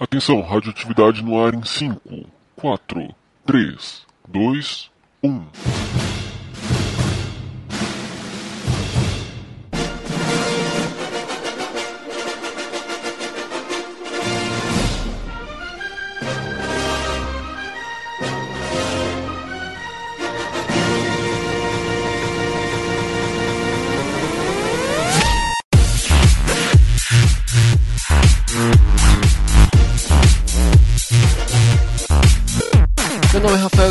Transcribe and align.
Atenção, 0.00 0.40
radioatividade 0.40 1.22
no 1.22 1.38
ar 1.38 1.52
em 1.52 1.62
5, 1.62 2.26
4, 2.56 3.14
3, 3.44 4.06
2, 4.26 4.90
1. 5.22 5.46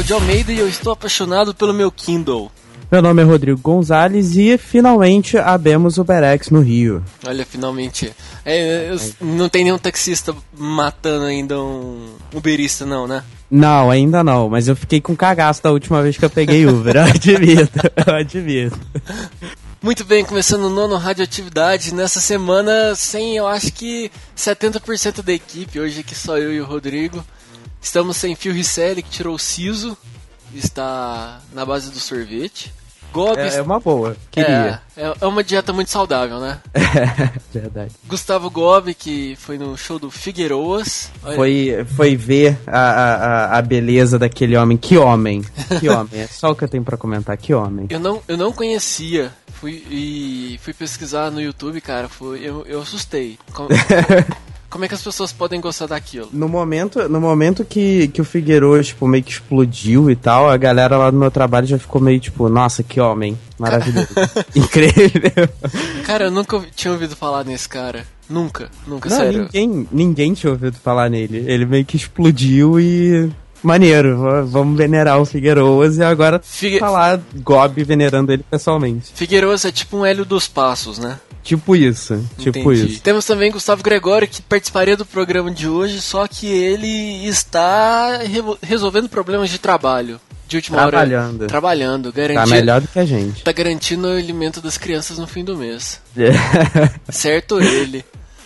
De 0.10 0.14
Almeida 0.14 0.52
e 0.52 0.58
eu 0.58 0.68
estou 0.68 0.92
apaixonado 0.92 1.54
pelo 1.54 1.72
meu 1.72 1.92
Kindle. 1.92 2.52
Meu 2.92 3.00
nome 3.00 3.22
é 3.22 3.26
Rodrigo 3.26 3.60
Gonzalez 3.62 4.36
e 4.36 4.58
finalmente 4.58 5.38
abemos 5.38 6.00
o 6.00 6.04
Berex 6.04 6.50
no 6.50 6.62
Rio. 6.62 7.04
Olha, 7.28 7.46
finalmente. 7.46 8.12
É, 8.44 8.90
não 9.22 9.48
tem 9.48 9.64
nenhum 9.64 9.78
taxista 9.78 10.36
matando 10.58 11.26
ainda 11.26 11.62
um 11.62 12.16
uberista, 12.34 12.88
não, 12.88 13.08
né? 13.08 13.24
Não, 13.52 13.92
ainda 13.92 14.24
não, 14.24 14.50
mas 14.50 14.68
eu 14.68 14.76
fiquei 14.76 15.00
com 15.00 15.16
cagaço 15.16 15.62
da 15.62 15.72
última 15.72 16.02
vez 16.02 16.18
que 16.18 16.26
eu 16.26 16.30
peguei 16.32 16.66
Uber, 16.66 16.96
eu 16.96 17.04
admito, 17.04 17.80
eu 18.08 18.16
admito. 18.16 18.80
Muito 19.80 20.04
bem, 20.04 20.26
começando 20.26 20.64
o 20.64 20.72
nono 20.72 20.98
Radioatividade. 20.98 21.94
Nessa 21.94 22.20
semana, 22.20 22.96
sem 22.96 23.38
eu 23.38 23.46
acho 23.48 23.72
que 23.74 24.12
70% 24.36 25.22
da 25.22 25.34
equipe. 25.34 25.80
Hoje 25.80 26.00
aqui 26.00 26.16
só 26.16 26.36
eu 26.36 26.52
e 26.52 26.60
o 26.60 26.66
Rodrigo. 26.66 27.24
Estamos 27.82 28.18
sem 28.18 28.36
Phil 28.36 28.54
Risselli, 28.54 29.02
que 29.02 29.10
tirou 29.10 29.36
o 29.36 29.40
siso. 29.40 29.98
Está 30.54 31.40
na 31.54 31.66
base 31.66 31.92
do 31.92 32.00
sorvete. 32.00 32.74
Gob 33.12 33.40
É, 33.40 33.56
é 33.56 33.62
uma 33.64 33.80
boa, 33.80 34.16
queria. 34.30 34.82
É, 34.96 35.16
é 35.22 35.26
uma 35.26 35.44
dieta 35.44 35.74
muito 35.74 35.90
saudável, 35.90 36.40
né? 36.40 36.60
Verdade. 37.52 37.92
Gustavo 38.08 38.52
Gobi, 38.52 38.94
que 38.94 39.36
foi 39.40 39.58
no 39.58 39.76
show 39.76 39.98
do 39.98 40.12
Figueiroas. 40.12 41.10
Olha, 41.24 41.36
Foi, 41.36 41.86
foi 41.96 42.16
ver 42.16 42.60
a, 42.68 42.80
a, 42.80 43.58
a- 43.58 43.62
beleza 43.64 44.20
daquele 44.20 44.56
homem. 44.56 44.78
Que 44.78 44.96
homem, 44.96 45.44
que 45.80 45.90
homem. 45.90 46.22
É 46.22 46.28
só 46.28 46.52
o 46.52 46.56
que 46.56 46.64
eu 46.64 46.68
tenho 46.68 46.84
pra 46.84 46.98
comentar, 46.98 47.36
que 47.36 47.52
homem. 47.52 47.88
Eu 47.90 48.00
não, 48.00 48.22
eu 48.28 48.38
não 48.38 48.52
conhecia. 48.54 49.32
Fui, 49.54 49.84
e 49.90 50.60
fui 50.62 50.74
pesquisar 50.74 51.32
no 51.32 51.42
YouTube, 51.42 51.82
cara. 51.82 52.08
Foi, 52.08 52.40
eu, 52.42 52.64
eu 52.68 52.80
assustei. 52.82 53.40
Como, 54.70 54.86
é 54.86 54.88
que 54.88 54.94
as 54.94 55.02
pessoas 55.02 55.32
podem 55.32 55.60
gostar 55.60 55.88
daquilo? 55.88 56.30
No 56.32 56.48
momento, 56.48 57.10
no 57.10 57.20
momento 57.20 57.66
que, 57.66 58.08
que 58.10 58.22
o 58.22 58.26
Figueiredo, 58.26 58.84
tipo, 58.84 59.08
meio 59.08 59.24
que 59.24 59.32
explodiu 59.32 60.10
e 60.12 60.16
tal, 60.16 60.50
a 60.50 60.58
galera 60.58 60.98
lá 60.98 61.10
do 61.10 61.18
meu 61.18 61.32
trabalho 61.32 61.66
já 61.66 61.80
ficou 61.80 62.02
meio 62.02 62.20
tipo, 62.20 62.48
nossa, 62.50 62.84
que 62.84 63.00
homem, 63.00 63.38
maravilhoso. 63.58 64.10
Incrível. 64.56 65.50
Cara, 66.06 66.26
eu 66.26 66.32
nunca 66.32 66.62
tinha 66.76 66.92
ouvido 66.92 67.16
falar 67.16 67.44
nesse 67.44 67.68
cara. 67.68 68.06
Nunca, 68.30 68.70
nunca, 68.86 69.10
Não, 69.10 69.18
sério. 69.18 69.44
ninguém, 69.44 69.88
ninguém 69.92 70.34
tinha 70.34 70.52
ouvido 70.52 70.78
falar 70.78 71.10
nele. 71.10 71.44
Ele 71.48 71.66
meio 71.66 71.84
que 71.84 71.98
explodiu 71.98 72.80
e. 72.80 73.30
Maneiro, 73.62 74.46
vamos 74.48 74.78
venerar 74.78 75.20
o 75.20 75.26
Figueiroas 75.26 75.98
e 75.98 76.04
agora 76.04 76.40
Figue... 76.42 76.80
tá 76.80 76.90
lá 76.90 77.20
Gob 77.36 77.84
venerando 77.84 78.32
ele 78.32 78.44
pessoalmente. 78.50 79.12
Figueiroas 79.14 79.66
é 79.66 79.72
tipo 79.72 79.98
um 79.98 80.06
Hélio 80.06 80.24
dos 80.24 80.48
Passos, 80.48 80.98
né? 80.98 81.20
Tipo 81.50 81.76
isso, 81.76 82.24
tipo 82.38 82.60
Entendi. 82.60 82.94
isso. 82.94 83.02
Temos 83.02 83.26
também 83.26 83.52
Gustavo 83.52 83.82
Gregório, 83.82 84.28
que 84.28 84.40
participaria 84.42 84.96
do 84.96 85.04
programa 85.06 85.50
de 85.50 85.68
hoje, 85.68 86.00
só 86.00 86.28
que 86.28 86.46
ele 86.48 87.28
está 87.28 88.18
revo- 88.18 88.58
resolvendo 88.62 89.10
problemas 89.10 89.50
de 89.50 89.58
trabalho. 89.58 90.22
De 90.48 90.56
última 90.58 90.78
hora. 90.78 90.90
Trabalhando. 90.90 91.48
Trabalhando, 91.48 92.12
Tá 92.12 92.18
garantindo. 92.22 92.56
melhor 92.56 92.82
do 92.82 92.88
que 92.88 92.98
a 93.00 93.06
gente. 93.06 93.44
Tá 93.44 93.52
garantindo 93.52 94.08
o 94.08 94.12
alimento 94.18 94.60
das 94.62 94.78
crianças 94.78 95.18
no 95.20 95.28
fim 95.28 95.44
do 95.44 95.56
mês. 95.58 96.00
Certo 97.10 97.60
ele. 97.60 98.04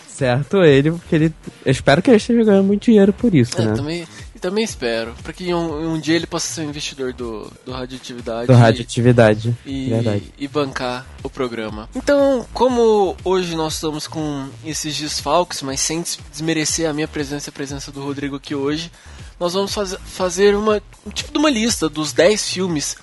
certo 0.08 0.62
ele, 0.62 0.90
porque 0.92 1.14
ele. 1.14 1.34
Eu 1.64 1.72
espero 1.72 2.00
que 2.02 2.10
ele 2.10 2.16
esteja 2.18 2.44
ganhando 2.44 2.64
muito 2.66 2.84
dinheiro 2.84 3.12
por 3.12 3.34
isso, 3.34 3.60
É, 3.60 3.64
né? 3.66 3.72
também, 3.74 4.06
também 4.48 4.62
espero. 4.64 5.14
Pra 5.22 5.32
que 5.32 5.52
um, 5.54 5.94
um 5.94 5.98
dia 6.00 6.14
ele 6.16 6.26
possa 6.26 6.46
ser 6.52 6.60
um 6.60 6.68
investidor 6.68 7.12
do, 7.12 7.50
do 7.64 7.72
Radioatividade. 7.72 8.46
Do 8.46 8.52
radioatividade. 8.52 9.56
e, 9.64 9.88
Verdade. 9.88 10.32
e 10.38 10.46
bancar 10.46 11.06
o 11.22 11.30
programa. 11.30 11.88
Então, 11.94 12.46
como 12.52 13.16
hoje 13.24 13.56
nós 13.56 13.74
estamos 13.74 14.06
com 14.06 14.48
esses 14.64 14.96
desfalques, 14.98 15.62
mas 15.62 15.80
sem 15.80 16.02
des- 16.02 16.18
desmerecer 16.30 16.88
a 16.88 16.92
minha 16.92 17.08
presença 17.08 17.48
e 17.48 17.50
a 17.50 17.52
presença 17.52 17.90
do 17.90 18.04
Rodrigo 18.04 18.36
aqui 18.36 18.54
hoje, 18.54 18.92
nós 19.40 19.54
vamos 19.54 19.72
faz- 19.72 19.96
fazer 20.04 20.54
uma, 20.54 20.82
um 21.06 21.10
tipo 21.10 21.32
de 21.32 21.38
uma 21.38 21.50
lista 21.50 21.88
dos 21.88 22.12
10 22.12 22.50
filmes 22.50 22.96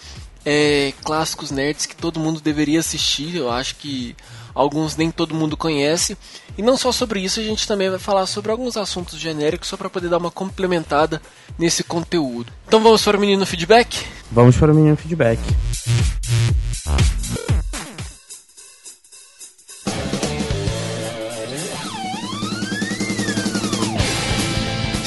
é, 0.46 0.94
clássicos 1.04 1.52
nerds 1.52 1.86
que 1.86 1.96
todo 1.96 2.20
mundo 2.20 2.40
deveria 2.40 2.80
assistir. 2.80 3.36
Eu 3.36 3.52
acho 3.52 3.76
que 3.78 4.16
alguns 4.54 4.96
nem 4.96 5.12
todo 5.12 5.36
mundo 5.36 5.56
conhece. 5.58 6.18
E 6.58 6.62
não 6.62 6.78
só 6.78 6.92
sobre 6.92 7.20
isso, 7.20 7.40
a 7.40 7.44
gente 7.44 7.68
também 7.68 7.90
vai 7.90 8.00
falar 8.00 8.26
sobre 8.26 8.52
alguns 8.52 8.78
assuntos 8.78 9.20
genéricos 9.20 9.68
só 9.68 9.78
para 9.78 9.90
poder 9.90 10.10
dar 10.10 10.18
uma 10.18 10.32
complementada 10.32 11.22
nesse 11.58 11.84
conteúdo. 11.84 12.52
Então 12.68 12.82
vamos 12.82 13.04
para 13.04 13.18
o 13.18 13.20
menino 13.20 13.46
feedback? 13.46 14.06
Vamos 14.32 14.58
para 14.58 14.72
o 14.72 14.76
menino 14.76 14.98
feedback. 14.98 15.40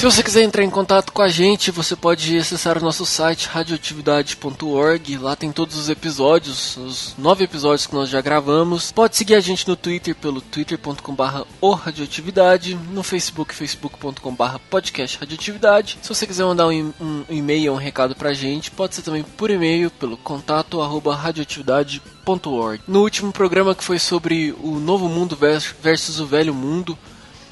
Se 0.05 0.11
você 0.11 0.23
quiser 0.23 0.43
entrar 0.43 0.63
em 0.63 0.69
contato 0.69 1.15
com 1.15 1.23
a 1.23 1.29
gente, 1.29 1.71
você 1.71 1.97
pode 1.97 2.37
acessar 2.37 2.77
o 2.77 2.81
nosso 2.83 3.07
site 3.07 3.49
radioatividade.org. 3.49 5.17
Lá 5.17 5.35
tem 5.35 5.51
todos 5.51 5.79
os 5.79 5.89
episódios, 5.89 6.77
os 6.77 7.15
nove 7.17 7.45
episódios 7.45 7.87
que 7.87 7.95
nós 7.95 8.11
já 8.11 8.21
gravamos. 8.21 8.93
Pode 8.93 9.17
seguir 9.17 9.35
a 9.35 9.41
gente 9.41 9.67
no 9.67 9.75
Twitter 9.75 10.15
pelo 10.15 10.43
twitter.com.br 10.43 11.73
radioatividade, 11.83 12.75
no 12.75 13.03
Facebook, 13.03 13.55
facebook.com.br 13.55 14.59
podcast 14.69 15.19
radioatividade. 15.19 15.99
Se 16.03 16.09
você 16.11 16.27
quiser 16.27 16.45
mandar 16.45 16.69
um, 16.69 17.25
e-mail, 17.31 17.73
um 17.73 17.77
recado 17.77 18.15
pra 18.15 18.35
gente, 18.35 18.71
pode 18.71 18.97
ser 18.97 19.01
também 19.01 19.23
por 19.23 19.51
e-mail 19.51 19.91
pelo 19.91 20.19
contato 20.19 20.83
radioatividade.org. 20.83 22.83
No 22.87 23.01
último 23.01 23.33
programa 23.33 23.75
que 23.75 23.83
foi 23.83 23.99
sobre 23.99 24.55
o 24.63 24.79
novo 24.79 25.09
mundo 25.09 25.35
vers- 25.35 25.75
versus 25.81 26.21
o 26.21 26.27
velho 26.27 26.53
mundo, 26.53 26.99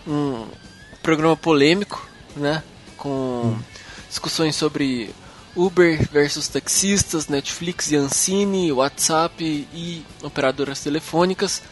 um 0.06 0.44
programa 1.02 1.34
polêmico, 1.34 2.12
né? 2.37 2.62
Com 2.97 3.56
discussões 4.09 4.54
sobre 4.56 5.10
Uber 5.56 6.09
versus 6.10 6.48
taxistas, 6.48 7.28
Netflix 7.28 7.91
e 7.91 7.97
Ancine, 7.97 8.72
WhatsApp 8.72 9.43
e 9.75 10.03
operadoras 10.22 10.81
telefônicas. 10.81 11.62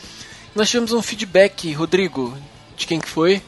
Nós 0.54 0.68
tivemos 0.68 0.92
um 0.92 1.00
feedback, 1.02 1.72
Rodrigo, 1.72 2.36
de 2.76 2.86
quem 2.86 3.00
que 3.00 3.08
foi? 3.08 3.40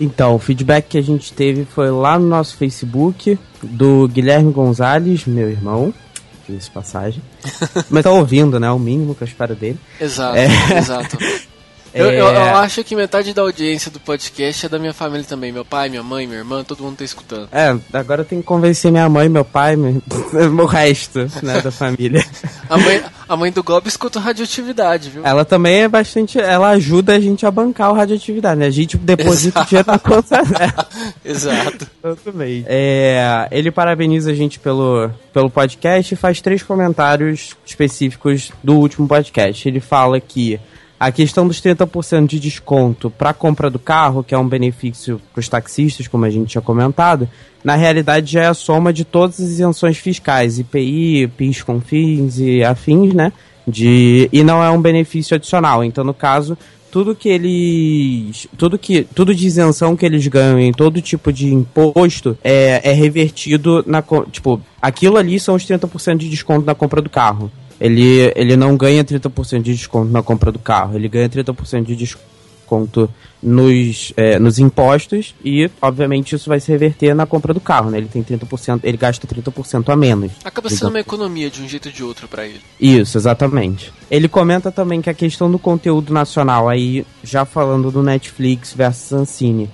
Então, 0.00 0.34
o 0.34 0.38
feedback 0.38 0.88
que 0.88 0.98
a 0.98 1.02
gente 1.02 1.32
teve 1.32 1.64
foi 1.64 1.90
lá 1.90 2.18
no 2.18 2.26
nosso 2.26 2.56
Facebook, 2.56 3.38
do 3.62 4.08
Guilherme 4.08 4.52
Gonzalez, 4.52 5.24
meu 5.24 5.48
irmão, 5.48 5.94
de 6.48 6.70
passagem. 6.70 7.22
Mas 7.88 8.02
tá 8.02 8.10
ouvindo, 8.10 8.58
né? 8.58 8.70
O 8.72 8.78
mínimo 8.78 9.14
que 9.14 9.22
eu 9.22 9.28
espero 9.28 9.54
dele. 9.54 9.78
Exato, 10.00 10.36
É. 10.36 10.48
exato. 10.78 11.16
Eu, 11.94 12.10
É. 12.10 12.20
eu- 12.20 12.26
eu 12.26 12.56
acho 12.56 12.82
que 12.82 12.96
metade 12.96 13.32
da 13.32 13.42
audiência 13.42 13.90
do 13.90 14.00
podcast 14.00 14.66
é 14.66 14.68
da 14.68 14.78
minha 14.78 14.92
família 14.92 15.24
também. 15.24 15.52
Meu 15.52 15.64
pai, 15.64 15.88
minha 15.88 16.02
mãe, 16.02 16.26
minha 16.26 16.40
irmã, 16.40 16.64
todo 16.64 16.82
mundo 16.82 16.96
tá 16.96 17.04
escutando. 17.04 17.48
É, 17.52 17.76
agora 17.92 18.22
eu 18.22 18.24
tenho 18.24 18.42
que 18.42 18.46
convencer 18.48 18.90
minha 18.90 19.08
mãe, 19.08 19.28
meu 19.28 19.44
pai, 19.44 19.76
meu, 19.76 20.02
o 20.62 20.66
resto, 20.66 21.20
né, 21.42 21.60
da 21.60 21.70
família. 21.70 22.24
A 22.68 22.76
mãe, 22.76 23.02
a 23.28 23.36
mãe 23.36 23.52
do 23.52 23.62
Gob 23.62 23.86
escuta 23.86 24.18
radioatividade, 24.18 25.10
viu? 25.10 25.24
Ela 25.24 25.44
também 25.44 25.82
é 25.82 25.88
bastante. 25.88 26.38
Ela 26.40 26.70
ajuda 26.70 27.14
a 27.14 27.20
gente 27.20 27.46
a 27.46 27.50
bancar 27.50 27.90
o 27.90 27.94
radioatividade, 27.94 28.58
né? 28.58 28.66
A 28.66 28.70
gente 28.70 28.96
deposita 28.96 29.62
o 29.62 29.64
dinheiro 29.64 29.90
na 29.90 29.98
conta 29.98 30.42
dela. 30.42 30.88
Exato. 31.24 31.86
Todo 32.02 32.34
mês. 32.34 32.64
É, 32.66 33.46
ele 33.50 33.70
parabeniza 33.70 34.30
a 34.32 34.34
gente 34.34 34.58
pelo, 34.58 35.10
pelo 35.32 35.48
podcast 35.48 36.12
e 36.12 36.16
faz 36.16 36.40
três 36.40 36.62
comentários 36.62 37.54
específicos 37.64 38.50
do 38.62 38.74
último 38.74 39.06
podcast. 39.06 39.68
Ele 39.68 39.80
fala 39.80 40.20
que 40.20 40.58
a 41.06 41.12
questão 41.12 41.46
dos 41.46 41.60
30% 41.60 42.26
de 42.26 42.40
desconto 42.40 43.10
para 43.10 43.34
compra 43.34 43.68
do 43.68 43.78
carro, 43.78 44.24
que 44.24 44.34
é 44.34 44.38
um 44.38 44.48
benefício 44.48 45.20
para 45.34 45.40
os 45.40 45.48
taxistas, 45.50 46.08
como 46.08 46.24
a 46.24 46.30
gente 46.30 46.48
tinha 46.48 46.62
comentado, 46.62 47.28
na 47.62 47.76
realidade 47.76 48.32
já 48.32 48.44
é 48.44 48.46
a 48.46 48.54
soma 48.54 48.90
de 48.90 49.04
todas 49.04 49.38
as 49.38 49.50
isenções 49.50 49.98
fiscais, 49.98 50.58
IPI, 50.58 51.28
PIS, 51.36 51.62
CONFINS 51.62 52.38
e 52.38 52.64
afins, 52.64 53.12
né? 53.12 53.34
De, 53.68 54.30
e 54.32 54.42
não 54.42 54.64
é 54.64 54.70
um 54.70 54.80
benefício 54.80 55.34
adicional. 55.34 55.84
Então, 55.84 56.02
no 56.04 56.14
caso, 56.14 56.56
tudo 56.90 57.14
que 57.14 57.28
eles. 57.28 58.46
Tudo 58.56 58.78
que. 58.78 59.02
Tudo 59.02 59.34
de 59.34 59.46
isenção 59.46 59.96
que 59.96 60.06
eles 60.06 60.26
ganham 60.26 60.58
em 60.58 60.72
todo 60.72 61.02
tipo 61.02 61.30
de 61.30 61.52
imposto 61.52 62.38
é, 62.42 62.80
é 62.82 62.92
revertido 62.92 63.84
na. 63.86 64.02
Tipo, 64.30 64.58
aquilo 64.80 65.18
ali 65.18 65.38
são 65.38 65.54
os 65.54 65.64
30% 65.64 66.16
de 66.16 66.30
desconto 66.30 66.64
na 66.64 66.74
compra 66.74 67.02
do 67.02 67.10
carro. 67.10 67.50
Ele, 67.80 68.32
ele 68.36 68.56
não 68.56 68.76
ganha 68.76 69.04
30% 69.04 69.62
de 69.62 69.74
desconto 69.74 70.10
na 70.10 70.22
compra 70.22 70.52
do 70.52 70.58
carro, 70.58 70.96
ele 70.96 71.08
ganha 71.08 71.28
30% 71.28 71.84
de 71.84 71.96
desconto 71.96 73.10
nos, 73.42 74.12
é, 74.16 74.38
nos 74.38 74.58
impostos 74.58 75.34
e, 75.44 75.70
obviamente, 75.82 76.34
isso 76.34 76.48
vai 76.48 76.58
se 76.58 76.72
reverter 76.72 77.14
na 77.14 77.26
compra 77.26 77.52
do 77.52 77.60
carro, 77.60 77.90
né? 77.90 77.98
Ele 77.98 78.08
tem 78.08 78.22
30%, 78.22 78.80
ele 78.82 78.96
gasta 78.96 79.26
30% 79.26 79.92
a 79.92 79.96
menos. 79.96 80.32
Acaba 80.44 80.70
sendo 80.70 80.88
uma 80.88 81.00
economia 81.00 81.50
de 81.50 81.60
um 81.60 81.68
jeito 81.68 81.86
ou 81.86 81.92
de 81.92 82.02
outro 82.02 82.26
para 82.26 82.46
ele. 82.46 82.60
Isso, 82.80 83.18
exatamente. 83.18 83.92
Ele 84.10 84.28
comenta 84.28 84.72
também 84.72 85.02
que 85.02 85.10
a 85.10 85.14
questão 85.14 85.50
do 85.50 85.58
conteúdo 85.58 86.12
nacional, 86.12 86.68
aí 86.68 87.04
já 87.22 87.44
falando 87.44 87.90
do 87.90 88.02
Netflix 88.02 88.72
versus 88.72 89.12
Ancine, 89.12 89.70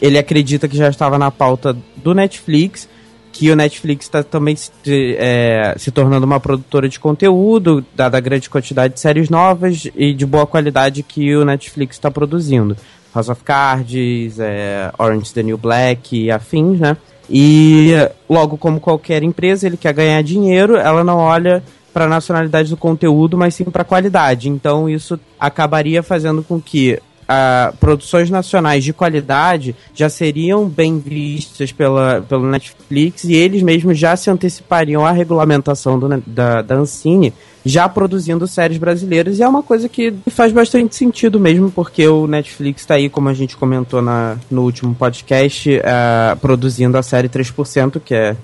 ele 0.00 0.18
acredita 0.18 0.68
que 0.68 0.76
já 0.76 0.88
estava 0.88 1.18
na 1.18 1.30
pauta 1.30 1.76
do 1.96 2.14
Netflix, 2.14 2.88
que 3.34 3.50
o 3.50 3.56
Netflix 3.56 4.06
está 4.06 4.22
também 4.22 4.54
se, 4.54 4.70
é, 5.18 5.74
se 5.76 5.90
tornando 5.90 6.24
uma 6.24 6.38
produtora 6.38 6.88
de 6.88 7.00
conteúdo, 7.00 7.84
dada 7.92 8.16
a 8.16 8.20
grande 8.20 8.48
quantidade 8.48 8.94
de 8.94 9.00
séries 9.00 9.28
novas 9.28 9.88
e 9.96 10.14
de 10.14 10.24
boa 10.24 10.46
qualidade 10.46 11.02
que 11.02 11.34
o 11.34 11.44
Netflix 11.44 11.96
está 11.96 12.12
produzindo. 12.12 12.76
House 13.12 13.28
of 13.28 13.42
Cards, 13.42 14.38
é, 14.38 14.92
Orange 14.96 15.34
the 15.34 15.42
New 15.42 15.58
Black 15.58 16.16
e 16.16 16.30
afins, 16.30 16.78
né? 16.78 16.96
E 17.28 17.90
logo 18.30 18.56
como 18.56 18.78
qualquer 18.78 19.24
empresa, 19.24 19.66
ele 19.66 19.76
quer 19.76 19.92
ganhar 19.92 20.22
dinheiro, 20.22 20.76
ela 20.76 21.02
não 21.02 21.18
olha 21.18 21.60
para 21.92 22.04
a 22.04 22.08
nacionalidade 22.08 22.70
do 22.70 22.76
conteúdo, 22.76 23.36
mas 23.36 23.56
sim 23.56 23.64
para 23.64 23.82
a 23.82 23.84
qualidade. 23.84 24.48
Então 24.48 24.88
isso 24.88 25.18
acabaria 25.40 26.04
fazendo 26.04 26.40
com 26.44 26.60
que 26.60 27.00
uh, 27.24 27.76
produções 27.76 28.30
nacionais 28.30 28.84
de 28.84 28.92
qualidade 28.92 29.74
já 29.94 30.08
seriam 30.08 30.68
bem 30.68 30.98
vistas 30.98 31.72
pela, 31.72 32.24
pelo 32.28 32.48
Netflix 32.48 33.24
e 33.24 33.34
eles 33.34 33.62
mesmos 33.62 33.98
já 33.98 34.16
se 34.16 34.30
antecipariam 34.30 35.04
à 35.04 35.10
regulamentação 35.10 35.98
do, 35.98 36.22
da, 36.26 36.62
da 36.62 36.74
Ancine 36.76 37.32
já 37.64 37.88
produzindo 37.88 38.46
séries 38.46 38.76
brasileiras. 38.76 39.38
E 39.38 39.42
é 39.42 39.48
uma 39.48 39.62
coisa 39.62 39.88
que 39.88 40.12
faz 40.28 40.52
bastante 40.52 40.94
sentido 40.94 41.40
mesmo, 41.40 41.70
porque 41.70 42.06
o 42.06 42.26
Netflix 42.26 42.82
está 42.82 42.94
aí, 42.94 43.08
como 43.08 43.28
a 43.28 43.34
gente 43.34 43.56
comentou 43.56 44.02
na, 44.02 44.36
no 44.50 44.62
último 44.62 44.94
podcast, 44.94 45.70
uh, 45.70 46.36
produzindo 46.40 46.98
a 46.98 47.02
série 47.02 47.28
3%, 47.28 48.00
que 48.04 48.14
é 48.14 48.36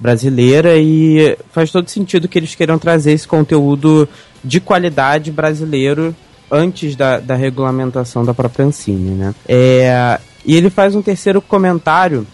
brasileira, 0.00 0.76
e 0.78 1.36
faz 1.52 1.70
todo 1.70 1.88
sentido 1.88 2.26
que 2.26 2.38
eles 2.38 2.54
queiram 2.54 2.78
trazer 2.78 3.12
esse 3.12 3.28
conteúdo 3.28 4.08
de 4.42 4.58
qualidade 4.58 5.30
brasileiro 5.30 6.16
antes 6.52 6.94
da, 6.94 7.18
da 7.18 7.34
regulamentação 7.34 8.22
da 8.22 8.34
própria 8.34 8.66
Ancine, 8.66 9.12
né? 9.12 9.34
É, 9.48 10.20
e 10.44 10.54
ele 10.54 10.68
faz 10.68 10.94
um 10.94 11.00
terceiro 11.00 11.40
comentário 11.40 12.26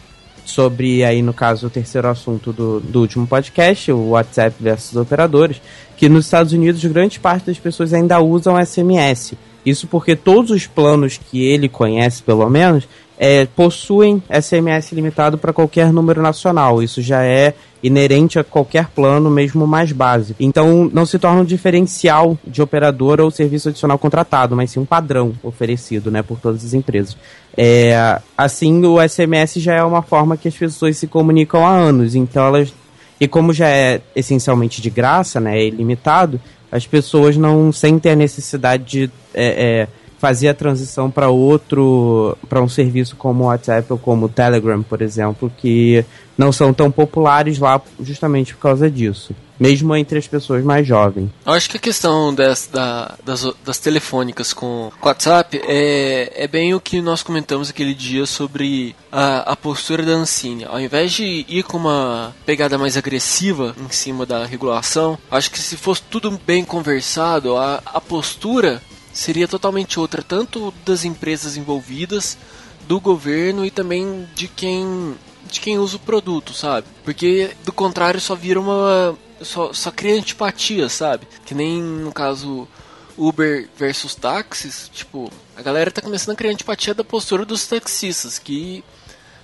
sobre, 0.44 1.04
aí 1.04 1.22
no 1.22 1.32
caso, 1.32 1.68
o 1.68 1.70
terceiro 1.70 2.08
assunto 2.08 2.52
do, 2.52 2.80
do 2.80 3.00
último 3.00 3.26
podcast, 3.26 3.92
o 3.92 4.10
WhatsApp 4.10 4.56
versus 4.58 4.96
operadores, 4.96 5.60
que 5.96 6.08
nos 6.08 6.24
Estados 6.24 6.52
Unidos 6.52 6.84
grande 6.86 7.20
parte 7.20 7.46
das 7.46 7.58
pessoas 7.58 7.94
ainda 7.94 8.18
usam 8.18 8.56
SMS. 8.64 9.34
Isso 9.64 9.86
porque 9.86 10.16
todos 10.16 10.50
os 10.50 10.66
planos 10.66 11.20
que 11.30 11.44
ele 11.44 11.68
conhece, 11.68 12.22
pelo 12.22 12.48
menos, 12.48 12.88
é, 13.18 13.46
possuem 13.46 14.22
SMS 14.30 14.92
limitado 14.92 15.36
para 15.36 15.52
qualquer 15.52 15.92
número 15.92 16.22
nacional. 16.22 16.82
Isso 16.82 17.02
já 17.02 17.22
é 17.22 17.54
inerente 17.82 18.38
a 18.38 18.44
qualquer 18.44 18.88
plano, 18.88 19.30
mesmo 19.30 19.66
mais 19.66 19.92
básico. 19.92 20.42
Então, 20.42 20.90
não 20.92 21.06
se 21.06 21.18
torna 21.18 21.42
um 21.42 21.44
diferencial 21.44 22.36
de 22.44 22.60
operadora 22.60 23.24
ou 23.24 23.30
serviço 23.30 23.68
adicional 23.68 23.98
contratado, 23.98 24.56
mas 24.56 24.70
sim 24.70 24.80
um 24.80 24.84
padrão 24.84 25.32
oferecido 25.42 26.10
né, 26.10 26.22
por 26.22 26.38
todas 26.40 26.64
as 26.64 26.74
empresas. 26.74 27.16
É, 27.56 28.20
assim, 28.36 28.84
o 28.84 28.96
SMS 29.06 29.54
já 29.56 29.74
é 29.74 29.82
uma 29.82 30.02
forma 30.02 30.36
que 30.36 30.48
as 30.48 30.56
pessoas 30.56 30.96
se 30.96 31.06
comunicam 31.06 31.66
há 31.66 31.70
anos. 31.70 32.14
Então, 32.14 32.46
elas. 32.46 32.72
E 33.20 33.26
como 33.26 33.52
já 33.52 33.68
é 33.68 34.00
essencialmente 34.14 34.80
de 34.80 34.90
graça, 34.90 35.40
né, 35.40 35.58
é 35.58 35.66
ilimitado, 35.66 36.40
as 36.70 36.86
pessoas 36.86 37.36
não 37.36 37.72
sentem 37.72 38.12
a 38.12 38.16
necessidade 38.16 38.84
de. 38.84 39.10
É, 39.34 39.86
é, 39.86 39.88
fazer 40.18 40.48
a 40.48 40.54
transição 40.54 41.08
para 41.10 41.28
outro, 41.28 42.36
para 42.48 42.60
um 42.60 42.68
serviço 42.68 43.14
como 43.14 43.44
o 43.44 43.46
WhatsApp 43.46 43.92
ou 43.92 43.98
como 43.98 44.26
o 44.26 44.28
Telegram, 44.28 44.82
por 44.82 45.00
exemplo, 45.00 45.50
que 45.56 46.04
não 46.38 46.52
são 46.52 46.72
tão 46.72 46.88
populares 46.88 47.58
lá 47.58 47.82
justamente 48.00 48.54
por 48.54 48.60
causa 48.60 48.88
disso, 48.88 49.34
mesmo 49.58 49.94
entre 49.96 50.18
as 50.18 50.28
pessoas 50.28 50.62
mais 50.62 50.86
jovens. 50.86 51.28
Eu 51.44 51.52
acho 51.52 51.68
que 51.68 51.76
a 51.76 51.80
questão 51.80 52.32
das, 52.32 52.68
da, 52.72 53.16
das, 53.24 53.44
das 53.64 53.78
telefônicas 53.78 54.52
com 54.52 54.92
o 55.02 55.06
WhatsApp 55.06 55.60
é, 55.66 56.44
é 56.44 56.46
bem 56.46 56.72
o 56.74 56.80
que 56.80 57.00
nós 57.00 57.24
comentamos 57.24 57.68
aquele 57.68 57.92
dia 57.92 58.24
sobre 58.24 58.94
a, 59.10 59.52
a 59.52 59.56
postura 59.56 60.04
da 60.04 60.12
Ancine. 60.12 60.64
Ao 60.64 60.80
invés 60.80 61.12
de 61.12 61.44
ir 61.48 61.64
com 61.64 61.76
uma 61.76 62.32
pegada 62.46 62.78
mais 62.78 62.96
agressiva 62.96 63.74
em 63.84 63.90
cima 63.90 64.24
da 64.24 64.46
regulação, 64.46 65.18
acho 65.28 65.50
que 65.50 65.58
se 65.58 65.76
fosse 65.76 66.02
tudo 66.02 66.38
bem 66.46 66.64
conversado, 66.64 67.56
a, 67.56 67.82
a 67.84 68.00
postura 68.00 68.80
seria 69.12 69.48
totalmente 69.48 69.98
outra, 69.98 70.22
tanto 70.22 70.72
das 70.86 71.04
empresas 71.04 71.56
envolvidas, 71.56 72.38
do 72.86 73.00
governo 73.00 73.66
e 73.66 73.70
também 73.70 74.26
de 74.34 74.48
quem 74.48 75.14
de 75.48 75.60
quem 75.60 75.78
usa 75.78 75.96
o 75.96 76.00
produto, 76.00 76.52
sabe? 76.52 76.86
Porque 77.04 77.50
do 77.64 77.72
contrário 77.72 78.20
só 78.20 78.34
vira 78.34 78.60
uma 78.60 79.16
só, 79.42 79.72
só 79.72 79.90
cria 79.90 80.14
antipatia, 80.14 80.88
sabe? 80.88 81.26
Que 81.44 81.54
nem 81.54 81.82
no 81.82 82.12
caso 82.12 82.68
Uber 83.16 83.68
versus 83.76 84.14
táxis, 84.14 84.90
tipo, 84.92 85.30
a 85.56 85.62
galera 85.62 85.90
tá 85.90 86.00
começando 86.00 86.34
a 86.34 86.36
criar 86.36 86.52
antipatia 86.52 86.94
da 86.94 87.04
postura 87.04 87.44
dos 87.44 87.66
taxistas, 87.66 88.38
que 88.38 88.84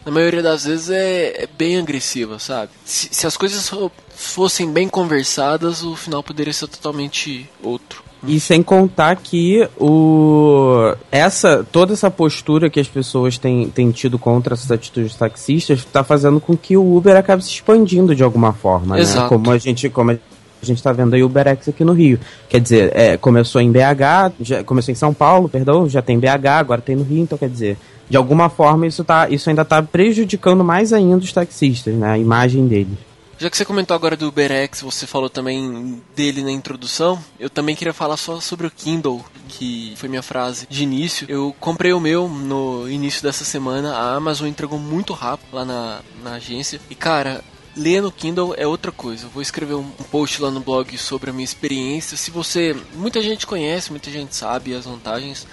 na 0.04 0.12
maioria 0.12 0.42
das 0.42 0.64
vezes 0.64 0.90
é, 0.90 1.44
é 1.44 1.46
bem 1.46 1.78
agressiva, 1.78 2.38
sabe? 2.38 2.70
Se, 2.84 3.08
se 3.10 3.26
as 3.26 3.36
coisas 3.36 3.70
fossem 4.14 4.70
bem 4.70 4.88
conversadas, 4.88 5.82
o 5.82 5.96
final 5.96 6.22
poderia 6.22 6.52
ser 6.52 6.68
totalmente 6.68 7.50
outro. 7.62 8.04
E 8.26 8.40
sem 8.40 8.62
contar 8.62 9.16
que 9.16 9.68
o 9.78 10.94
essa 11.10 11.64
toda 11.70 11.92
essa 11.92 12.10
postura 12.10 12.70
que 12.70 12.80
as 12.80 12.88
pessoas 12.88 13.36
têm, 13.36 13.68
têm 13.68 13.90
tido 13.90 14.18
contra 14.18 14.54
essas 14.54 14.70
atitudes 14.70 15.14
taxistas 15.14 15.80
está 15.80 16.02
fazendo 16.02 16.40
com 16.40 16.56
que 16.56 16.76
o 16.76 16.96
Uber 16.96 17.16
acabe 17.16 17.44
se 17.44 17.50
expandindo 17.50 18.14
de 18.14 18.22
alguma 18.22 18.52
forma, 18.52 18.96
né? 18.96 19.02
Exato. 19.02 19.22
né? 19.22 19.28
Como 19.28 19.50
a 19.50 19.58
gente 19.58 19.88
como 19.90 20.10
a 20.12 20.18
gente 20.66 20.78
está 20.78 20.92
vendo 20.92 21.14
aí 21.14 21.22
o 21.22 21.26
UberX 21.26 21.68
aqui 21.68 21.84
no 21.84 21.92
Rio. 21.92 22.18
Quer 22.48 22.60
dizer, 22.60 22.92
é, 22.94 23.16
começou 23.18 23.60
em 23.60 23.70
BH, 23.70 24.32
já, 24.40 24.64
começou 24.64 24.92
em 24.92 24.94
São 24.94 25.12
Paulo, 25.12 25.48
perdão, 25.48 25.86
já 25.88 26.00
tem 26.00 26.18
BH, 26.18 26.46
agora 26.58 26.80
tem 26.80 26.96
no 26.96 27.04
Rio, 27.04 27.22
então 27.22 27.36
quer 27.36 27.50
dizer, 27.50 27.76
de 28.08 28.16
alguma 28.16 28.48
forma 28.48 28.86
isso, 28.86 29.04
tá, 29.04 29.28
isso 29.28 29.50
ainda 29.50 29.62
está 29.62 29.82
prejudicando 29.82 30.64
mais 30.64 30.92
ainda 30.92 31.18
os 31.18 31.32
taxistas, 31.32 31.94
né? 31.94 32.12
A 32.12 32.18
imagem 32.18 32.66
deles. 32.66 32.96
Já 33.36 33.50
que 33.50 33.56
você 33.56 33.64
comentou 33.64 33.94
agora 33.94 34.16
do 34.16 34.28
UberX, 34.28 34.80
você 34.80 35.06
falou 35.06 35.28
também 35.28 36.00
dele 36.14 36.42
na 36.42 36.52
introdução, 36.52 37.22
eu 37.38 37.50
também 37.50 37.74
queria 37.74 37.92
falar 37.92 38.16
só 38.16 38.40
sobre 38.40 38.66
o 38.66 38.70
Kindle, 38.70 39.24
que 39.48 39.92
foi 39.96 40.08
minha 40.08 40.22
frase 40.22 40.66
de 40.70 40.84
início. 40.84 41.26
Eu 41.28 41.54
comprei 41.58 41.92
o 41.92 42.00
meu 42.00 42.28
no 42.28 42.88
início 42.88 43.22
dessa 43.22 43.44
semana, 43.44 43.94
a 43.94 44.14
Amazon 44.14 44.46
entregou 44.46 44.78
muito 44.78 45.12
rápido 45.12 45.52
lá 45.52 45.64
na, 45.64 46.00
na 46.22 46.34
agência. 46.34 46.80
E 46.88 46.94
cara, 46.94 47.42
ler 47.76 48.00
no 48.00 48.12
Kindle 48.12 48.54
é 48.56 48.66
outra 48.66 48.92
coisa. 48.92 49.26
Eu 49.26 49.30
vou 49.30 49.42
escrever 49.42 49.74
um 49.74 49.90
post 50.10 50.40
lá 50.40 50.50
no 50.50 50.60
blog 50.60 50.96
sobre 50.96 51.30
a 51.30 51.32
minha 51.32 51.44
experiência. 51.44 52.16
Se 52.16 52.30
você. 52.30 52.76
Muita 52.94 53.20
gente 53.20 53.46
conhece, 53.46 53.90
muita 53.90 54.10
gente 54.10 54.34
sabe 54.34 54.74
as 54.74 54.84
vantagens, 54.84 55.44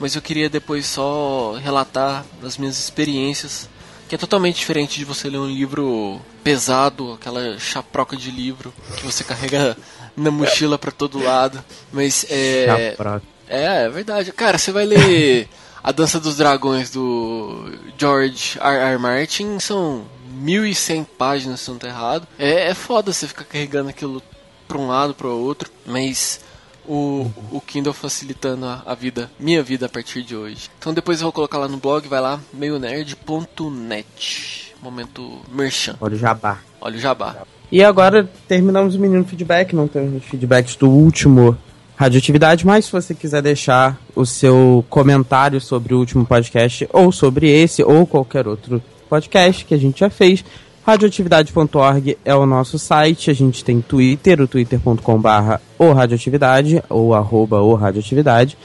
mas 0.00 0.16
eu 0.16 0.22
queria 0.22 0.50
depois 0.50 0.86
só 0.86 1.52
relatar 1.54 2.26
as 2.42 2.58
minhas 2.58 2.78
experiências 2.78 3.68
que 4.08 4.14
é 4.14 4.18
totalmente 4.18 4.56
diferente 4.56 4.98
de 4.98 5.04
você 5.04 5.28
ler 5.28 5.38
um 5.38 5.46
livro 5.46 6.20
pesado, 6.42 7.12
aquela 7.12 7.58
chaproca 7.58 8.16
de 8.16 8.30
livro 8.30 8.72
que 8.96 9.04
você 9.04 9.22
carrega 9.22 9.76
na 10.16 10.30
mochila 10.30 10.78
para 10.78 10.90
todo 10.90 11.22
lado. 11.22 11.62
Mas 11.92 12.24
é. 12.28 12.90
Chaproca. 12.90 13.22
É, 13.46 13.84
é 13.84 13.88
verdade. 13.88 14.32
Cara, 14.32 14.58
você 14.58 14.72
vai 14.72 14.86
ler 14.86 15.48
A 15.82 15.92
Dança 15.92 16.18
dos 16.18 16.36
Dragões 16.36 16.90
do 16.90 17.70
George 17.98 18.58
R. 18.60 18.76
R. 18.92 18.98
Martin, 18.98 19.58
são 19.58 20.06
1100 20.30 21.04
páginas, 21.04 21.60
se 21.60 21.70
não 21.70 21.78
tá 21.78 21.88
errado. 21.88 22.26
É, 22.38 22.70
é 22.70 22.74
foda 22.74 23.12
você 23.12 23.28
ficar 23.28 23.44
carregando 23.44 23.90
aquilo 23.90 24.22
pra 24.66 24.78
um 24.78 24.88
lado, 24.88 25.14
pro 25.14 25.30
outro, 25.30 25.70
mas 25.86 26.40
o, 26.88 27.30
o 27.52 27.60
Kindle 27.60 27.92
facilitando 27.92 28.64
a, 28.64 28.82
a, 28.86 28.94
vida, 28.94 29.30
minha 29.38 29.62
vida 29.62 29.86
a 29.86 29.88
partir 29.88 30.22
de 30.22 30.34
hoje. 30.34 30.70
Então 30.78 30.94
depois 30.94 31.20
eu 31.20 31.24
vou 31.24 31.32
colocar 31.32 31.58
lá 31.58 31.68
no 31.68 31.76
blog, 31.76 32.08
vai 32.08 32.20
lá, 32.20 32.40
meionerd.net. 32.52 33.14
Momento 34.82 35.40
merchan. 35.52 35.96
Olha 36.00 36.14
o 36.14 36.18
jabá. 36.18 36.58
Olha 36.80 36.96
o 36.96 37.00
jabá. 37.00 37.36
E 37.70 37.84
agora 37.84 38.28
terminamos 38.46 38.94
o 38.94 38.98
menino 38.98 39.24
feedback, 39.24 39.74
não 39.74 39.86
temos 39.86 40.24
feedbacks 40.24 40.74
do 40.76 40.88
último 40.88 41.58
radioatividade, 41.96 42.64
mas 42.64 42.86
se 42.86 42.92
você 42.92 43.14
quiser 43.14 43.42
deixar 43.42 44.00
o 44.14 44.24
seu 44.24 44.84
comentário 44.88 45.60
sobre 45.60 45.92
o 45.92 45.98
último 45.98 46.24
podcast, 46.24 46.88
ou 46.92 47.10
sobre 47.10 47.50
esse, 47.50 47.82
ou 47.82 48.06
qualquer 48.06 48.46
outro 48.46 48.80
podcast 49.08 49.64
que 49.64 49.74
a 49.74 49.78
gente 49.78 50.00
já 50.00 50.08
fez, 50.08 50.44
Radioatividade.org 50.88 52.16
é 52.24 52.34
o 52.34 52.46
nosso 52.46 52.78
site. 52.78 53.30
A 53.30 53.34
gente 53.34 53.62
tem 53.62 53.78
Twitter, 53.78 54.40
o 54.40 54.48
twitter.com/barra 54.48 55.60
o 55.78 55.92
radioatividade 55.92 56.82
ou 56.88 57.14
arroba 57.14 57.60
o 57.60 57.74
radioatividade. 57.74 58.56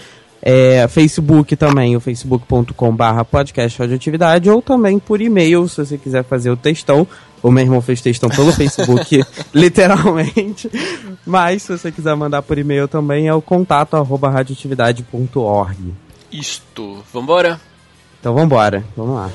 É, 0.41 0.87
Facebook 0.87 1.53
também, 1.57 1.97
o 1.97 1.99
facebook.com/barra 1.99 3.25
podcast 3.25 3.77
radioatividade 3.77 4.49
ou 4.49 4.61
também 4.61 4.99
por 4.99 5.19
e-mail, 5.19 5.67
se 5.67 5.85
você 5.85 5.97
quiser 5.97 6.23
fazer 6.23 6.49
o 6.49 6.55
textão. 6.55 7.05
O 7.41 7.51
meu 7.51 7.65
irmão 7.65 7.81
fez 7.81 7.99
textão 7.99 8.29
pelo 8.29 8.53
Facebook, 8.55 9.21
literalmente. 9.53 10.71
Mas 11.25 11.63
se 11.63 11.77
você 11.77 11.91
quiser 11.91 12.15
mandar 12.15 12.41
por 12.41 12.57
e-mail 12.57 12.87
também, 12.87 13.27
é 13.27 13.33
o 13.33 13.41
contato 13.41 13.97
arroba 13.97 14.29
radioatividade.org. 14.29 15.93
isto. 16.31 17.03
Vambora? 17.11 17.59
Então 18.21 18.33
vambora, 18.33 18.81
vamos 18.95 19.15
lá. 19.15 19.29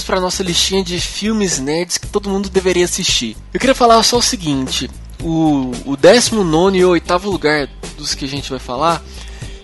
Vamos 0.00 0.04
para 0.04 0.20
nossa 0.20 0.42
listinha 0.42 0.82
de 0.82 1.00
filmes 1.00 1.58
nerds 1.58 1.98
que 1.98 2.06
todo 2.06 2.28
mundo 2.28 2.48
deveria 2.48 2.84
assistir. 2.84 3.36
Eu 3.52 3.60
queria 3.60 3.74
falar 3.74 4.02
só 4.02 4.18
o 4.18 4.22
seguinte: 4.22 4.90
o, 5.22 5.72
o 5.84 5.96
19 5.96 6.78
e 6.78 6.84
o 6.84 6.90
oitavo 6.90 7.30
lugar 7.30 7.68
dos 7.96 8.14
que 8.14 8.24
a 8.24 8.28
gente 8.28 8.50
vai 8.50 8.58
falar, 8.58 9.02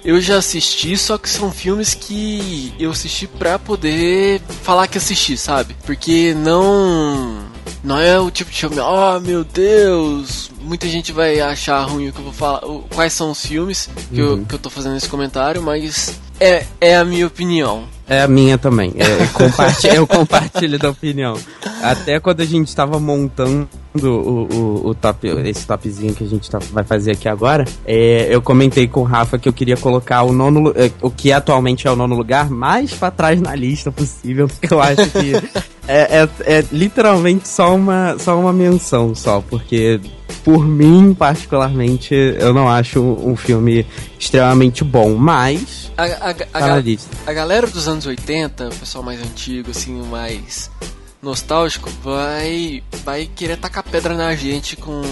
eu 0.04 0.20
já 0.20 0.36
assisti, 0.36 0.96
só 0.96 1.16
que 1.16 1.28
são 1.28 1.50
filmes 1.50 1.94
que 1.94 2.72
eu 2.78 2.90
assisti 2.90 3.26
pra 3.26 3.58
poder 3.58 4.40
falar 4.62 4.88
que 4.88 4.98
assisti, 4.98 5.36
sabe? 5.36 5.76
Porque 5.84 6.34
não. 6.34 7.56
Não 7.82 8.00
é 8.00 8.18
o 8.18 8.30
tipo 8.30 8.50
de 8.50 8.58
filme, 8.58 8.80
oh 8.80 9.20
meu 9.20 9.44
Deus, 9.44 10.50
muita 10.60 10.88
gente 10.88 11.12
vai 11.12 11.40
achar 11.40 11.84
ruim 11.84 12.08
o 12.08 12.12
que 12.12 12.18
eu 12.18 12.24
vou 12.24 12.32
falar, 12.32 12.60
quais 12.92 13.12
são 13.12 13.30
os 13.30 13.46
filmes 13.46 13.88
que, 14.12 14.20
uhum. 14.20 14.38
eu, 14.38 14.44
que 14.44 14.54
eu 14.56 14.58
tô 14.58 14.68
fazendo 14.68 14.96
esse 14.96 15.08
comentário, 15.08 15.62
mas 15.62 16.18
é, 16.40 16.66
é 16.80 16.96
a 16.96 17.04
minha 17.04 17.26
opinião. 17.28 17.86
É 18.08 18.22
a 18.22 18.28
minha 18.28 18.56
também. 18.56 18.92
Eu 18.96 19.28
compartilho, 19.32 19.94
eu 19.94 20.06
compartilho 20.06 20.78
da 20.78 20.90
opinião. 20.90 21.36
Até 21.82 22.20
quando 22.20 22.40
a 22.40 22.44
gente 22.44 22.68
estava 22.68 23.00
montando 23.00 23.68
o, 23.94 24.06
o, 24.06 24.88
o, 24.88 24.94
top, 24.94 25.26
esse 25.26 25.66
topzinho 25.66 26.14
que 26.14 26.22
a 26.22 26.26
gente 26.26 26.48
tá, 26.48 26.58
vai 26.72 26.84
fazer 26.84 27.12
aqui 27.12 27.28
agora, 27.28 27.64
é, 27.84 28.28
eu 28.30 28.40
comentei 28.40 28.86
com 28.86 29.00
o 29.00 29.04
Rafa 29.04 29.38
que 29.38 29.48
eu 29.48 29.52
queria 29.52 29.76
colocar 29.76 30.22
o 30.22 30.32
nono, 30.32 30.72
é, 30.76 30.90
o 31.00 31.10
que 31.10 31.32
atualmente 31.32 31.88
é 31.88 31.90
o 31.90 31.96
nono 31.96 32.14
lugar, 32.14 32.50
mais 32.50 32.92
para 32.92 33.10
trás 33.10 33.40
na 33.40 33.54
lista 33.54 33.90
possível, 33.90 34.48
porque 34.48 34.72
eu 34.72 34.80
acho 34.80 35.10
que 35.10 35.34
é, 35.88 36.22
é, 36.22 36.28
é, 36.44 36.64
literalmente 36.72 37.48
só 37.48 37.74
uma, 37.74 38.16
só 38.18 38.38
uma 38.38 38.52
menção 38.52 39.14
só, 39.14 39.40
porque 39.40 40.00
por 40.44 40.64
mim, 40.64 41.12
particularmente, 41.12 42.14
eu 42.14 42.52
não 42.52 42.68
acho 42.68 43.00
um, 43.00 43.30
um 43.32 43.36
filme 43.36 43.86
extremamente 44.18 44.84
bom, 44.84 45.14
mas. 45.14 45.90
A, 45.96 46.04
a, 46.04 46.30
a, 46.30 46.76
a, 46.76 46.82
a 47.26 47.32
galera 47.32 47.66
dos 47.66 47.88
anos 47.88 47.95
80, 48.04 48.68
o 48.68 48.74
pessoal 48.74 49.04
mais 49.04 49.22
antigo, 49.22 49.70
assim, 49.70 49.92
mais 50.02 50.70
nostálgico 51.22 51.90
vai 52.02 52.82
vai 53.04 53.26
querer 53.26 53.56
tacar 53.56 53.82
pedra 53.82 54.14
na 54.14 54.34
gente 54.34 54.76
com 54.76 55.02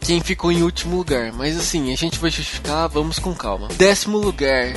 quem 0.00 0.20
ficou 0.20 0.50
em 0.50 0.62
último 0.62 0.96
lugar. 0.96 1.32
Mas 1.32 1.56
assim, 1.56 1.92
a 1.92 1.96
gente 1.96 2.18
vai 2.18 2.30
justificar, 2.30 2.88
vamos 2.88 3.18
com 3.18 3.34
calma. 3.34 3.68
Décimo 3.76 4.18
lugar, 4.18 4.74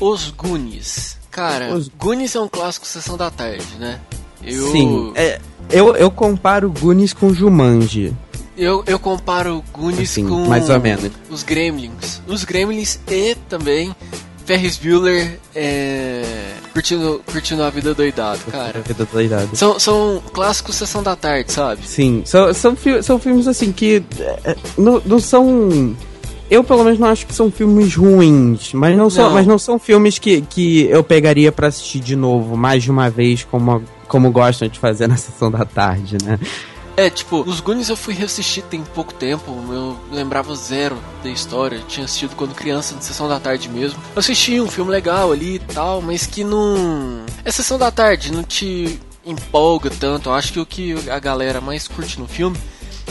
Os 0.00 0.30
Goonies. 0.30 1.16
Cara, 1.30 1.74
Os 1.74 1.88
Goonies 1.88 2.34
é 2.34 2.40
um 2.40 2.48
clássico 2.48 2.86
Sessão 2.86 3.16
da 3.16 3.30
Tarde, 3.30 3.76
né? 3.78 4.00
Eu... 4.42 4.72
Sim, 4.72 5.12
é, 5.14 5.40
eu, 5.70 5.94
eu 5.96 6.10
comparo 6.10 6.70
Goonies 6.70 7.12
com 7.12 7.32
Jumanji. 7.32 8.14
Eu, 8.56 8.82
eu 8.86 8.98
comparo 8.98 9.62
Goonies 9.70 10.10
assim, 10.12 10.26
com 10.26 10.46
mais 10.46 10.70
ou 10.70 10.80
menos. 10.80 11.10
os 11.28 11.42
Gremlins. 11.42 12.22
Os 12.26 12.42
Gremlins 12.42 12.98
e 13.06 13.34
também 13.48 13.94
Ferris 14.46 14.76
Bueller 14.76 15.38
é, 15.54 16.22
curtindo, 16.72 17.20
curtindo 17.26 17.62
a 17.64 17.70
vida 17.70 17.92
doidado, 17.92 18.40
cara. 18.50 18.78
A 18.78 18.80
vida 18.80 19.06
doidado. 19.12 19.54
São, 19.54 19.78
são 19.78 20.22
clássicos 20.32 20.76
Sessão 20.76 21.02
da 21.02 21.16
Tarde, 21.16 21.50
sabe? 21.50 21.86
Sim, 21.86 22.22
são, 22.24 22.54
são, 22.54 22.76
são 23.02 23.18
filmes 23.18 23.48
assim 23.48 23.72
que 23.72 24.02
é, 24.44 24.56
não, 24.78 25.02
não 25.04 25.18
são... 25.18 25.94
Eu, 26.48 26.62
pelo 26.62 26.84
menos, 26.84 26.96
não 26.96 27.08
acho 27.08 27.26
que 27.26 27.34
são 27.34 27.50
filmes 27.50 27.96
ruins, 27.96 28.72
mas 28.72 28.96
não 28.96 29.10
são, 29.10 29.24
não. 29.24 29.34
Mas 29.34 29.48
não 29.48 29.58
são 29.58 29.80
filmes 29.80 30.16
que, 30.16 30.42
que 30.42 30.84
eu 30.84 31.02
pegaria 31.02 31.50
para 31.50 31.66
assistir 31.66 31.98
de 31.98 32.14
novo, 32.14 32.56
mais 32.56 32.84
de 32.84 32.90
uma 32.92 33.10
vez, 33.10 33.42
como, 33.42 33.82
como 34.06 34.30
gostam 34.30 34.68
de 34.68 34.78
fazer 34.78 35.08
na 35.08 35.16
sessão 35.16 35.50
da 35.50 35.64
tarde, 35.64 36.16
né? 36.24 36.38
É, 36.96 37.10
tipo, 37.10 37.42
os 37.42 37.60
Goonies 37.60 37.90
eu 37.90 37.96
fui 37.96 38.14
reassistir 38.14 38.62
tem 38.64 38.82
pouco 38.82 39.12
tempo, 39.12 39.50
eu 39.70 39.98
lembrava 40.10 40.54
zero 40.54 40.98
da 41.22 41.28
história, 41.28 41.82
tinha 41.86 42.06
assistido 42.06 42.34
quando 42.34 42.54
criança, 42.54 42.94
na 42.94 43.02
sessão 43.02 43.28
da 43.28 43.38
tarde 43.38 43.68
mesmo. 43.68 44.00
Eu 44.14 44.18
assisti 44.18 44.58
um 44.60 44.68
filme 44.68 44.90
legal 44.90 45.30
ali 45.30 45.56
e 45.56 45.58
tal, 45.58 46.00
mas 46.00 46.26
que 46.26 46.42
não. 46.42 47.24
É 47.44 47.52
sessão 47.52 47.78
da 47.78 47.90
tarde, 47.90 48.32
não 48.32 48.42
te 48.42 48.98
empolga 49.26 49.90
tanto. 49.90 50.30
Eu 50.30 50.34
acho 50.34 50.52
que 50.54 50.60
o 50.60 50.64
que 50.64 51.10
a 51.10 51.18
galera 51.18 51.60
mais 51.60 51.86
curte 51.86 52.18
no 52.18 52.26
filme 52.26 52.56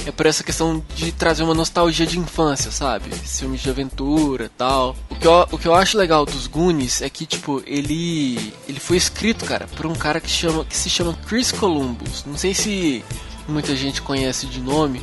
é 0.05 0.11
por 0.11 0.25
essa 0.25 0.43
questão 0.43 0.83
de 0.95 1.11
trazer 1.11 1.43
uma 1.43 1.53
nostalgia 1.53 2.05
de 2.05 2.19
infância, 2.19 2.71
sabe? 2.71 3.09
Filmes 3.11 3.61
de 3.61 3.69
aventura 3.69 4.49
tal. 4.57 4.95
O 5.09 5.15
que, 5.15 5.27
eu, 5.27 5.47
o 5.51 5.57
que 5.57 5.67
eu 5.67 5.75
acho 5.75 5.97
legal 5.97 6.25
dos 6.25 6.47
Goonies 6.47 7.01
é 7.01 7.09
que, 7.09 7.25
tipo, 7.25 7.61
ele. 7.65 8.53
ele 8.67 8.79
foi 8.79 8.97
escrito, 8.97 9.45
cara, 9.45 9.67
por 9.67 9.85
um 9.85 9.93
cara 9.93 10.19
que, 10.19 10.29
chama, 10.29 10.65
que 10.65 10.75
se 10.75 10.89
chama 10.89 11.17
Chris 11.27 11.51
Columbus. 11.51 12.23
Não 12.25 12.37
sei 12.37 12.53
se 12.53 13.03
muita 13.47 13.75
gente 13.75 14.01
conhece 14.01 14.45
de 14.47 14.59
nome, 14.59 15.01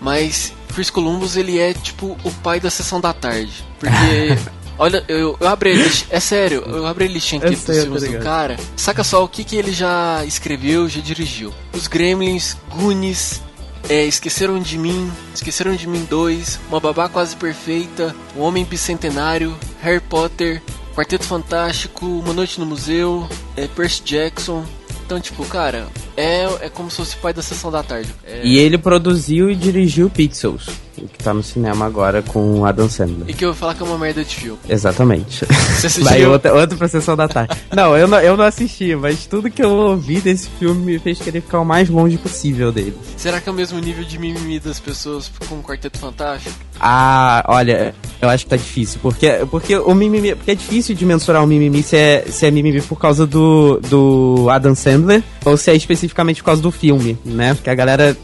mas 0.00 0.52
Chris 0.74 0.90
Columbus 0.90 1.36
ele 1.36 1.58
é 1.58 1.72
tipo 1.72 2.16
o 2.22 2.30
pai 2.30 2.60
da 2.60 2.70
sessão 2.70 3.00
da 3.00 3.12
tarde. 3.12 3.64
Porque, 3.78 4.38
olha, 4.78 5.04
eu, 5.08 5.36
eu 5.40 5.48
abri 5.48 5.72
a 5.72 5.74
listinha, 5.74 6.08
é 6.10 6.20
sério, 6.20 6.62
eu 6.66 6.86
abri 6.86 7.06
a 7.06 7.08
listinha 7.08 7.40
aqui 7.40 7.56
dos 7.56 7.64
filmes 7.64 8.02
do 8.02 8.18
cara. 8.18 8.56
Saca 8.76 9.02
só 9.02 9.24
o 9.24 9.28
que, 9.28 9.44
que 9.44 9.56
ele 9.56 9.72
já 9.72 10.24
escreveu, 10.24 10.88
já 10.88 11.00
dirigiu. 11.00 11.52
Os 11.72 11.86
Gremlins, 11.86 12.56
Goonies, 12.74 13.40
é, 13.88 14.04
Esqueceram 14.04 14.58
de 14.58 14.76
Mim, 14.76 15.10
Esqueceram 15.34 15.74
de 15.74 15.86
Mim 15.86 16.04
2, 16.08 16.60
Uma 16.68 16.80
Babá 16.80 17.08
Quase 17.08 17.36
Perfeita, 17.36 18.14
O 18.34 18.40
Homem 18.40 18.64
Bicentenário, 18.64 19.56
Harry 19.80 20.00
Potter, 20.00 20.62
Quarteto 20.94 21.24
Fantástico, 21.24 22.06
Uma 22.06 22.32
Noite 22.32 22.58
no 22.58 22.66
Museu, 22.66 23.28
é, 23.56 23.66
Percy 23.68 24.02
Jackson, 24.04 24.64
então, 25.06 25.20
tipo, 25.20 25.44
cara, 25.46 25.86
é, 26.16 26.48
é 26.62 26.68
como 26.68 26.90
se 26.90 26.96
fosse 26.96 27.14
o 27.14 27.18
pai 27.20 27.32
da 27.32 27.40
sessão 27.40 27.70
da 27.70 27.80
tarde. 27.80 28.12
É... 28.26 28.40
E 28.42 28.58
ele 28.58 28.76
produziu 28.76 29.48
e 29.48 29.54
dirigiu 29.54 30.10
Pixels, 30.10 30.68
que 30.96 31.22
tá 31.22 31.32
no 31.32 31.44
cinema 31.44 31.86
agora 31.86 32.22
com 32.22 32.66
Adam 32.66 32.88
Sandler. 32.88 33.28
E 33.28 33.32
que 33.32 33.44
eu 33.44 33.50
vou 33.50 33.56
falar 33.56 33.76
que 33.76 33.84
é 33.84 33.86
uma 33.86 33.96
merda 33.96 34.24
de 34.24 34.34
filme. 34.34 34.58
Exatamente. 34.68 35.46
Você 35.46 35.86
assistiu? 35.86 36.04
Vai 36.04 36.26
outra, 36.26 36.52
outra 36.52 36.76
pra 36.76 36.88
sessão 36.88 37.14
da 37.14 37.28
tarde. 37.28 37.56
não, 37.72 37.96
eu 37.96 38.08
não, 38.08 38.20
eu 38.20 38.36
não 38.36 38.44
assisti, 38.44 38.96
mas 38.96 39.26
tudo 39.26 39.48
que 39.48 39.62
eu 39.62 39.70
ouvi 39.70 40.20
desse 40.20 40.48
filme 40.58 40.84
me 40.84 40.98
fez 40.98 41.20
querer 41.20 41.40
ficar 41.40 41.60
o 41.60 41.64
mais 41.64 41.88
longe 41.88 42.18
possível 42.18 42.72
dele. 42.72 42.98
Será 43.16 43.40
que 43.40 43.48
é 43.48 43.52
o 43.52 43.54
mesmo 43.54 43.78
nível 43.78 44.02
de 44.02 44.18
mimimi 44.18 44.58
das 44.58 44.80
pessoas 44.80 45.30
com 45.48 45.54
o 45.54 45.62
Quarteto 45.62 46.00
Fantástico? 46.00 46.56
Ah, 46.80 47.44
olha, 47.46 47.94
eu 48.20 48.28
acho 48.28 48.44
que 48.44 48.50
tá 48.50 48.56
difícil, 48.56 48.98
porque, 49.02 49.46
porque 49.50 49.76
o 49.76 49.94
mimimi, 49.94 50.34
porque 50.34 50.52
é 50.52 50.54
difícil 50.54 50.94
de 50.94 51.04
mensurar 51.04 51.44
o 51.44 51.46
mimimi 51.46 51.82
se 51.82 51.96
é, 51.96 52.24
se 52.28 52.46
é 52.46 52.50
mimimi 52.50 52.80
por 52.80 52.98
causa 52.98 53.26
do, 53.26 53.78
do 53.88 54.48
Adam 54.50 54.74
Sandler 54.74 55.22
ou 55.44 55.56
se 55.56 55.70
é 55.70 55.74
especificamente 55.74 56.42
por 56.42 56.46
causa 56.46 56.62
do 56.62 56.70
filme, 56.70 57.18
né? 57.24 57.54
Porque 57.54 57.70
a 57.70 57.74
galera 57.74 58.16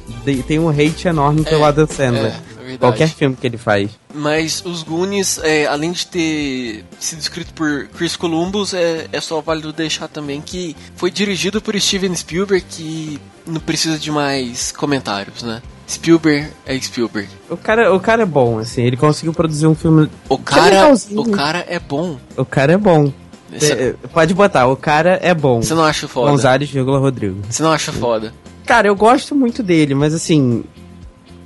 tem 0.46 0.58
um 0.58 0.68
hate 0.68 1.08
enorme 1.08 1.44
pelo 1.44 1.64
é, 1.64 1.68
Adam 1.68 1.86
Sandler. 1.86 2.32
É. 2.66 2.72
é 2.74 2.78
Qualquer 2.78 3.08
filme 3.08 3.36
que 3.36 3.46
ele 3.46 3.58
faz. 3.58 3.90
Mas 4.14 4.62
os 4.64 4.82
Goonies, 4.82 5.38
é, 5.42 5.66
além 5.66 5.92
de 5.92 6.06
ter 6.06 6.84
sido 6.98 7.20
escrito 7.20 7.52
por 7.52 7.88
Chris 7.88 8.16
Columbus, 8.16 8.72
é, 8.72 9.08
é 9.12 9.20
só 9.20 9.40
válido 9.40 9.72
deixar 9.72 10.08
também 10.08 10.40
que 10.40 10.74
foi 10.96 11.10
dirigido 11.10 11.60
por 11.60 11.78
Steven 11.78 12.14
Spielberg, 12.14 12.64
que 12.68 13.20
não 13.46 13.60
precisa 13.60 13.98
de 13.98 14.10
mais 14.10 14.72
comentários, 14.72 15.42
né? 15.42 15.60
Spielberg 15.92 16.48
é 16.66 16.80
Spielberg. 16.80 17.28
O 17.50 17.56
cara, 17.56 17.94
o 17.94 18.00
cara 18.00 18.22
é 18.22 18.26
bom, 18.26 18.58
assim, 18.58 18.82
ele 18.82 18.96
conseguiu 18.96 19.32
produzir 19.32 19.66
um 19.66 19.74
filme. 19.74 20.08
O 20.28 20.38
cara, 20.38 20.92
o 21.16 21.30
cara 21.30 21.64
é 21.68 21.78
bom. 21.78 22.18
O 22.36 22.44
cara 22.44 22.72
é 22.72 22.78
bom. 22.78 23.12
Esse... 23.52 23.72
É, 23.72 23.94
pode 24.12 24.32
botar, 24.32 24.66
o 24.66 24.76
cara 24.76 25.18
é 25.22 25.34
bom. 25.34 25.60
Você 25.60 25.74
não 25.74 25.84
acha 25.84 26.08
foda? 26.08 26.30
Gonzalez, 26.30 26.72
Rodrigo. 26.72 27.42
Você 27.48 27.62
não 27.62 27.70
acha 27.70 27.92
foda? 27.92 28.32
Cara, 28.64 28.88
eu 28.88 28.96
gosto 28.96 29.34
muito 29.34 29.62
dele, 29.62 29.94
mas 29.94 30.14
assim. 30.14 30.64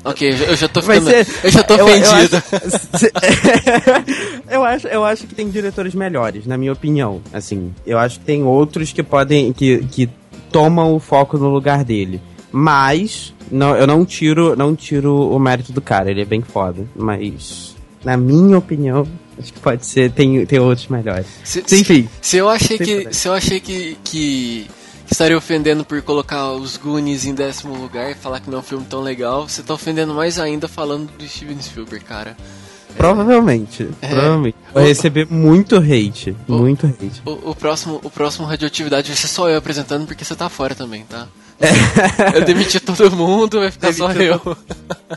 Ok, 0.05 0.29
eu 0.49 0.55
já 0.55 0.69
tô 0.69 0.81
ficando. 0.81 1.11
Ser... 1.11 1.26
Eu 1.43 1.50
já 1.50 1.65
tô 1.65 1.75
ofendido. 1.75 2.43
Eu, 4.47 4.55
eu, 4.61 4.65
acho, 4.65 4.87
eu 4.87 5.05
acho 5.05 5.26
que 5.26 5.35
tem 5.35 5.50
diretores 5.50 5.97
melhores, 5.97 6.47
na 6.47 6.57
minha 6.57 6.73
opinião. 6.73 7.21
Assim, 7.33 7.75
eu 7.85 7.99
acho 7.99 8.21
que 8.21 8.25
tem 8.25 8.45
outros 8.45 8.93
que 8.93 9.03
podem. 9.03 9.53
que, 9.53 9.79
que 9.91 10.09
tomam 10.53 10.95
o 10.95 11.00
foco 11.00 11.37
no 11.37 11.49
lugar 11.49 11.83
dele. 11.83 12.21
Mas 12.59 13.35
não, 13.51 13.77
eu 13.77 13.87
não 13.87 14.03
tiro, 14.03 14.57
não 14.57 14.75
tiro 14.75 15.15
o 15.15 15.39
mérito 15.39 15.75
do 15.75 15.81
cara, 15.83 16.11
ele 16.11 16.23
é 16.23 16.25
bem 16.25 16.41
foda. 16.41 16.89
Mas, 16.97 17.77
na 18.03 18.17
minha 18.17 18.57
opinião, 18.57 19.07
acho 19.39 19.53
que 19.53 19.61
pode 19.61 19.85
ser, 19.85 20.11
tem, 20.11 20.47
tem 20.47 20.59
outros 20.59 20.89
melhores. 20.89 21.27
Se, 21.45 21.61
Enfim. 21.79 22.09
Se 22.19 22.39
eu 22.39 22.49
achei 22.49 22.79
que. 22.79 23.13
Se 23.13 23.29
eu 23.29 23.35
achei 23.35 23.61
que, 23.61 23.99
que 24.03 24.67
estaria 25.11 25.37
ofendendo 25.37 25.85
por 25.85 26.01
colocar 26.01 26.53
os 26.53 26.79
Goonies 26.79 27.27
em 27.27 27.35
décimo 27.35 27.77
lugar 27.77 28.11
e 28.11 28.15
falar 28.15 28.41
que 28.41 28.49
não 28.49 28.57
é 28.57 28.61
um 28.61 28.65
filme 28.65 28.87
tão 28.89 29.03
legal, 29.03 29.47
você 29.47 29.63
tá 29.63 29.75
ofendendo 29.75 30.15
mais 30.15 30.39
ainda 30.39 30.67
falando 30.67 31.11
do 31.13 31.29
Steven 31.29 31.61
Spielberg, 31.61 32.07
cara. 32.07 32.35
Provavelmente. 32.97 33.88
É. 34.00 34.09
Provavelmente. 34.09 34.57
Vai 34.73 34.85
receber 34.85 35.26
muito 35.31 35.76
hate. 35.76 36.37
O, 36.49 36.55
muito 36.55 36.87
hate. 36.87 37.23
O, 37.25 37.50
o, 37.50 37.55
próximo, 37.55 38.00
o 38.02 38.11
próximo 38.11 38.47
Radioatividade 38.47 39.09
vai 39.09 39.16
ser 39.16 39.28
só 39.28 39.49
eu 39.49 39.59
apresentando, 39.59 40.07
porque 40.07 40.25
você 40.25 40.35
tá 40.35 40.49
fora 40.49 40.75
também, 40.75 41.05
tá? 41.05 41.26
É. 41.59 42.37
Eu 42.37 42.45
demiti 42.45 42.78
todo 42.81 43.11
mundo, 43.16 43.61
vai 43.61 43.71
ficar 43.71 43.93
só 43.93 44.12
eu. 44.12 44.40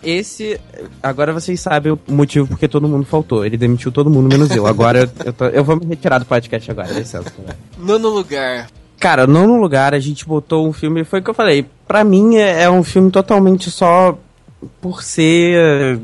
Esse. 0.01 0.59
Agora 1.03 1.33
vocês 1.33 1.59
sabem 1.59 1.91
o 1.91 1.99
motivo 2.07 2.47
porque 2.47 2.67
todo 2.67 2.87
mundo 2.87 3.05
faltou. 3.05 3.45
Ele 3.45 3.57
demitiu 3.57 3.91
todo 3.91 4.09
mundo, 4.09 4.29
menos 4.29 4.55
eu. 4.55 4.65
Agora 4.65 4.99
eu, 4.99 5.25
eu, 5.25 5.33
tô, 5.33 5.45
eu 5.45 5.63
vou 5.63 5.75
me 5.75 5.85
retirar 5.85 6.19
do 6.19 6.25
podcast 6.25 6.71
agora, 6.71 6.91
licença. 6.93 7.33
Nono 7.77 8.09
lugar. 8.09 8.67
Cara, 8.99 9.27
nono 9.27 9.59
lugar 9.59 9.93
a 9.93 9.99
gente 9.99 10.25
botou 10.25 10.67
um 10.67 10.73
filme. 10.73 11.03
Foi 11.03 11.19
o 11.19 11.23
que 11.23 11.29
eu 11.29 11.33
falei. 11.33 11.65
Pra 11.87 12.03
mim 12.03 12.37
é, 12.37 12.63
é 12.63 12.69
um 12.69 12.83
filme 12.83 13.11
totalmente 13.11 13.69
só 13.69 14.17
por 14.81 15.03
ser 15.03 15.99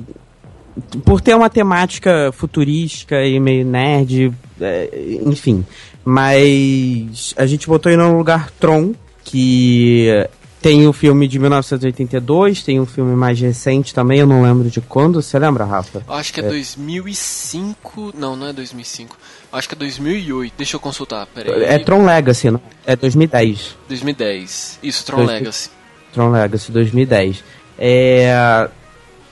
por 1.04 1.22
ter 1.22 1.36
uma 1.36 1.50
temática 1.50 2.32
futurística 2.34 3.24
e 3.24 3.40
meio 3.40 3.66
nerd, 3.66 4.34
é, 4.60 5.18
enfim. 5.26 5.66
Mas 6.04 7.34
a 7.38 7.46
gente 7.46 7.68
botou 7.68 7.90
aí 7.90 7.98
no 7.98 8.18
lugar 8.18 8.52
Tron, 8.52 8.94
que 9.24 10.28
tem 10.62 10.88
o 10.88 10.94
filme 10.94 11.28
de 11.28 11.38
1982, 11.40 12.64
tem 12.64 12.80
um 12.80 12.86
filme 12.86 13.16
mais 13.16 13.40
recente 13.40 13.94
também, 13.94 14.20
eu 14.20 14.28
não 14.28 14.42
lembro 14.42 14.70
de 14.70 14.82
quando. 14.82 15.22
Você 15.22 15.38
lembra, 15.38 15.64
Rafa? 15.64 16.04
acho 16.08 16.34
que 16.34 16.42
é, 16.42 16.44
é 16.44 16.50
2005. 16.50 18.14
Não, 18.18 18.36
não 18.36 18.48
é 18.48 18.54
2005. 18.54 19.18
Acho 19.52 19.70
que 19.70 19.76
é 19.76 19.78
2008. 19.78 20.54
Deixa 20.58 20.76
eu 20.76 20.80
consultar, 20.80 21.28
peraí. 21.28 21.64
É 21.64 21.80
Tron 21.80 22.06
Legacy, 22.06 22.52
não? 22.52 22.62
É 22.86 22.96
2010. 22.96 23.76
2010. 23.88 24.80
Isso, 24.82 25.06
Tron 25.06 25.24
Legacy. 25.24 25.70
Tron 26.12 26.32
Legacy 26.32 26.72
2010. 26.72 27.44
É... 27.78 28.68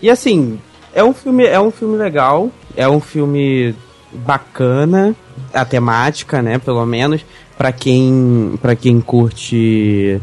E 0.01 0.09
assim, 0.09 0.59
é 0.93 1.03
um 1.03 1.13
filme, 1.13 1.45
é 1.45 1.59
um 1.59 1.71
filme 1.71 1.97
legal, 1.97 2.49
é 2.75 2.87
um 2.87 2.99
filme 2.99 3.75
bacana, 4.11 5.15
a 5.53 5.65
temática, 5.65 6.41
né, 6.41 6.57
pelo 6.57 6.85
menos, 6.85 7.25
para 7.57 7.71
quem 7.71 8.57
para 8.61 8.75
quem 8.75 9.01
curte 9.01 10.21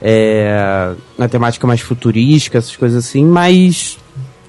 é, 0.00 0.94
na 1.16 1.28
temática 1.28 1.66
mais 1.66 1.80
futurística, 1.80 2.58
essas 2.58 2.76
coisas 2.76 3.04
assim, 3.04 3.24
mas 3.24 3.98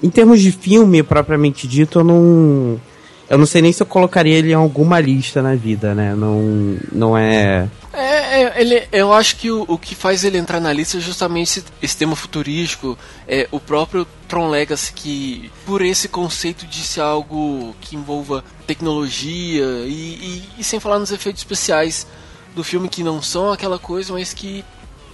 em 0.02 0.10
termos 0.10 0.40
de 0.40 0.52
filme 0.52 1.02
propriamente 1.02 1.66
dito, 1.66 2.00
eu 2.00 2.04
não 2.04 2.80
eu 3.28 3.38
não 3.38 3.46
sei 3.46 3.62
nem 3.62 3.72
se 3.72 3.82
eu 3.82 3.86
colocaria 3.86 4.36
ele 4.36 4.50
em 4.50 4.54
alguma 4.54 5.00
lista 5.00 5.40
na 5.40 5.54
vida, 5.54 5.94
né? 5.94 6.14
Não 6.14 6.76
não 6.92 7.16
é 7.16 7.68
é, 7.94 8.42
é, 8.42 8.60
ele, 8.60 8.88
eu 8.92 9.12
acho 9.12 9.36
que 9.36 9.50
o, 9.50 9.64
o 9.68 9.78
que 9.78 9.94
faz 9.94 10.24
ele 10.24 10.38
entrar 10.38 10.60
na 10.60 10.72
lista 10.72 10.96
é 10.96 11.00
justamente 11.00 11.58
esse, 11.58 11.64
esse 11.80 11.96
tema 11.96 12.16
futurístico, 12.16 12.98
é, 13.26 13.48
o 13.50 13.60
próprio 13.60 14.06
Tron 14.28 14.48
Legacy, 14.48 14.92
que 14.92 15.50
por 15.64 15.80
esse 15.82 16.08
conceito 16.08 16.66
de 16.66 16.80
ser 16.80 17.00
algo 17.00 17.74
que 17.80 17.96
envolva 17.96 18.44
tecnologia 18.66 19.64
e, 19.86 20.42
e, 20.48 20.48
e 20.58 20.64
sem 20.64 20.80
falar 20.80 20.98
nos 20.98 21.12
efeitos 21.12 21.40
especiais 21.42 22.06
do 22.54 22.64
filme 22.64 22.88
que 22.88 23.02
não 23.02 23.22
são 23.22 23.52
aquela 23.52 23.78
coisa, 23.78 24.12
mas 24.12 24.32
que 24.34 24.64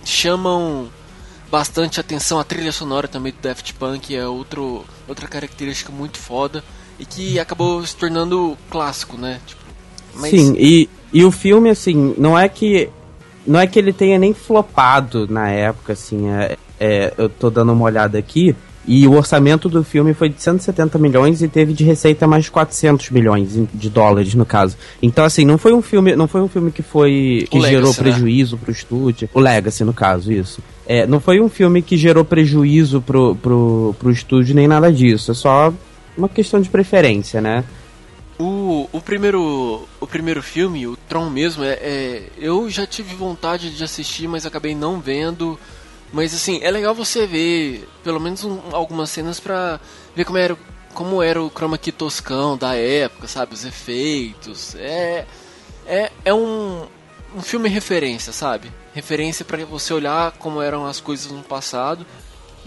chamam 0.04 0.90
bastante 1.50 2.00
atenção. 2.00 2.38
A 2.38 2.44
trilha 2.44 2.72
sonora 2.72 3.08
também 3.08 3.32
do 3.32 3.38
Daft 3.40 3.74
Punk 3.74 4.14
é 4.14 4.26
outro, 4.26 4.84
outra 5.06 5.26
característica 5.26 5.92
muito 5.92 6.18
foda 6.18 6.64
e 6.98 7.04
que 7.04 7.38
acabou 7.38 7.84
se 7.86 7.96
tornando 7.96 8.56
clássico, 8.70 9.16
né? 9.16 9.40
Tipo, 9.46 9.60
mas... 10.14 10.30
Sim, 10.30 10.54
e 10.58 10.88
e 11.12 11.24
o 11.24 11.30
filme, 11.30 11.70
assim, 11.70 12.14
não 12.16 12.38
é 12.38 12.48
que. 12.48 12.88
Não 13.46 13.58
é 13.58 13.66
que 13.66 13.78
ele 13.78 13.92
tenha 13.92 14.18
nem 14.18 14.34
flopado 14.34 15.26
na 15.28 15.48
época, 15.48 15.94
assim. 15.94 16.28
É, 16.28 16.56
é, 16.78 17.12
eu 17.16 17.28
tô 17.28 17.50
dando 17.50 17.72
uma 17.72 17.84
olhada 17.84 18.18
aqui. 18.18 18.54
E 18.86 19.06
o 19.06 19.12
orçamento 19.12 19.68
do 19.68 19.84
filme 19.84 20.14
foi 20.14 20.28
de 20.30 20.42
170 20.42 20.98
milhões 20.98 21.42
e 21.42 21.48
teve 21.48 21.72
de 21.72 21.84
receita 21.84 22.26
mais 22.26 22.48
400 22.48 23.10
milhões 23.10 23.50
de 23.72 23.90
dólares, 23.90 24.34
no 24.34 24.46
caso. 24.46 24.76
Então, 25.02 25.24
assim, 25.24 25.44
não 25.44 25.58
foi 25.58 25.72
um 25.72 25.82
filme, 25.82 26.16
não 26.16 26.26
foi 26.26 26.40
um 26.40 26.48
filme 26.48 26.72
que 26.72 26.82
foi 26.82 27.46
que 27.50 27.60
gerou 27.60 27.90
Legacy, 27.90 28.02
né? 28.02 28.10
prejuízo 28.10 28.56
né? 28.56 28.62
pro 28.62 28.72
estúdio. 28.72 29.28
O 29.34 29.40
Legacy, 29.40 29.84
no 29.84 29.92
caso, 29.92 30.32
isso. 30.32 30.62
É, 30.86 31.06
não 31.06 31.20
foi 31.20 31.40
um 31.40 31.48
filme 31.48 31.82
que 31.82 31.96
gerou 31.96 32.24
prejuízo 32.24 33.02
pro, 33.02 33.36
pro, 33.36 33.94
pro 33.98 34.10
estúdio 34.10 34.54
nem 34.54 34.66
nada 34.66 34.90
disso. 34.90 35.30
É 35.30 35.34
só 35.34 35.72
uma 36.16 36.28
questão 36.28 36.60
de 36.60 36.68
preferência, 36.68 37.40
né? 37.40 37.62
O, 38.40 38.88
o, 38.90 39.02
primeiro, 39.02 39.86
o 40.00 40.06
primeiro 40.06 40.42
filme, 40.42 40.86
o 40.86 40.96
Tron 40.96 41.28
mesmo, 41.28 41.62
é, 41.62 41.74
é, 41.74 42.22
eu 42.38 42.70
já 42.70 42.86
tive 42.86 43.14
vontade 43.14 43.76
de 43.76 43.84
assistir, 43.84 44.26
mas 44.26 44.46
acabei 44.46 44.74
não 44.74 44.98
vendo. 44.98 45.60
Mas 46.10 46.34
assim, 46.34 46.58
é 46.62 46.70
legal 46.70 46.94
você 46.94 47.26
ver 47.26 47.86
pelo 48.02 48.18
menos 48.18 48.42
um, 48.42 48.58
algumas 48.72 49.10
cenas 49.10 49.38
pra 49.38 49.78
ver 50.16 50.24
como 50.24 50.38
era, 50.38 50.56
como 50.94 51.22
era 51.22 51.42
o 51.42 51.50
chroma 51.50 51.76
key 51.76 51.92
toscão 51.92 52.56
da 52.56 52.74
época, 52.74 53.28
sabe? 53.28 53.52
Os 53.52 53.66
efeitos. 53.66 54.74
É, 54.76 55.26
é, 55.86 56.10
é 56.24 56.32
um, 56.32 56.86
um 57.36 57.42
filme 57.42 57.68
referência, 57.68 58.32
sabe? 58.32 58.72
Referência 58.94 59.44
para 59.44 59.66
você 59.66 59.92
olhar 59.92 60.32
como 60.38 60.62
eram 60.62 60.86
as 60.86 60.98
coisas 60.98 61.30
no 61.30 61.42
passado 61.42 62.06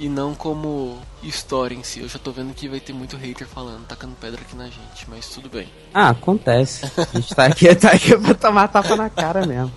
e 0.04 0.10
não 0.10 0.36
como 0.36 1.00
história 1.24 1.74
em 1.74 1.82
si. 1.82 2.02
Eu 2.02 2.10
já 2.10 2.20
tô 2.20 2.34
vendo 2.34 2.54
que 2.54 2.68
vai 2.68 2.82
ter 2.82 2.92
muito 2.92 3.16
hater 3.16 3.48
falando, 3.48 3.86
tacando 3.86 4.14
pedra 4.20 4.42
aqui 4.42 4.54
na 4.54 4.66
gente, 4.66 5.08
mas 5.08 5.30
tudo 5.30 5.48
bem. 5.48 5.70
Ah, 5.94 6.10
acontece. 6.10 6.92
A 6.98 7.18
gente 7.18 7.34
tá 7.34 7.46
aqui, 7.46 7.74
tá 7.74 7.92
aqui 7.92 8.18
pra 8.18 8.34
tomar 8.34 8.68
tapa 8.68 8.98
na 8.98 9.10
cara 9.10 9.46
mesmo. 9.46 9.72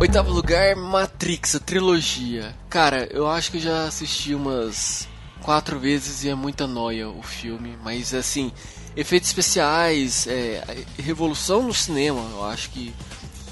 Oitavo 0.00 0.32
lugar, 0.32 0.74
Matrix, 0.76 1.56
a 1.56 1.60
trilogia. 1.60 2.54
Cara, 2.70 3.06
eu 3.10 3.28
acho 3.28 3.50
que 3.50 3.58
eu 3.58 3.62
já 3.62 3.84
assisti 3.84 4.34
umas 4.34 5.06
quatro 5.42 5.78
vezes 5.78 6.24
e 6.24 6.30
é 6.30 6.34
muita 6.34 6.66
noia 6.66 7.06
o 7.06 7.22
filme, 7.22 7.76
mas 7.84 8.14
assim, 8.14 8.50
efeitos 8.96 9.28
especiais, 9.28 10.26
é, 10.26 10.64
revolução 10.98 11.64
no 11.64 11.74
cinema, 11.74 12.20
eu 12.32 12.44
acho 12.46 12.70
que 12.70 12.94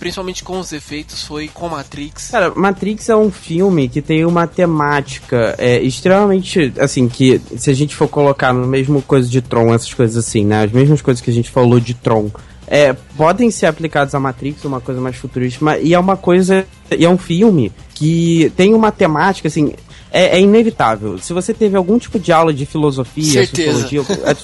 principalmente 0.04 0.44
com 0.44 0.58
os 0.58 0.70
efeitos, 0.70 1.22
foi 1.22 1.48
com 1.48 1.66
Matrix. 1.66 2.28
Cara, 2.28 2.52
Matrix 2.54 3.08
é 3.08 3.16
um 3.16 3.30
filme 3.30 3.88
que 3.88 4.02
tem 4.02 4.26
uma 4.26 4.46
temática 4.46 5.54
é, 5.56 5.80
extremamente, 5.80 6.74
assim, 6.78 7.08
que 7.08 7.40
se 7.56 7.70
a 7.70 7.72
gente 7.72 7.96
for 7.96 8.06
colocar 8.06 8.52
no 8.52 8.66
mesmo 8.66 9.00
coisa 9.00 9.26
de 9.26 9.40
Tron, 9.40 9.72
essas 9.72 9.94
coisas 9.94 10.14
assim, 10.14 10.44
né? 10.44 10.64
As 10.64 10.72
mesmas 10.72 11.00
coisas 11.00 11.22
que 11.22 11.30
a 11.30 11.32
gente 11.32 11.50
falou 11.50 11.80
de 11.80 11.94
Tron, 11.94 12.30
é, 12.66 12.92
podem 13.16 13.50
ser 13.50 13.64
aplicados 13.64 14.14
a 14.14 14.20
Matrix, 14.20 14.62
uma 14.66 14.78
coisa 14.78 15.00
mais 15.00 15.16
futurista, 15.16 15.78
e 15.78 15.94
é 15.94 15.98
uma 15.98 16.18
coisa, 16.18 16.66
e 16.94 17.02
é 17.02 17.08
um 17.08 17.16
filme 17.16 17.72
que 17.94 18.52
tem 18.58 18.74
uma 18.74 18.92
temática, 18.92 19.48
assim, 19.48 19.72
é, 20.14 20.36
é, 20.36 20.40
inevitável. 20.40 21.18
Se 21.18 21.32
você 21.32 21.52
teve 21.52 21.76
algum 21.76 21.98
tipo 21.98 22.20
de 22.20 22.32
aula 22.32 22.54
de 22.54 22.64
filosofia, 22.64 23.44
certeza. 23.44 23.88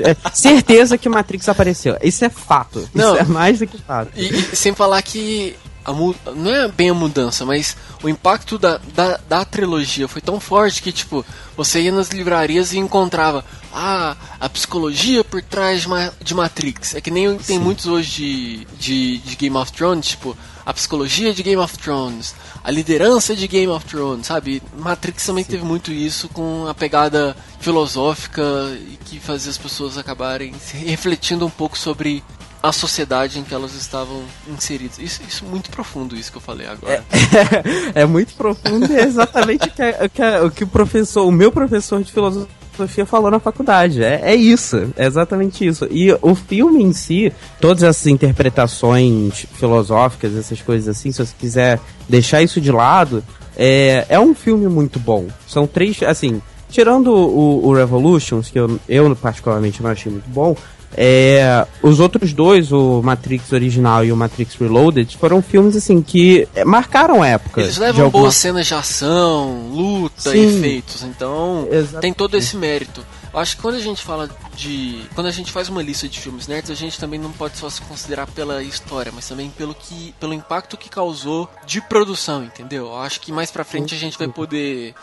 é, 0.00 0.10
é, 0.10 0.16
certeza 0.34 0.98
que 0.98 1.08
Matrix 1.08 1.48
apareceu. 1.48 1.96
Isso 2.02 2.24
é 2.24 2.28
fato. 2.28 2.90
Não, 2.92 3.14
Isso 3.14 3.22
é 3.22 3.24
mais 3.24 3.60
do 3.60 3.68
que 3.68 3.78
fato. 3.78 4.10
E, 4.16 4.26
e 4.26 4.56
sem 4.56 4.74
falar 4.74 5.00
que 5.02 5.54
a, 5.84 5.92
não 5.92 6.50
é 6.52 6.66
bem 6.66 6.90
a 6.90 6.94
mudança, 6.94 7.46
mas 7.46 7.76
o 8.02 8.08
impacto 8.08 8.58
da, 8.58 8.80
da, 8.92 9.20
da, 9.28 9.44
trilogia 9.44 10.08
foi 10.08 10.20
tão 10.20 10.40
forte 10.40 10.82
que, 10.82 10.90
tipo, 10.90 11.24
você 11.56 11.82
ia 11.82 11.92
nas 11.92 12.08
livrarias 12.08 12.72
e 12.72 12.78
encontrava 12.78 13.44
ah, 13.72 14.16
a 14.40 14.48
psicologia 14.48 15.22
por 15.22 15.40
trás 15.40 15.82
de, 15.82 15.88
Ma 15.88 16.12
de 16.20 16.34
Matrix. 16.34 16.96
É 16.96 17.00
que 17.00 17.12
nem 17.12 17.30
Sim. 17.38 17.44
tem 17.46 17.58
muitos 17.60 17.86
hoje 17.86 18.10
de, 18.10 18.66
de, 18.76 19.18
de 19.18 19.36
Game 19.36 19.56
of 19.56 19.70
Thrones, 19.72 20.08
tipo, 20.08 20.36
a 20.70 20.74
psicologia 20.74 21.34
de 21.34 21.42
Game 21.42 21.60
of 21.60 21.76
Thrones, 21.76 22.32
a 22.62 22.70
liderança 22.70 23.34
de 23.34 23.46
Game 23.48 23.70
of 23.72 23.84
Thrones, 23.84 24.28
sabe? 24.28 24.62
Matrix 24.78 25.26
também 25.26 25.42
Sim. 25.42 25.50
teve 25.50 25.64
muito 25.64 25.90
isso 25.90 26.28
com 26.28 26.66
a 26.68 26.74
pegada 26.74 27.36
filosófica 27.58 28.42
e 28.88 28.96
que 29.04 29.18
fazia 29.18 29.50
as 29.50 29.58
pessoas 29.58 29.98
acabarem 29.98 30.54
refletindo 30.72 31.44
um 31.44 31.50
pouco 31.50 31.76
sobre 31.76 32.22
a 32.62 32.72
sociedade 32.72 33.40
em 33.40 33.42
que 33.42 33.52
elas 33.52 33.74
estavam 33.74 34.22
inseridas. 34.46 34.98
Isso, 34.98 35.20
isso 35.26 35.44
é 35.44 35.48
muito 35.48 35.70
profundo, 35.70 36.14
isso 36.14 36.30
que 36.30 36.38
eu 36.38 36.42
falei 36.42 36.68
agora. 36.68 37.04
É, 37.10 37.98
é, 37.98 38.02
é 38.02 38.06
muito 38.06 38.34
profundo 38.34 38.92
e 38.92 38.96
é 38.96 39.02
exatamente 39.02 39.66
o 39.66 39.72
que, 39.72 39.82
o, 39.82 40.10
que, 40.10 40.46
o 40.46 40.50
que 40.50 40.64
o 40.64 40.68
professor, 40.68 41.26
o 41.26 41.32
meu 41.32 41.50
professor 41.50 42.02
de 42.02 42.12
filosofia 42.12 42.59
filosofia 42.80 43.06
falou 43.06 43.30
na 43.30 43.38
faculdade. 43.38 44.02
É, 44.02 44.20
é 44.24 44.34
isso, 44.34 44.92
é 44.96 45.06
exatamente 45.06 45.66
isso. 45.66 45.86
E 45.90 46.12
o 46.22 46.34
filme 46.34 46.82
em 46.82 46.92
si, 46.92 47.32
todas 47.60 47.82
essas 47.82 48.06
interpretações 48.06 49.46
filosóficas, 49.54 50.36
essas 50.36 50.60
coisas 50.60 50.88
assim, 50.88 51.12
se 51.12 51.24
você 51.24 51.34
quiser 51.38 51.80
deixar 52.08 52.42
isso 52.42 52.60
de 52.60 52.72
lado, 52.72 53.22
é, 53.56 54.06
é 54.08 54.20
um 54.20 54.34
filme 54.34 54.68
muito 54.68 54.98
bom. 54.98 55.26
São 55.46 55.66
três, 55.66 56.02
assim, 56.02 56.40
tirando 56.68 57.08
o, 57.08 57.66
o 57.66 57.74
Revolutions, 57.74 58.48
que 58.48 58.58
eu, 58.58 58.78
eu 58.88 59.14
particularmente 59.16 59.82
não 59.82 59.90
achei 59.90 60.10
muito 60.10 60.28
bom, 60.28 60.56
é, 60.96 61.66
os 61.82 62.00
outros 62.00 62.32
dois, 62.32 62.72
o 62.72 63.02
Matrix 63.02 63.52
original 63.52 64.04
e 64.04 64.12
o 64.12 64.16
Matrix 64.16 64.56
Reloaded, 64.56 65.16
foram 65.16 65.40
filmes 65.40 65.76
assim 65.76 66.02
que 66.02 66.48
marcaram 66.66 67.24
época. 67.24 67.60
Eles 67.60 67.78
levam 67.78 68.04
alguma... 68.04 68.24
boas 68.24 68.36
cenas 68.36 68.66
de 68.66 68.74
ação, 68.74 69.70
luta, 69.72 70.32
Sim, 70.32 70.58
efeitos, 70.58 71.02
então 71.02 71.68
exatamente. 71.70 72.00
tem 72.00 72.12
todo 72.12 72.36
esse 72.36 72.56
mérito. 72.56 73.04
Eu 73.32 73.38
acho 73.38 73.54
que 73.54 73.62
quando 73.62 73.76
a 73.76 73.80
gente 73.80 74.02
fala 74.02 74.28
de. 74.56 75.04
Quando 75.14 75.28
a 75.28 75.30
gente 75.30 75.52
faz 75.52 75.68
uma 75.68 75.80
lista 75.80 76.08
de 76.08 76.18
filmes 76.18 76.48
nerds, 76.48 76.70
a 76.70 76.74
gente 76.74 76.98
também 76.98 77.18
não 77.18 77.30
pode 77.30 77.56
só 77.56 77.70
se 77.70 77.80
considerar 77.82 78.26
pela 78.26 78.60
história, 78.60 79.12
mas 79.14 79.28
também 79.28 79.48
pelo, 79.50 79.72
que, 79.72 80.12
pelo 80.18 80.34
impacto 80.34 80.76
que 80.76 80.88
causou 80.88 81.48
de 81.64 81.80
produção, 81.80 82.42
entendeu? 82.42 82.86
Eu 82.86 82.96
acho 82.96 83.20
que 83.20 83.30
mais 83.30 83.50
pra 83.50 83.62
frente 83.62 83.94
a 83.94 83.98
gente 83.98 84.18
vai 84.18 84.26
poder 84.26 84.94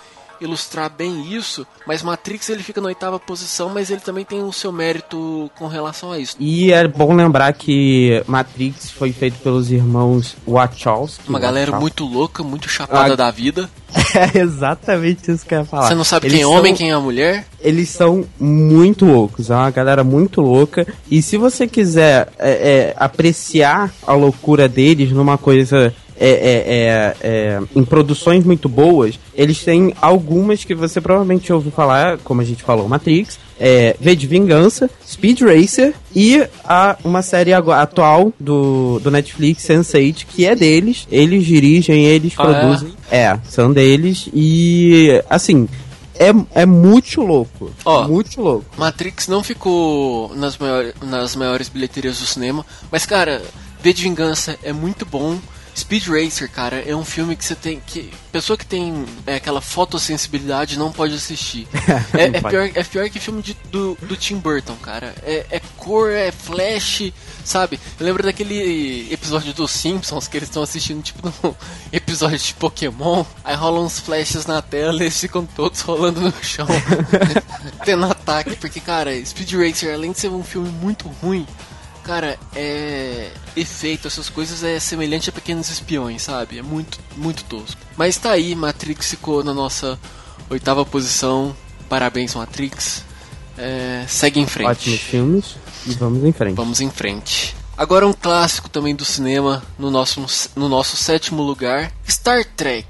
ilustrar 0.42 0.90
bem 0.90 1.34
isso, 1.34 1.66
mas 1.86 2.02
Matrix 2.04 2.50
ele 2.50 2.64
fica 2.64 2.80
na 2.82 2.88
oitava 2.88 3.20
posição, 3.20 3.70
mas 3.70 3.90
ele 3.90 4.02
também 4.02 4.24
tem 4.26 4.44
o 4.44 4.52
seu 4.54 4.72
mérito 4.72 5.50
com 5.58 5.68
relação 5.68 6.12
a 6.12 6.20
isso. 6.20 6.36
E 6.40 6.72
é 6.72 6.88
bom 6.88 7.14
lembrar 7.14 7.52
que 7.54 8.24
Matrix 8.28 8.92
foi 8.92 9.12
feito 9.12 9.40
pelos 9.40 9.72
irmãos 9.72 10.36
Wachowski. 10.48 11.28
Uma 11.30 11.40
galera 11.40 11.72
Wachowski. 11.72 11.82
muito 11.82 12.06
louca, 12.06 12.44
muito 12.44 12.70
chapada 12.70 13.14
Ah. 13.14 13.16
da 13.16 13.32
vida. 13.32 13.70
É 14.16 14.40
exatamente 14.40 15.32
isso 15.32 15.46
que 15.46 15.54
eu 15.54 15.60
ia 15.60 15.66
falar. 15.66 15.88
Você 15.88 15.96
não 15.96 16.04
sabe 16.04 16.28
Eles 16.28 16.34
quem 16.38 16.42
é 16.44 16.46
são- 16.48 16.58
homem, 16.60 16.76
quem 16.76 16.92
é 16.92 16.98
mulher. 16.98 17.46
Eles 17.60 17.90
são 17.90 18.26
muito 18.40 19.06
loucos, 19.06 19.50
é 19.50 19.56
uma 19.56 19.70
galera 19.70 20.04
muito 20.04 20.42
louca. 20.42 20.86
E 21.10 21.22
se 21.22 21.38
você 21.38 21.68
quiser 21.68 22.30
é, 22.40 22.50
é, 22.50 22.96
apreciar 22.98 23.92
a 24.06 24.14
loucura 24.14 24.68
deles 24.68 25.12
numa 25.12 25.38
coisa. 25.38 25.94
É, 26.20 26.30
é, 26.30 26.64
é, 26.68 27.16
é, 27.22 27.62
em 27.76 27.84
produções 27.84 28.44
muito 28.44 28.68
boas, 28.68 29.20
eles 29.36 29.64
têm 29.64 29.94
algumas 30.02 30.64
que 30.64 30.74
você 30.74 31.00
provavelmente 31.00 31.52
ouviu 31.54 31.72
falar, 31.72 32.18
como 32.20 32.42
a 32.42 32.44
gente 32.44 32.64
falou, 32.64 32.88
Matrix, 32.90 33.40
é, 33.60 33.96
V 34.00 34.16
de 34.16 34.28
Vingança, 34.28 34.90
Speed 35.08 35.42
Racer 35.42 35.94
e 36.16 36.44
a, 36.64 36.98
uma 37.04 37.22
série 37.22 37.54
atual 37.54 38.34
do, 38.40 39.00
do 39.00 39.12
Netflix, 39.12 39.64
Sense8, 39.64 40.26
que 40.30 40.46
é 40.46 40.56
deles. 40.56 41.08
Eles 41.12 41.46
dirigem, 41.46 42.06
eles 42.06 42.34
Ah, 42.38 42.44
é? 42.44 42.46
produzem. 42.60 42.94
É, 43.12 43.40
são 43.48 43.72
deles. 43.72 44.30
E, 44.34 45.22
assim, 45.30 45.68
é, 46.16 46.62
é 46.62 46.66
muito 46.66 47.22
louco. 47.22 47.72
Ó. 47.86 48.08
muito 48.08 48.42
louco. 48.42 48.66
Matrix 48.78 49.28
não 49.28 49.44
ficou 49.44 50.36
nas, 50.36 50.58
maiores 50.58 50.94
nas 51.02 51.36
maiores 51.36 51.70
bilheterias 51.70 52.20
do 52.20 52.26
cinema, 52.26 52.66
mas 52.92 53.06
cara, 53.06 53.42
V 53.82 53.94
de 53.94 54.04
Vingança 54.04 54.58
é 54.64 54.74
muito 54.74 55.06
bom. 55.06 55.38
Speed 55.78 56.08
Racer, 56.08 56.50
cara, 56.50 56.78
é 56.82 56.96
um 56.96 57.06
filme 57.06 57.36
que 57.36 57.46
você 57.46 57.54
tem 57.54 57.80
que. 57.86 58.12
Pessoa 58.32 58.58
que 58.58 58.66
tem 58.66 59.06
é, 59.28 59.36
aquela 59.36 59.62
fotossensibilidade 59.62 60.78
não 60.80 60.92
pode 60.92 61.14
assistir. 61.14 61.68
é, 62.18 62.30
Não 62.30 62.36
é 62.38 62.42
pode. 62.42 62.50
pior, 62.56 62.72
é 62.74 62.84
pior 62.84 63.10
que 63.12 63.20
filme 63.20 63.44
de- 63.44 63.56
do, 63.72 63.96
do 64.02 64.16
Tim 64.18 64.38
Burton, 64.38 64.76
cara. 64.78 65.14
É, 65.22 65.46
é 65.52 65.62
cor, 65.78 66.12
é 66.12 66.32
flash, 66.32 67.14
sabe? 67.46 67.80
Eu 68.00 68.06
lembro 68.08 68.24
daquele 68.24 69.08
episódio 69.14 69.54
dos 69.54 69.70
Simpsons 69.70 70.28
que 70.28 70.38
eles 70.38 70.50
estão 70.50 70.64
assistindo, 70.64 71.04
tipo, 71.04 71.22
num 71.44 71.54
episódio 71.94 72.40
de 72.40 72.54
Pokémon. 72.56 73.24
Aí 73.44 73.56
rolam 73.56 73.86
uns 73.86 74.00
flashes 74.00 74.48
na 74.48 74.62
tela 74.64 74.98
e 74.98 75.04
eles 75.04 75.20
ficam 75.20 75.46
todos 75.46 75.82
rolando 75.82 76.20
no 76.20 76.34
chão, 76.42 76.66
tendo 77.86 78.06
ataque. 78.06 78.56
Porque, 78.56 78.80
cara, 78.80 79.14
Speed 79.26 79.54
Racer, 79.54 79.94
além 79.94 80.12
de 80.12 80.20
ser 80.20 80.30
um 80.30 80.44
filme 80.44 80.70
muito 80.70 81.08
ruim, 81.22 81.46
cara, 82.08 82.40
é. 82.56 83.32
Efeito, 83.56 84.08
essas 84.08 84.30
coisas 84.30 84.64
é 84.64 84.80
semelhante 84.80 85.30
a 85.30 85.34
pequenos 85.34 85.70
espiões, 85.70 86.22
sabe? 86.22 86.58
É 86.58 86.62
muito, 86.62 87.00
muito 87.18 87.44
tosco. 87.44 87.80
Mas 87.98 88.16
tá 88.18 88.32
aí, 88.32 88.56
Matrix 88.56 89.10
ficou 89.10 89.44
na 89.44 89.54
nossa 89.54 90.00
oitava 90.50 90.86
posição. 90.86 91.56
Parabéns, 91.90 92.34
Matrix. 92.34 93.04
É, 93.58 94.06
segue 94.08 94.40
em 94.40 94.48
frente. 94.48 94.70
Ótimos 94.70 95.00
filmes. 95.02 95.56
E 95.86 95.92
vamos 95.96 96.24
em 96.24 96.32
frente. 96.32 96.56
Vamos 96.56 96.80
em 96.80 96.90
frente. 96.90 97.56
Agora 97.76 98.08
um 98.08 98.14
clássico 98.14 98.70
também 98.70 98.96
do 98.96 99.06
cinema 99.06 99.64
no 99.78 99.92
nosso, 99.92 100.26
no 100.56 100.70
nosso 100.70 100.96
sétimo 100.96 101.44
lugar, 101.44 101.92
Star 102.08 102.44
Trek. 102.46 102.88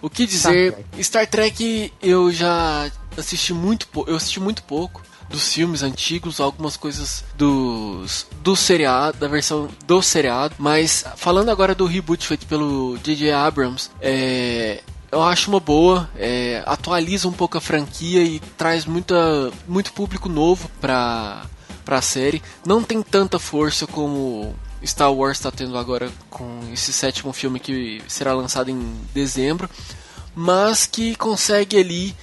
O 0.00 0.08
que 0.08 0.26
dizer? 0.26 0.76
Star 1.02 1.26
Trek, 1.26 1.92
eu 2.00 2.30
já 2.30 2.90
assisti 3.16 3.52
muito 3.52 3.88
pouco, 3.88 4.10
eu 4.10 4.16
assisti 4.16 4.40
muito 4.40 4.62
pouco 4.62 5.02
dos 5.28 5.52
filmes 5.52 5.82
antigos, 5.82 6.40
algumas 6.40 6.76
coisas 6.76 7.24
dos 7.36 8.26
do 8.42 8.54
seriado, 8.54 9.18
da 9.18 9.28
versão 9.28 9.68
do 9.86 10.00
seriado, 10.02 10.54
mas 10.58 11.04
falando 11.16 11.50
agora 11.50 11.74
do 11.74 11.86
reboot 11.86 12.26
feito 12.26 12.46
pelo 12.46 12.96
J.J. 13.02 13.32
Abrams, 13.32 13.90
é, 14.00 14.82
eu 15.10 15.22
acho 15.22 15.50
uma 15.50 15.60
boa, 15.60 16.08
é, 16.16 16.62
atualiza 16.66 17.28
um 17.28 17.32
pouco 17.32 17.58
a 17.58 17.60
franquia 17.60 18.22
e 18.22 18.40
traz 18.56 18.84
muita, 18.84 19.50
muito 19.66 19.92
público 19.92 20.28
novo 20.28 20.70
pra, 20.80 21.44
pra 21.84 22.02
série. 22.02 22.42
Não 22.64 22.82
tem 22.82 23.02
tanta 23.02 23.38
força 23.38 23.86
como 23.86 24.54
Star 24.84 25.12
Wars 25.12 25.38
está 25.38 25.50
tendo 25.50 25.76
agora 25.78 26.10
com 26.30 26.60
esse 26.72 26.92
sétimo 26.92 27.32
filme 27.32 27.58
que 27.58 28.02
será 28.06 28.32
lançado 28.34 28.70
em 28.70 28.94
dezembro, 29.14 29.68
mas 30.34 30.86
que 30.86 31.16
consegue 31.16 31.78
ali 31.78 32.14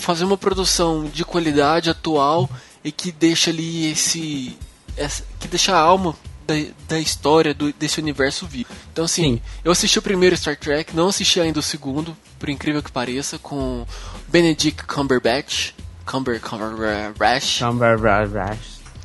fazer 0.00 0.24
uma 0.24 0.36
produção 0.38 1.04
de 1.04 1.24
qualidade 1.24 1.90
atual 1.90 2.48
e 2.82 2.90
que 2.90 3.12
deixa 3.12 3.50
ali 3.50 3.90
esse, 3.90 4.56
essa- 4.96 5.22
que 5.38 5.46
deixa 5.48 5.74
a 5.74 5.78
alma 5.80 6.16
da, 6.46 6.54
da 6.88 6.98
história 6.98 7.52
do, 7.54 7.72
desse 7.72 8.00
universo 8.00 8.46
vivo. 8.46 8.70
Então 8.92 9.04
assim, 9.04 9.22
Sim. 9.36 9.42
eu 9.64 9.70
assisti 9.72 9.98
o 9.98 10.02
primeiro 10.02 10.36
Star 10.36 10.56
Trek, 10.56 10.94
não 10.96 11.08
assisti 11.08 11.40
ainda 11.40 11.60
o 11.60 11.62
segundo, 11.62 12.16
por 12.38 12.48
incrível 12.48 12.82
que 12.82 12.90
pareça, 12.90 13.38
com 13.38 13.86
Benedict 14.28 14.84
Cumberbatch, 14.84 15.72
Cumber 16.06 16.40
Cumberbatch, 16.40 17.60
Cumberbatch. 17.60 18.60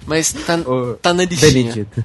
mas 0.08 0.34
tá, 0.34 0.56
O 0.58 0.96
tá 0.96 1.14
na 1.14 1.26
listinha. 1.26 1.52
Benedito. 1.52 2.04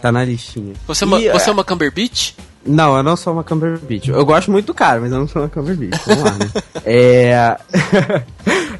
Tá 0.00 0.10
na 0.10 0.24
listinha. 0.24 0.74
Você 0.86 1.04
é 1.04 1.06
uma, 1.06 1.20
E, 1.20 1.30
você 1.30 1.48
é 1.48 1.50
é, 1.50 1.52
uma 1.52 1.64
Cumberbatch? 1.64 2.32
Não, 2.64 2.96
eu 2.96 3.02
não 3.02 3.16
sou 3.16 3.32
uma 3.32 3.44
Cumberbatch. 3.44 4.08
Eu 4.08 4.24
gosto 4.24 4.50
muito 4.50 4.66
do 4.66 4.74
cara, 4.74 5.00
mas 5.00 5.12
eu 5.12 5.18
não 5.18 5.28
sou 5.28 5.42
uma 5.42 5.48
Cumberbatch. 5.48 6.00
Vamos 6.06 6.24
lá, 6.24 6.30
né? 6.32 6.50
É... 6.84 7.56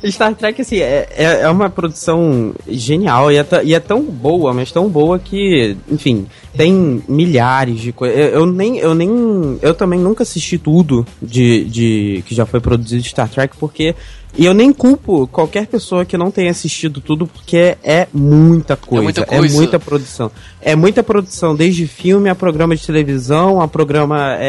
Star 0.11 0.35
Trek, 0.35 0.63
assim, 0.63 0.79
é, 0.79 1.07
é 1.15 1.41
é 1.43 1.49
uma 1.51 1.69
produção 1.69 2.55
genial 2.67 3.31
e 3.31 3.37
é, 3.37 3.47
e 3.65 3.75
é 3.75 3.81
tão 3.81 4.03
boa, 4.03 4.55
mas 4.55 4.73
tão 4.73 4.89
boa 4.89 5.19
que, 5.19 5.77
enfim, 5.91 6.27
tem 6.57 7.03
milhares 7.07 7.81
de 7.81 7.93
coisas. 7.93 8.19
Eu, 8.19 8.29
eu 8.29 8.47
nem, 8.47 8.79
eu 8.79 8.95
nem, 8.95 9.59
eu 9.61 9.75
também 9.75 10.01
nunca 10.01 10.23
assisti 10.23 10.57
tudo 10.57 11.07
de, 11.21 11.65
de 11.65 12.25
que 12.27 12.35
já 12.35 12.47
foi 12.47 12.61
produzido 12.61 13.03
de 13.03 13.09
Star 13.11 13.29
Trek, 13.29 13.57
porque 13.59 13.95
e 14.37 14.47
eu 14.47 14.55
nem 14.55 14.73
culpo 14.73 15.27
qualquer 15.27 15.67
pessoa 15.67 16.05
que 16.05 16.17
não 16.17 16.31
tenha 16.31 16.51
assistido 16.51 17.01
tudo, 17.01 17.27
porque 17.27 17.77
é 17.83 18.07
muita 18.13 18.77
coisa. 18.77 19.03
muita 19.03 19.21
É 19.23 19.25
coisa. 19.25 19.57
muita 19.57 19.79
produção. 19.79 20.31
É 20.61 20.77
muita 20.77 21.03
produção, 21.03 21.55
desde 21.55 21.87
filme 21.87 22.29
a 22.29 22.35
programa 22.35 22.77
de 22.77 22.87
televisão, 22.87 23.61
a 23.61 23.69
programa 23.69 24.37
é, 24.39 24.47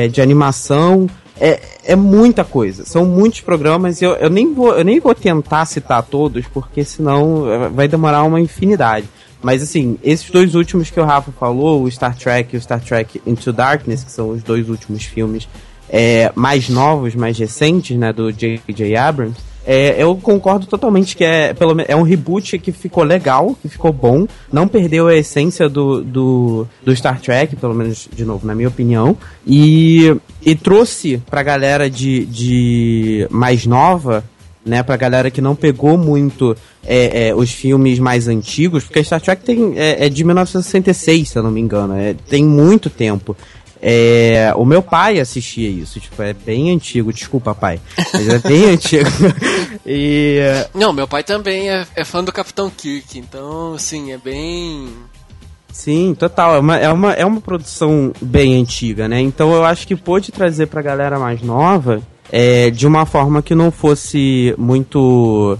é, 0.00 0.04
é, 0.04 0.08
de 0.08 0.20
animação. 0.20 1.08
É, 1.40 1.60
é 1.84 1.94
muita 1.94 2.42
coisa. 2.42 2.84
São 2.84 3.04
muitos 3.04 3.42
programas 3.42 4.02
eu, 4.02 4.12
eu, 4.14 4.28
nem 4.28 4.52
vou, 4.52 4.76
eu 4.76 4.84
nem 4.84 4.98
vou 4.98 5.14
tentar 5.14 5.66
citar 5.66 6.02
todos, 6.02 6.46
porque 6.48 6.84
senão 6.84 7.48
eh, 7.48 7.68
vai 7.68 7.86
demorar 7.86 8.24
uma 8.24 8.40
infinidade. 8.40 9.08
Mas 9.40 9.62
assim, 9.62 9.96
esses 10.02 10.28
dois 10.30 10.56
últimos 10.56 10.90
que 10.90 10.98
o 10.98 11.04
Rafa 11.04 11.30
falou, 11.30 11.84
o 11.84 11.90
Star 11.90 12.16
Trek 12.16 12.56
e 12.56 12.58
o 12.58 12.60
Star 12.60 12.80
Trek 12.80 13.22
Into 13.24 13.52
Darkness, 13.52 14.02
que 14.02 14.10
são 14.10 14.30
os 14.30 14.42
dois 14.42 14.68
últimos 14.68 15.04
filmes 15.04 15.46
é, 15.90 16.32
mais 16.34 16.68
novos, 16.68 17.14
mais 17.14 17.38
recentes, 17.38 17.96
né, 17.96 18.12
do 18.12 18.32
J.J. 18.32 18.96
Abrams, 18.96 19.36
é, 19.70 20.02
eu 20.02 20.16
concordo 20.16 20.66
totalmente 20.66 21.14
que 21.14 21.22
é, 21.22 21.52
pelo, 21.52 21.76
é 21.86 21.94
um 21.94 22.00
reboot 22.00 22.58
que 22.58 22.72
ficou 22.72 23.04
legal, 23.04 23.54
que 23.60 23.68
ficou 23.68 23.92
bom, 23.92 24.26
não 24.50 24.66
perdeu 24.66 25.08
a 25.08 25.14
essência 25.14 25.68
do, 25.68 26.02
do, 26.02 26.66
do 26.82 26.96
Star 26.96 27.20
Trek, 27.20 27.54
pelo 27.56 27.74
menos, 27.74 28.08
de 28.10 28.24
novo, 28.24 28.46
na 28.46 28.54
minha 28.54 28.68
opinião, 28.68 29.14
e, 29.46 30.16
e 30.40 30.54
trouxe 30.54 31.22
pra 31.28 31.42
galera 31.42 31.90
de, 31.90 32.24
de 32.24 33.26
mais 33.30 33.66
nova, 33.66 34.24
né, 34.64 34.82
pra 34.82 34.96
galera 34.96 35.30
que 35.30 35.42
não 35.42 35.54
pegou 35.54 35.98
muito 35.98 36.56
é, 36.82 37.28
é, 37.28 37.34
os 37.34 37.52
filmes 37.52 37.98
mais 37.98 38.26
antigos, 38.26 38.84
porque 38.84 39.04
Star 39.04 39.20
Trek 39.20 39.44
tem, 39.44 39.74
é, 39.76 40.06
é 40.06 40.08
de 40.08 40.24
1966, 40.24 41.28
se 41.28 41.38
eu 41.38 41.42
não 41.42 41.50
me 41.50 41.60
engano, 41.60 41.94
é, 41.94 42.14
tem 42.26 42.42
muito 42.42 42.88
tempo. 42.88 43.36
É, 43.80 44.52
o 44.56 44.64
meu 44.64 44.82
pai 44.82 45.20
assistia 45.20 45.68
isso, 45.68 46.00
tipo, 46.00 46.20
é 46.22 46.32
bem 46.32 46.72
antigo, 46.72 47.12
desculpa, 47.12 47.54
pai, 47.54 47.80
mas 48.12 48.28
é 48.28 48.38
bem 48.38 48.64
antigo. 48.70 49.08
E 49.86 50.40
Não, 50.74 50.92
meu 50.92 51.06
pai 51.06 51.22
também 51.22 51.70
é, 51.70 51.86
é 51.94 52.04
fã 52.04 52.22
do 52.22 52.32
Capitão 52.32 52.68
Kirk, 52.70 53.18
então, 53.18 53.74
assim, 53.74 54.12
é 54.12 54.18
bem. 54.18 54.88
sim, 55.72 56.14
total, 56.18 56.56
é 56.56 56.58
uma, 56.58 56.76
é, 56.76 56.92
uma, 56.92 57.12
é 57.12 57.24
uma 57.24 57.40
produção 57.40 58.12
bem 58.20 58.60
antiga, 58.60 59.06
né? 59.06 59.20
Então 59.20 59.52
eu 59.52 59.64
acho 59.64 59.86
que 59.86 59.94
pôde 59.94 60.32
trazer 60.32 60.66
pra 60.66 60.82
galera 60.82 61.18
mais 61.18 61.40
nova 61.40 62.02
é, 62.30 62.70
de 62.70 62.86
uma 62.86 63.06
forma 63.06 63.42
que 63.42 63.54
não 63.54 63.70
fosse 63.70 64.54
muito 64.58 65.58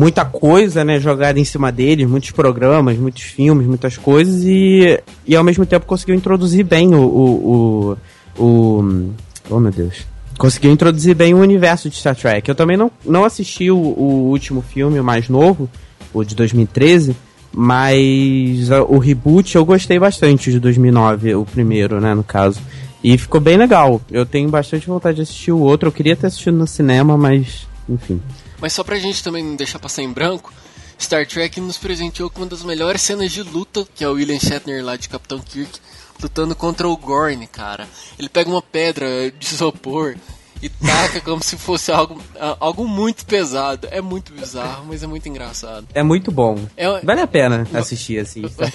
muita 0.00 0.24
coisa, 0.24 0.82
né, 0.82 0.98
jogada 0.98 1.38
em 1.38 1.44
cima 1.44 1.70
deles, 1.70 2.08
muitos 2.08 2.30
programas, 2.30 2.96
muitos 2.96 3.20
filmes, 3.20 3.66
muitas 3.66 3.98
coisas 3.98 4.44
e, 4.44 4.98
e 5.26 5.36
ao 5.36 5.44
mesmo 5.44 5.66
tempo 5.66 5.84
conseguiu 5.84 6.14
introduzir 6.14 6.64
bem 6.64 6.94
o, 6.94 7.02
o, 7.02 7.96
o, 8.38 8.42
o 8.42 9.14
oh 9.50 9.60
meu 9.60 9.70
Deus, 9.70 10.06
conseguiu 10.38 10.72
introduzir 10.72 11.14
bem 11.14 11.34
o 11.34 11.38
universo 11.38 11.90
de 11.90 11.96
Star 11.96 12.16
Trek. 12.16 12.48
Eu 12.48 12.54
também 12.54 12.78
não, 12.78 12.90
não 13.04 13.26
assisti 13.26 13.70
o, 13.70 13.76
o 13.76 14.30
último 14.30 14.62
filme, 14.62 14.98
o 14.98 15.04
mais 15.04 15.28
novo, 15.28 15.68
o 16.14 16.24
de 16.24 16.34
2013, 16.34 17.14
mas 17.52 18.70
o 18.88 18.96
reboot 18.96 19.54
eu 19.54 19.66
gostei 19.66 19.98
bastante 19.98 20.50
de 20.50 20.58
2009, 20.58 21.34
o 21.34 21.44
primeiro, 21.44 22.00
né, 22.00 22.14
no 22.14 22.24
caso. 22.24 22.58
E 23.04 23.18
ficou 23.18 23.40
bem 23.40 23.58
legal. 23.58 24.00
Eu 24.10 24.24
tenho 24.24 24.48
bastante 24.48 24.86
vontade 24.86 25.16
de 25.16 25.22
assistir 25.22 25.52
o 25.52 25.58
outro. 25.58 25.88
Eu 25.88 25.92
queria 25.92 26.16
ter 26.16 26.26
assistido 26.26 26.56
no 26.56 26.66
cinema, 26.66 27.16
mas 27.16 27.66
enfim. 27.88 28.20
Mas 28.60 28.72
só 28.72 28.84
pra 28.84 28.98
gente 28.98 29.22
também 29.22 29.42
não 29.42 29.56
deixar 29.56 29.78
passar 29.78 30.02
em 30.02 30.12
branco, 30.12 30.52
Star 31.00 31.26
Trek 31.26 31.60
nos 31.60 31.78
presenteou 31.78 32.28
com 32.28 32.40
uma 32.40 32.46
das 32.46 32.62
melhores 32.62 33.00
cenas 33.00 33.32
de 33.32 33.42
luta, 33.42 33.86
que 33.94 34.04
é 34.04 34.08
o 34.08 34.12
William 34.12 34.38
Shatner 34.38 34.84
lá 34.84 34.96
de 34.96 35.08
Capitão 35.08 35.38
Kirk, 35.38 35.80
lutando 36.22 36.54
contra 36.54 36.86
o 36.86 36.96
Gorn, 36.96 37.46
cara. 37.46 37.88
Ele 38.18 38.28
pega 38.28 38.50
uma 38.50 38.60
pedra 38.60 39.30
de 39.30 39.46
isopor 39.46 40.14
e 40.62 40.68
taca 40.68 41.20
como 41.24 41.42
se 41.42 41.56
fosse 41.56 41.90
algo, 41.90 42.20
algo 42.58 42.86
muito 42.86 43.24
pesado. 43.24 43.88
É 43.90 44.02
muito 44.02 44.32
bizarro, 44.32 44.84
mas 44.86 45.02
é 45.02 45.06
muito 45.06 45.28
engraçado. 45.28 45.86
É 45.94 46.02
muito 46.02 46.30
bom. 46.30 46.58
É, 46.76 47.00
vale 47.00 47.22
a 47.22 47.26
pena 47.26 47.66
assistir 47.72 48.18
assim. 48.18 48.42
Tá? 48.42 48.66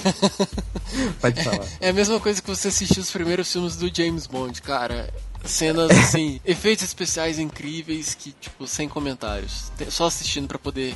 Pode 1.22 1.44
falar. 1.44 1.66
É 1.80 1.90
a 1.90 1.94
mesma 1.94 2.20
coisa 2.20 2.42
que 2.42 2.48
você 2.48 2.70
assistir 2.70 3.00
os 3.00 3.12
primeiros 3.12 3.52
filmes 3.52 3.76
do 3.76 3.96
James 3.96 4.26
Bond, 4.26 4.62
cara. 4.62 5.14
Cenas 5.46 5.92
assim, 5.92 6.40
efeitos 6.46 6.84
especiais 6.84 7.40
incríveis 7.40 8.14
que, 8.14 8.32
tipo, 8.32 8.68
sem 8.68 8.90
comentários. 8.90 9.72
Só 9.90 10.08
assistindo 10.08 10.48
para 10.48 10.60
poder 10.60 10.96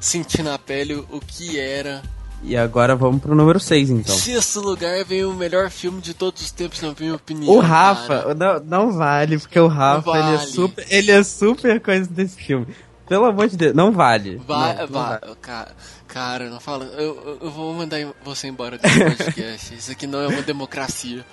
sentir 0.00 0.42
na 0.42 0.58
pele 0.58 0.94
o 0.94 1.20
que 1.20 1.58
era 1.58 2.02
e 2.46 2.58
agora 2.58 2.94
vamos 2.94 3.22
pro 3.22 3.34
número 3.34 3.58
6, 3.58 3.88
então. 3.88 4.14
Sexto 4.14 4.60
lugar 4.60 5.02
vem 5.04 5.24
o 5.24 5.32
melhor 5.32 5.70
filme 5.70 6.02
de 6.02 6.12
todos 6.12 6.42
os 6.42 6.50
tempos, 6.50 6.82
na 6.82 6.94
minha 6.98 7.14
opinião. 7.14 7.50
O 7.50 7.58
Rafa, 7.58 8.34
não, 8.34 8.60
não, 8.60 8.92
vale, 8.92 9.38
porque 9.38 9.58
o 9.58 9.66
Rafa 9.66 10.10
vale. 10.10 10.26
ele, 10.26 10.34
é 10.34 10.46
super, 10.46 10.86
ele 10.90 11.10
é 11.10 11.22
super 11.22 11.80
coisa 11.80 12.06
desse 12.06 12.36
filme. 12.36 12.66
Pelo 13.08 13.24
amor 13.24 13.48
de 13.48 13.56
Deus, 13.56 13.74
não 13.74 13.92
vale. 13.92 14.36
Vai, 14.46 14.74
não, 14.74 14.80
não 14.82 14.88
vale. 14.88 15.20
Cara, 15.40 15.74
cara, 16.06 16.50
não 16.50 16.60
fala. 16.60 16.84
Eu, 16.84 17.38
eu 17.40 17.50
vou 17.50 17.72
mandar 17.72 17.98
você 18.22 18.46
embora 18.46 18.76
desse 18.76 18.98
podcast. 18.98 19.74
Isso 19.74 19.92
aqui 19.92 20.06
não 20.06 20.20
é 20.20 20.28
uma 20.28 20.42
democracia. 20.42 21.24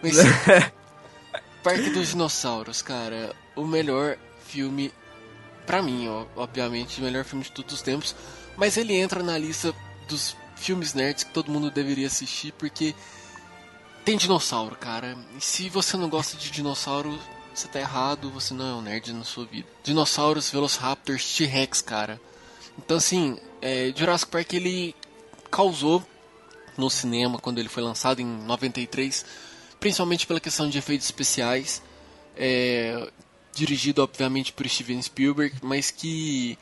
Mas. 0.00 0.16
Parque 1.62 1.90
dos 1.90 2.08
Dinossauros, 2.08 2.82
cara. 2.82 3.34
O 3.54 3.64
melhor 3.64 4.18
filme. 4.46 4.92
Pra 5.66 5.80
mim, 5.80 6.08
ó, 6.08 6.26
obviamente, 6.36 7.00
o 7.00 7.04
melhor 7.04 7.24
filme 7.24 7.44
de 7.44 7.52
todos 7.52 7.74
os 7.74 7.82
tempos. 7.82 8.14
Mas 8.56 8.76
ele 8.76 8.94
entra 8.94 9.22
na 9.22 9.38
lista 9.38 9.74
dos 10.08 10.36
filmes 10.56 10.94
nerds 10.94 11.24
que 11.24 11.32
todo 11.32 11.50
mundo 11.50 11.70
deveria 11.70 12.06
assistir, 12.06 12.52
porque 12.52 12.94
tem 14.04 14.16
dinossauro, 14.16 14.76
cara. 14.76 15.16
E 15.36 15.40
se 15.40 15.68
você 15.68 15.96
não 15.96 16.08
gosta 16.08 16.36
de 16.36 16.50
dinossauro, 16.50 17.18
você 17.54 17.68
tá 17.68 17.78
errado, 17.78 18.30
você 18.30 18.52
não 18.52 18.66
é 18.66 18.74
um 18.74 18.82
nerd 18.82 19.12
na 19.12 19.24
sua 19.24 19.44
vida. 19.44 19.68
Dinossauros, 19.82 20.50
Velociraptors, 20.50 21.36
T-Rex, 21.36 21.80
cara. 21.80 22.20
Então, 22.78 22.96
assim, 22.96 23.38
é, 23.60 23.92
Jurassic 23.94 24.30
Park 24.30 24.52
ele 24.54 24.94
causou 25.50 26.02
no 26.76 26.88
cinema 26.88 27.38
quando 27.38 27.58
ele 27.58 27.68
foi 27.68 27.82
lançado 27.82 28.20
em 28.20 28.26
93, 28.26 29.24
principalmente 29.82 30.28
pela 30.28 30.38
questão 30.38 30.70
de 30.70 30.78
efeitos 30.78 31.06
especiais. 31.06 31.82
É, 32.36 33.10
dirigido, 33.52 34.00
obviamente, 34.00 34.52
por 34.52 34.66
Steven 34.66 35.02
Spielberg, 35.02 35.56
mas 35.60 35.90
que 35.90 36.56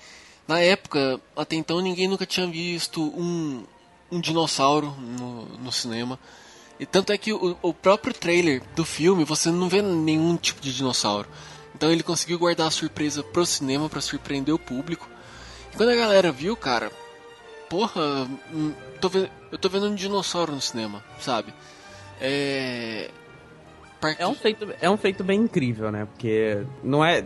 na 0.48 0.58
época, 0.58 1.20
até 1.36 1.54
então, 1.54 1.80
ninguém 1.80 2.08
nunca 2.08 2.24
tinha 2.24 2.46
visto 2.46 3.00
um, 3.00 3.62
um 4.10 4.20
dinossauro 4.20 4.90
no, 4.98 5.44
no 5.58 5.70
cinema. 5.70 6.18
E 6.80 6.86
tanto 6.86 7.12
é 7.12 7.18
que 7.18 7.30
o, 7.30 7.56
o, 7.60 7.74
próprio 7.74 8.14
trailer 8.14 8.62
do 8.74 8.86
filme 8.86 9.22
você 9.22 9.50
não 9.50 9.68
vê 9.68 9.82
nenhum 9.82 10.36
tipo 10.38 10.62
de 10.62 10.74
dinossauro. 10.74 11.28
Então 11.74 11.92
ele 11.92 12.02
conseguiu 12.02 12.38
guardar 12.38 12.68
a 12.68 12.70
surpresa 12.70 13.22
pro 13.22 13.44
cinema 13.44 13.88
para 13.88 14.00
surpreender 14.00 14.54
o 14.54 14.58
público. 14.58 15.08
E 15.72 15.76
quando 15.76 15.90
a 15.90 15.94
galera 15.94 16.32
viu, 16.32 16.56
cara, 16.56 16.90
porra, 17.68 18.26
hum, 18.52 18.72
tô 18.98 19.10
eu 19.52 19.58
tô 19.58 19.68
vendo 19.68 19.88
um 19.88 19.94
dinossauro 19.94 20.52
no 20.52 20.60
cinema, 20.60 21.04
sabe? 21.20 21.52
É, 22.20 23.10
é 24.18 24.26
um, 24.26 24.34
feito, 24.34 24.66
é 24.80 24.88
um 24.88 24.96
feito 24.96 25.22
bem 25.22 25.40
incrível, 25.40 25.92
né? 25.92 26.06
Porque 26.06 26.64
não, 26.82 27.04
é, 27.04 27.22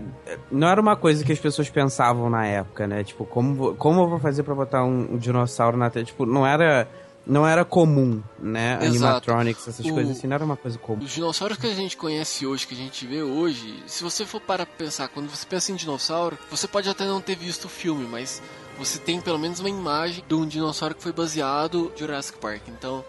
não 0.50 0.68
era 0.68 0.80
uma 0.80 0.96
coisa 0.96 1.24
que 1.24 1.32
as 1.32 1.38
pessoas 1.38 1.70
pensavam 1.70 2.28
na 2.28 2.46
época, 2.46 2.86
né? 2.86 3.04
Tipo, 3.04 3.24
como, 3.24 3.76
como 3.76 4.00
eu 4.00 4.08
vou 4.08 4.18
fazer 4.18 4.42
para 4.42 4.54
botar 4.54 4.84
um, 4.84 5.14
um, 5.14 5.16
dinossauro 5.16 5.76
na 5.76 5.88
tela? 5.88 6.04
Tipo, 6.04 6.26
não 6.26 6.44
era, 6.44 6.88
não 7.24 7.46
era 7.46 7.64
comum, 7.64 8.20
né? 8.40 8.74
Exato. 8.74 8.86
Animatronics, 8.86 9.68
essas 9.68 9.86
o, 9.86 9.94
coisas 9.94 10.18
assim, 10.18 10.26
não 10.26 10.34
era 10.34 10.44
uma 10.44 10.56
coisa 10.56 10.76
comum. 10.76 11.04
Os 11.04 11.12
dinossauros 11.12 11.56
que 11.56 11.66
a 11.68 11.74
gente 11.74 11.96
conhece 11.96 12.44
hoje, 12.44 12.66
que 12.66 12.74
a 12.74 12.78
gente 12.78 13.06
vê 13.06 13.22
hoje, 13.22 13.80
se 13.86 14.02
você 14.02 14.26
for 14.26 14.40
para 14.40 14.66
pensar, 14.66 15.06
quando 15.06 15.28
você 15.30 15.46
pensa 15.46 15.70
em 15.70 15.76
dinossauro, 15.76 16.36
você 16.50 16.66
pode 16.66 16.88
até 16.88 17.04
não 17.04 17.20
ter 17.20 17.36
visto 17.36 17.66
o 17.66 17.68
filme, 17.68 18.04
mas 18.10 18.42
você 18.76 18.98
tem 18.98 19.20
pelo 19.20 19.38
menos 19.38 19.60
uma 19.60 19.70
imagem 19.70 20.24
de 20.26 20.34
um 20.34 20.44
dinossauro 20.44 20.96
que 20.96 21.02
foi 21.02 21.12
baseado 21.12 21.92
em 21.94 21.98
Jurassic 22.00 22.36
Park. 22.38 22.62
Então 22.66 23.04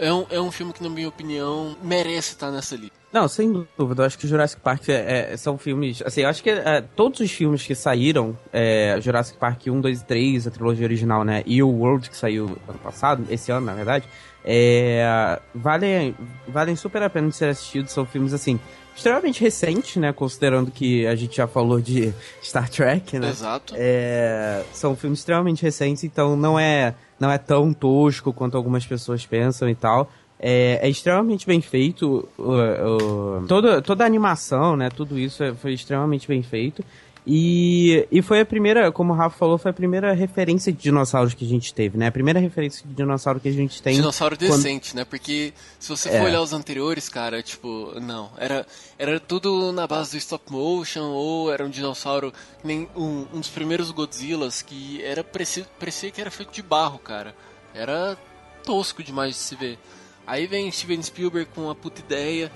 é 0.00 0.12
um, 0.12 0.26
é 0.30 0.40
um 0.40 0.50
filme 0.50 0.72
que, 0.72 0.82
na 0.82 0.88
minha 0.88 1.08
opinião, 1.08 1.76
merece 1.82 2.30
estar 2.32 2.50
nessa 2.50 2.74
lista. 2.74 2.98
Não, 3.12 3.28
sem 3.28 3.66
dúvida. 3.76 4.02
Eu 4.02 4.06
acho 4.06 4.18
que 4.18 4.26
Jurassic 4.26 4.62
Park 4.62 4.88
é, 4.88 5.32
é, 5.32 5.36
são 5.36 5.58
filmes. 5.58 6.00
Assim, 6.02 6.22
eu 6.22 6.28
acho 6.28 6.42
que 6.42 6.48
é, 6.48 6.80
todos 6.80 7.20
os 7.20 7.30
filmes 7.30 7.66
que 7.66 7.74
saíram, 7.74 8.38
é, 8.52 8.96
Jurassic 9.00 9.36
Park 9.36 9.66
1, 9.66 9.80
2 9.80 10.00
e 10.00 10.04
3, 10.04 10.46
a 10.46 10.50
trilogia 10.50 10.86
original, 10.86 11.22
né? 11.22 11.42
E 11.44 11.62
o 11.62 11.68
World, 11.68 12.08
que 12.08 12.16
saiu 12.16 12.56
ano 12.66 12.78
passado, 12.78 13.26
esse 13.28 13.52
ano, 13.52 13.66
na 13.66 13.74
verdade, 13.74 14.06
é, 14.44 15.38
valem, 15.54 16.14
valem 16.48 16.76
super 16.76 17.02
a 17.02 17.10
pena 17.10 17.28
de 17.28 17.36
ser 17.36 17.50
assistidos. 17.50 17.92
São 17.92 18.06
filmes, 18.06 18.32
assim, 18.32 18.58
extremamente 18.96 19.40
recentes, 19.40 19.96
né? 19.96 20.12
Considerando 20.12 20.70
que 20.70 21.06
a 21.06 21.14
gente 21.14 21.36
já 21.36 21.46
falou 21.46 21.80
de 21.80 22.14
Star 22.42 22.70
Trek, 22.70 23.18
né? 23.18 23.28
Exato. 23.28 23.74
É, 23.76 24.62
são 24.72 24.94
filmes 24.94 25.18
extremamente 25.18 25.62
recentes, 25.62 26.04
então 26.04 26.36
não 26.36 26.58
é 26.58 26.94
não 27.20 27.30
é 27.30 27.36
tão 27.36 27.72
tosco 27.72 28.32
quanto 28.32 28.56
algumas 28.56 28.86
pessoas 28.86 29.26
pensam 29.26 29.68
e 29.68 29.74
tal. 29.74 30.10
É, 30.42 30.80
é 30.82 30.88
extremamente 30.88 31.46
bem 31.46 31.60
feito. 31.60 32.26
Uh, 32.38 33.42
uh, 33.42 33.46
toda, 33.46 33.82
toda 33.82 34.04
a 34.04 34.06
animação, 34.06 34.74
né? 34.74 34.88
Tudo 34.88 35.18
isso 35.18 35.44
é, 35.44 35.52
foi 35.52 35.74
extremamente 35.74 36.26
bem 36.26 36.42
feito. 36.42 36.82
E, 37.26 38.06
e 38.10 38.22
foi 38.22 38.40
a 38.40 38.46
primeira, 38.46 38.90
como 38.90 39.12
o 39.12 39.16
Rafa 39.16 39.36
falou, 39.36 39.58
foi 39.58 39.70
a 39.70 39.74
primeira 39.74 40.12
referência 40.12 40.72
de 40.72 40.78
dinossauros 40.78 41.34
que 41.34 41.44
a 41.44 41.48
gente 41.48 41.72
teve, 41.74 41.98
né? 41.98 42.06
A 42.06 42.12
primeira 42.12 42.40
referência 42.40 42.86
de 42.86 42.94
dinossauro 42.94 43.38
que 43.38 43.48
a 43.48 43.52
gente 43.52 43.82
tem. 43.82 43.94
Dinossauro 43.94 44.36
decente, 44.36 44.90
quando... 44.90 44.96
né? 44.96 45.04
Porque 45.04 45.52
se 45.78 45.88
você 45.88 46.08
for 46.08 46.16
é. 46.16 46.22
olhar 46.22 46.40
os 46.40 46.52
anteriores, 46.52 47.08
cara, 47.08 47.42
tipo, 47.42 47.92
não. 48.00 48.30
Era, 48.38 48.66
era 48.98 49.20
tudo 49.20 49.70
na 49.70 49.86
base 49.86 50.12
do 50.12 50.16
stop 50.16 50.50
motion, 50.50 51.10
ou 51.10 51.52
era 51.52 51.64
um 51.64 51.68
dinossauro. 51.68 52.32
Nem 52.64 52.88
um, 52.96 53.26
um 53.34 53.40
dos 53.40 53.50
primeiros 53.50 53.90
Godzillas 53.90 54.62
que 54.62 55.02
era 55.04 55.22
parecia, 55.22 55.66
parecia 55.78 56.10
que 56.10 56.20
era 56.20 56.30
feito 56.30 56.52
de 56.52 56.62
barro, 56.62 56.98
cara. 56.98 57.34
Era 57.74 58.16
tosco 58.64 59.02
demais 59.02 59.34
de 59.34 59.40
se 59.40 59.54
ver. 59.54 59.78
Aí 60.26 60.46
vem 60.46 60.70
Steven 60.70 61.02
Spielberg 61.02 61.50
com 61.54 61.68
a 61.68 61.74
puta 61.74 62.00
ideia, 62.00 62.50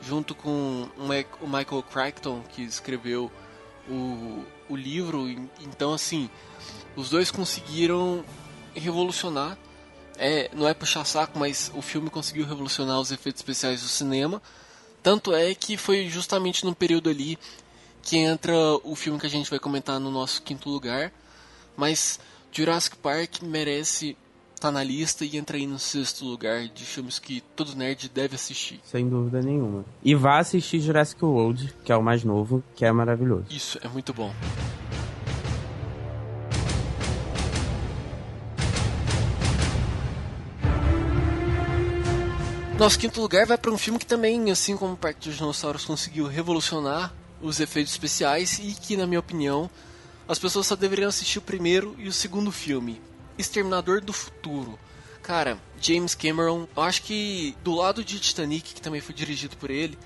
junto 0.00 0.34
com 0.34 0.88
o 0.98 1.46
Michael 1.46 1.82
Crichton, 1.82 2.42
que 2.48 2.62
escreveu 2.62 3.30
o, 3.88 4.44
o 4.68 4.76
livro. 4.76 5.28
Então, 5.60 5.92
assim, 5.92 6.30
os 6.94 7.10
dois 7.10 7.30
conseguiram 7.30 8.24
revolucionar. 8.74 9.58
É, 10.18 10.50
não 10.54 10.66
é 10.66 10.72
puxar 10.72 11.04
saco, 11.04 11.38
mas 11.38 11.70
o 11.74 11.82
filme 11.82 12.08
conseguiu 12.08 12.46
revolucionar 12.46 12.98
os 12.98 13.10
efeitos 13.10 13.40
especiais 13.40 13.82
do 13.82 13.88
cinema. 13.88 14.40
Tanto 15.02 15.34
é 15.34 15.54
que 15.54 15.76
foi 15.76 16.08
justamente 16.08 16.64
no 16.64 16.74
período 16.74 17.10
ali 17.10 17.38
que 18.02 18.16
entra 18.18 18.54
o 18.84 18.94
filme 18.94 19.18
que 19.18 19.26
a 19.26 19.30
gente 19.30 19.50
vai 19.50 19.58
comentar 19.58 20.00
no 20.00 20.10
nosso 20.10 20.40
quinto 20.42 20.70
lugar. 20.70 21.12
Mas 21.76 22.18
Jurassic 22.50 22.96
Park 22.96 23.42
merece 23.42 24.16
tá 24.58 24.70
na 24.70 24.82
lista 24.82 25.24
e 25.24 25.36
entra 25.36 25.56
aí 25.56 25.66
no 25.66 25.78
sexto 25.78 26.24
lugar 26.24 26.66
de 26.68 26.84
filmes 26.84 27.18
que 27.18 27.42
todo 27.54 27.76
nerd 27.76 28.08
deve 28.08 28.34
assistir. 28.34 28.80
Sem 28.84 29.08
dúvida 29.08 29.40
nenhuma. 29.42 29.84
E 30.02 30.14
vá 30.14 30.38
assistir 30.38 30.80
Jurassic 30.80 31.24
World, 31.24 31.74
que 31.84 31.92
é 31.92 31.96
o 31.96 32.02
mais 32.02 32.24
novo, 32.24 32.62
que 32.74 32.84
é 32.84 32.92
maravilhoso. 32.92 33.46
Isso, 33.50 33.78
é 33.82 33.88
muito 33.88 34.12
bom. 34.12 34.32
Nosso 42.78 42.98
quinto 42.98 43.22
lugar 43.22 43.46
vai 43.46 43.56
para 43.56 43.70
um 43.70 43.78
filme 43.78 43.98
que 43.98 44.04
também, 44.04 44.50
assim 44.50 44.76
como 44.76 44.92
o 44.92 44.96
Parque 44.98 45.28
dos 45.28 45.38
Dinossauros, 45.38 45.86
conseguiu 45.86 46.26
revolucionar 46.26 47.12
os 47.40 47.58
efeitos 47.58 47.92
especiais 47.92 48.58
e 48.58 48.74
que, 48.74 48.98
na 48.98 49.06
minha 49.06 49.20
opinião, 49.20 49.70
as 50.28 50.38
pessoas 50.38 50.66
só 50.66 50.76
deveriam 50.76 51.08
assistir 51.08 51.38
o 51.38 51.42
primeiro 51.42 51.94
e 51.98 52.06
o 52.06 52.12
segundo 52.12 52.52
filme. 52.52 53.00
Exterminador 53.38 54.00
do 54.00 54.12
Futuro. 54.12 54.78
Cara, 55.22 55.58
James 55.80 56.14
Cameron, 56.14 56.68
eu 56.76 56.82
acho 56.82 57.02
que 57.02 57.56
do 57.64 57.74
lado 57.74 58.04
de 58.04 58.20
Titanic, 58.20 58.74
que 58.74 58.80
também 58.80 59.00
foi 59.00 59.14
dirigido 59.14 59.56
por 59.56 59.70
ele, 59.70 59.98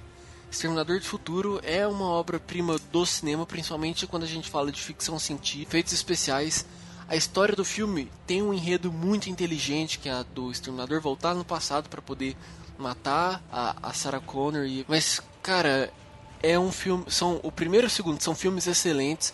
Exterminador 0.50 0.98
do 0.98 1.04
Futuro 1.04 1.60
é 1.62 1.86
uma 1.86 2.06
obra-prima 2.06 2.76
do 2.90 3.06
cinema, 3.06 3.46
principalmente 3.46 4.06
quando 4.06 4.24
a 4.24 4.26
gente 4.26 4.50
fala 4.50 4.72
de 4.72 4.82
ficção 4.82 5.18
científica, 5.18 5.70
efeitos 5.70 5.92
especiais. 5.92 6.66
A 7.08 7.14
história 7.14 7.54
do 7.54 7.64
filme 7.64 8.10
tem 8.26 8.42
um 8.42 8.52
enredo 8.52 8.90
muito 8.90 9.30
inteligente, 9.30 9.98
que 9.98 10.08
é 10.08 10.12
a 10.12 10.22
do 10.22 10.50
Exterminador 10.50 11.00
voltar 11.00 11.34
no 11.34 11.44
passado 11.44 11.88
para 11.88 12.02
poder 12.02 12.36
matar 12.76 13.42
a, 13.50 13.90
a 13.90 13.92
Sarah 13.92 14.20
Connor. 14.20 14.64
E... 14.64 14.84
Mas, 14.88 15.20
cara, 15.42 15.92
é 16.42 16.58
um 16.58 16.72
filme. 16.72 17.04
São 17.08 17.38
o 17.42 17.52
primeiro 17.52 17.86
e 17.86 17.88
o 17.88 17.90
segundo 17.90 18.20
são 18.20 18.34
filmes 18.34 18.66
excelentes. 18.66 19.32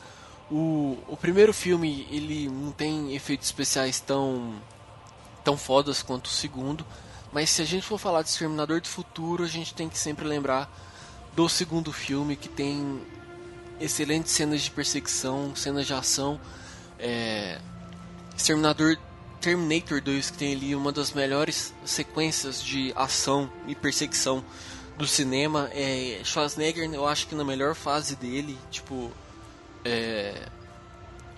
O, 0.51 0.97
o 1.09 1.17
primeiro 1.17 1.53
filme 1.53 2.07
ele 2.11 2.49
não 2.49 2.71
tem 2.71 3.15
efeitos 3.15 3.49
especiais 3.49 3.99
tão 4.01 4.55
tão 5.43 5.57
fodas 5.57 6.03
quanto 6.03 6.27
o 6.27 6.31
segundo, 6.31 6.85
mas 7.33 7.51
se 7.51 7.63
a 7.63 7.65
gente 7.65 7.87
for 7.87 7.99
falar 7.99 8.23
de 8.23 8.31
Exterminador 8.31 8.81
do 8.81 8.89
Futuro, 8.89 9.45
a 9.45 9.47
gente 9.47 9.75
tem 9.75 9.89
que 9.89 9.97
sempre 9.97 10.27
lembrar 10.27 10.69
do 11.37 11.49
segundo 11.49 11.93
filme 11.93 12.35
que 12.35 12.49
tem 12.49 13.01
excelentes 13.81 14.33
cenas 14.33 14.63
de 14.63 14.71
perseguição, 14.71 15.55
cenas 15.55 15.87
de 15.87 15.95
ação. 15.95 16.41
É, 16.99 17.61
Exterminador 18.37 18.97
Terminator 19.41 20.01
2 20.01 20.31
que 20.31 20.39
tem 20.39 20.55
ali 20.55 20.75
uma 20.75 20.91
das 20.91 21.13
melhores 21.13 21.73
sequências 21.85 22.63
de 22.63 22.93
ação 22.97 23.51
e 23.69 23.75
perseguição 23.75 24.45
do 24.97 25.07
cinema. 25.07 25.71
É, 25.73 26.21
Schwarzenegger, 26.25 26.93
eu 26.93 27.07
acho 27.07 27.27
que 27.27 27.35
na 27.35 27.45
melhor 27.45 27.75
fase 27.75 28.17
dele, 28.17 28.59
tipo. 28.71 29.13
É, 29.87 30.49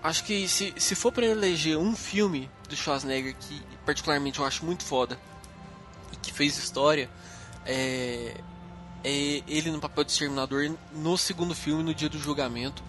acho 0.02 0.24
que 0.24 0.48
se, 0.48 0.72
se 0.76 0.94
for 0.94 1.12
para 1.12 1.26
eleger 1.26 1.76
um 1.76 1.94
filme 1.94 2.48
do 2.66 2.74
Schwarzenegger 2.74 3.36
que 3.38 3.60
particularmente 3.84 4.38
eu 4.38 4.44
acho 4.44 4.64
muito 4.64 4.84
foda 4.84 5.18
e 6.12 6.16
que 6.16 6.32
fez 6.32 6.56
história, 6.56 7.10
é, 7.66 8.34
é 9.04 9.42
ele 9.46 9.70
no 9.70 9.78
papel 9.78 10.04
de 10.04 10.12
Exterminador 10.12 10.70
no 10.94 11.18
segundo 11.18 11.54
filme, 11.54 11.82
no 11.82 11.94
dia 11.94 12.08
do 12.08 12.18
julgamento, 12.18 12.82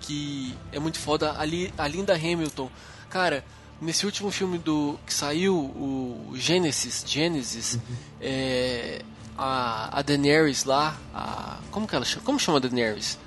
que 0.00 0.52
é 0.72 0.80
muito 0.80 0.98
foda. 0.98 1.38
Ali, 1.38 1.72
a 1.78 1.86
Linda 1.86 2.14
Hamilton, 2.14 2.68
cara, 3.08 3.44
nesse 3.80 4.04
último 4.04 4.32
filme 4.32 4.58
do 4.58 4.98
que 5.06 5.14
saiu, 5.14 5.54
o 5.56 6.32
Genesis, 6.34 7.04
Genesis, 7.06 7.74
uhum. 7.74 7.80
é, 8.20 9.02
a, 9.38 9.98
a 9.98 10.02
Daenerys 10.02 10.64
lá, 10.64 10.98
a, 11.14 11.58
como 11.70 11.86
que 11.86 11.94
ela 11.94 12.04
chama? 12.04 12.24
Como 12.24 12.40
chama 12.40 12.58
a 12.58 12.60
Daenerys? 12.60 13.18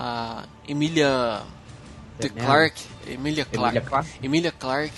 A 0.00 0.44
Emilia 0.68 1.42
The 2.20 2.28
Clark, 2.28 2.84
Emilia 3.06 3.44
Clark, 3.44 3.76
Emilia 3.76 3.80
Clark, 3.80 4.18
Emilia 4.22 4.52
Clark 4.52 4.92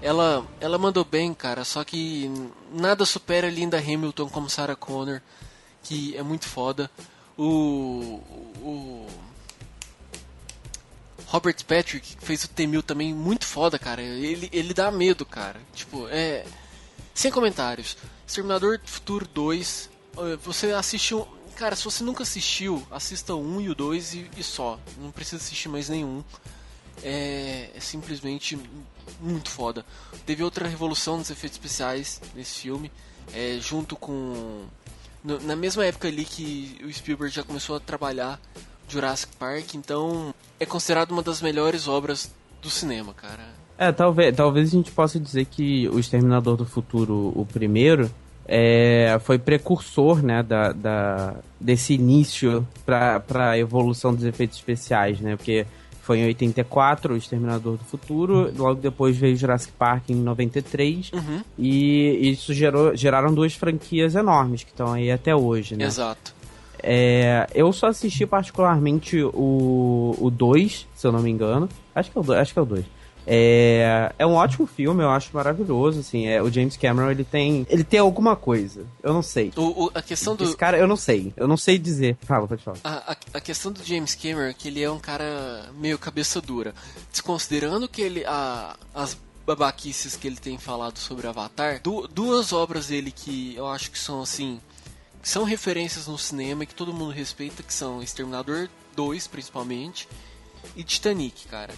ela, 0.00 0.46
ela 0.60 0.78
mandou 0.78 1.04
bem, 1.04 1.32
cara, 1.34 1.64
só 1.64 1.82
que 1.82 2.30
nada 2.70 3.04
supera 3.04 3.48
a 3.48 3.50
Linda 3.50 3.78
Hamilton 3.78 4.28
como 4.28 4.48
Sarah 4.48 4.76
Connor, 4.76 5.20
que 5.82 6.16
é 6.16 6.22
muito 6.22 6.46
foda. 6.46 6.90
O, 7.36 8.20
o 8.62 9.06
Robert 11.26 11.56
Patrick 11.66 12.16
fez 12.20 12.44
o 12.44 12.48
T-1000 12.48 12.82
também 12.82 13.14
muito 13.14 13.44
foda, 13.46 13.78
cara. 13.78 14.00
Ele, 14.00 14.48
ele 14.52 14.72
dá 14.72 14.90
medo, 14.90 15.24
cara. 15.26 15.60
Tipo, 15.74 16.06
é. 16.08 16.44
Sem 17.14 17.30
comentários. 17.30 17.96
Exterminador 18.26 18.78
do 18.78 18.88
Futuro 18.88 19.26
2. 19.32 19.90
Você 20.44 20.72
assistiu. 20.72 21.26
Cara, 21.56 21.74
se 21.74 21.84
você 21.84 22.04
nunca 22.04 22.22
assistiu, 22.22 22.86
assista 22.90 23.34
o 23.34 23.40
1 23.40 23.60
e 23.62 23.70
o 23.70 23.74
2 23.74 24.14
e, 24.14 24.30
e 24.36 24.42
só. 24.42 24.78
Não 25.00 25.10
precisa 25.10 25.36
assistir 25.36 25.70
mais 25.70 25.88
nenhum. 25.88 26.22
É, 27.02 27.70
é, 27.74 27.80
simplesmente 27.80 28.58
muito 29.20 29.50
foda. 29.50 29.84
Teve 30.26 30.42
outra 30.42 30.68
revolução 30.68 31.16
nos 31.16 31.30
efeitos 31.30 31.56
especiais 31.56 32.20
nesse 32.34 32.60
filme, 32.60 32.92
é, 33.34 33.58
junto 33.60 33.96
com. 33.96 34.64
No, 35.24 35.40
na 35.40 35.56
mesma 35.56 35.84
época 35.84 36.08
ali 36.08 36.24
que 36.24 36.78
o 36.84 36.92
Spielberg 36.92 37.34
já 37.34 37.42
começou 37.42 37.76
a 37.76 37.80
trabalhar 37.80 38.38
Jurassic 38.88 39.34
Park, 39.36 39.74
então 39.74 40.34
é 40.60 40.66
considerado 40.66 41.10
uma 41.10 41.22
das 41.22 41.40
melhores 41.40 41.88
obras 41.88 42.30
do 42.62 42.70
cinema, 42.70 43.14
cara. 43.14 43.54
É, 43.78 43.92
talvez, 43.92 44.34
talvez 44.34 44.68
a 44.68 44.72
gente 44.72 44.90
possa 44.90 45.18
dizer 45.18 45.46
que 45.46 45.88
o 45.88 45.98
Exterminador 45.98 46.56
do 46.56 46.64
Futuro, 46.64 47.32
o 47.34 47.46
primeiro, 47.46 48.10
é, 48.48 49.18
foi 49.22 49.38
precursor 49.38 50.22
né, 50.22 50.42
da, 50.42 50.72
da, 50.72 51.34
desse 51.60 51.94
início 51.94 52.66
para 52.84 53.50
a 53.50 53.58
evolução 53.58 54.14
dos 54.14 54.24
efeitos 54.24 54.56
especiais, 54.56 55.20
né? 55.20 55.36
Porque 55.36 55.66
foi 56.02 56.20
em 56.20 56.26
84, 56.26 57.14
o 57.14 57.16
Exterminador 57.16 57.76
do 57.76 57.84
Futuro, 57.84 58.52
logo 58.56 58.80
depois 58.80 59.16
veio 59.16 59.36
Jurassic 59.36 59.72
Park 59.72 60.10
em 60.10 60.14
93, 60.14 61.10
uhum. 61.12 61.40
e 61.58 62.30
isso 62.30 62.54
gerou, 62.54 62.94
geraram 62.94 63.34
duas 63.34 63.54
franquias 63.54 64.14
enormes 64.14 64.62
que 64.62 64.70
estão 64.70 64.92
aí 64.92 65.10
até 65.10 65.34
hoje, 65.34 65.74
né? 65.74 65.84
Exato. 65.84 66.32
É, 66.80 67.48
eu 67.52 67.72
só 67.72 67.88
assisti 67.88 68.24
particularmente 68.24 69.20
o 69.20 70.30
2, 70.32 70.86
se 70.94 71.06
eu 71.06 71.10
não 71.10 71.20
me 71.20 71.30
engano. 71.30 71.68
Acho 71.92 72.12
que 72.12 72.18
é 72.18 72.20
o 72.62 72.64
2. 72.64 72.84
Que 73.26 73.32
é 73.32 73.86
o 73.86 74.08
2. 74.08 74.14
É, 74.18 74.26
um 74.26 74.34
ótimo 74.34 74.66
filme, 74.66 75.02
eu 75.02 75.10
acho 75.10 75.30
maravilhoso, 75.32 76.00
assim, 76.00 76.26
é, 76.26 76.40
o 76.42 76.50
James 76.50 76.76
Cameron, 76.76 77.10
ele 77.10 77.24
tem, 77.24 77.66
ele 77.68 77.84
tem 77.84 78.00
alguma 78.00 78.36
coisa, 78.36 78.86
eu 79.02 79.12
não 79.12 79.22
sei. 79.22 79.52
O, 79.56 79.86
o, 79.86 79.90
a 79.94 80.02
questão 80.02 80.36
do... 80.36 80.44
Esse 80.44 80.56
cara, 80.56 80.78
eu 80.78 80.86
não 80.86 80.96
sei, 80.96 81.32
eu 81.36 81.48
não 81.48 81.56
sei 81.56 81.78
dizer. 81.78 82.16
Fala, 82.22 82.46
pode 82.46 82.62
falar. 82.62 82.78
A, 82.84 83.12
a, 83.12 83.16
a, 83.34 83.40
questão 83.40 83.72
do 83.72 83.84
James 83.84 84.14
Cameron 84.14 84.48
é 84.48 84.54
que 84.54 84.68
ele 84.68 84.82
é 84.82 84.90
um 84.90 84.98
cara 84.98 85.70
meio 85.76 85.98
cabeça 85.98 86.40
dura, 86.40 86.74
desconsiderando 87.10 87.88
que 87.88 88.00
ele, 88.00 88.24
a, 88.24 88.76
as 88.94 89.16
babaquices 89.46 90.16
que 90.16 90.26
ele 90.26 90.36
tem 90.36 90.58
falado 90.58 90.98
sobre 90.98 91.26
Avatar, 91.26 91.80
du, 91.80 92.08
duas 92.08 92.52
obras 92.52 92.88
dele 92.88 93.12
que 93.12 93.54
eu 93.56 93.66
acho 93.68 93.90
que 93.90 93.98
são, 93.98 94.22
assim, 94.22 94.60
são 95.22 95.44
referências 95.44 96.06
no 96.06 96.18
cinema 96.18 96.64
e 96.64 96.66
que 96.66 96.74
todo 96.74 96.92
mundo 96.92 97.12
respeita, 97.12 97.62
que 97.62 97.72
são 97.72 98.02
Exterminador 98.02 98.68
2, 98.94 99.26
principalmente, 99.26 100.08
e 100.74 100.82
Titanic, 100.82 101.46
cara. 101.48 101.74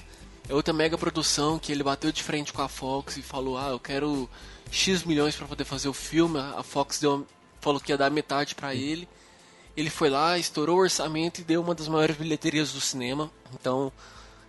É 0.48 0.54
outra 0.54 0.72
mega 0.72 0.96
produção 0.96 1.58
que 1.58 1.70
ele 1.70 1.82
bateu 1.82 2.11
de 2.11 2.22
frente 2.22 2.54
com 2.54 2.62
a 2.62 2.68
Fox 2.68 3.18
e 3.18 3.22
falou: 3.22 3.58
Ah, 3.58 3.68
eu 3.68 3.78
quero 3.78 4.28
X 4.70 5.04
milhões 5.04 5.37
para 5.37 5.46
poder 5.46 5.64
fazer 5.64 5.88
o 5.88 5.92
filme. 5.92 6.38
A 6.38 6.62
Fox 6.62 6.98
deu, 6.98 7.26
falou 7.61 7.78
que 7.78 7.92
ia 7.92 7.98
dar 7.98 8.11
metade 8.11 8.54
para 8.54 8.74
ele. 8.74 9.06
Ele 9.76 9.90
foi 9.90 10.08
lá, 10.08 10.38
estourou 10.38 10.78
o 10.78 10.80
orçamento 10.80 11.40
e 11.40 11.44
deu 11.44 11.61
uma 11.61 11.74
das 11.74 11.87
maiores 11.87 12.16
bilheterias 12.16 12.72
do 12.72 12.80
cinema. 12.80 13.30
Então, 13.52 13.92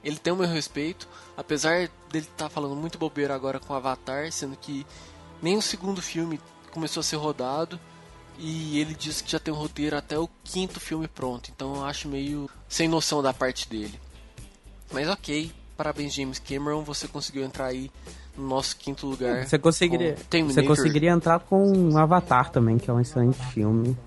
ele 0.03 0.15
tem 0.15 0.31
o 0.31 0.37
meu 0.37 0.47
respeito. 0.47 1.07
Apesar 1.35 1.89
dele 2.09 2.25
estar 2.25 2.45
tá 2.45 2.49
falando 2.49 2.75
muito 2.75 2.97
bobeira 2.97 3.35
agora 3.35 3.59
com 3.59 3.73
Avatar, 3.73 4.31
sendo 4.31 4.55
que 4.55 4.87
nem 5.41 5.57
o 5.57 5.61
segundo 5.61 6.01
filme 6.01 6.39
começou 6.71 7.01
a 7.01 7.03
ser 7.03 7.17
rodado. 7.17 7.79
E 8.37 8.79
ele 8.79 8.95
disse 8.95 9.21
que 9.21 9.31
já 9.31 9.39
tem 9.39 9.53
um 9.53 9.57
roteiro 9.57 9.97
até 9.97 10.17
o 10.17 10.29
quinto 10.45 10.79
filme 10.79 11.09
pronto. 11.09 11.51
Então 11.53 11.75
eu 11.75 11.85
acho 11.85 12.07
meio 12.07 12.49
sem 12.69 12.87
noção 12.87 13.21
da 13.21 13.33
parte 13.33 13.67
dele. 13.67 13.99
Mas 14.91 15.09
ok, 15.09 15.51
Parabéns, 15.79 16.13
James 16.13 16.39
Cameron, 16.39 16.83
você 16.83 17.07
conseguiu 17.07 17.41
entrar 17.41 17.67
aí 17.67 17.89
no 18.35 18.45
nosso 18.45 18.75
quinto 18.75 19.07
lugar. 19.07 19.47
Você 19.47 19.57
conseguiria, 19.57 20.17
você 20.45 20.61
conseguiria 20.61 21.09
entrar 21.09 21.39
com 21.39 21.97
Avatar 21.97 22.51
também, 22.51 22.77
que 22.77 22.89
é 22.89 22.93
um 22.93 22.99
excelente 22.99 23.41
filme. 23.53 23.97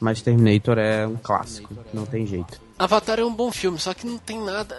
Mas 0.00 0.22
Terminator 0.22 0.78
é 0.78 1.06
um 1.06 1.16
clássico, 1.16 1.76
não 1.92 2.06
tem 2.06 2.26
jeito. 2.26 2.58
Avatar 2.78 3.18
é 3.18 3.24
um 3.26 3.34
bom 3.34 3.52
filme, 3.52 3.78
só 3.78 3.92
que 3.92 4.06
não 4.06 4.16
tem 4.16 4.42
nada. 4.42 4.74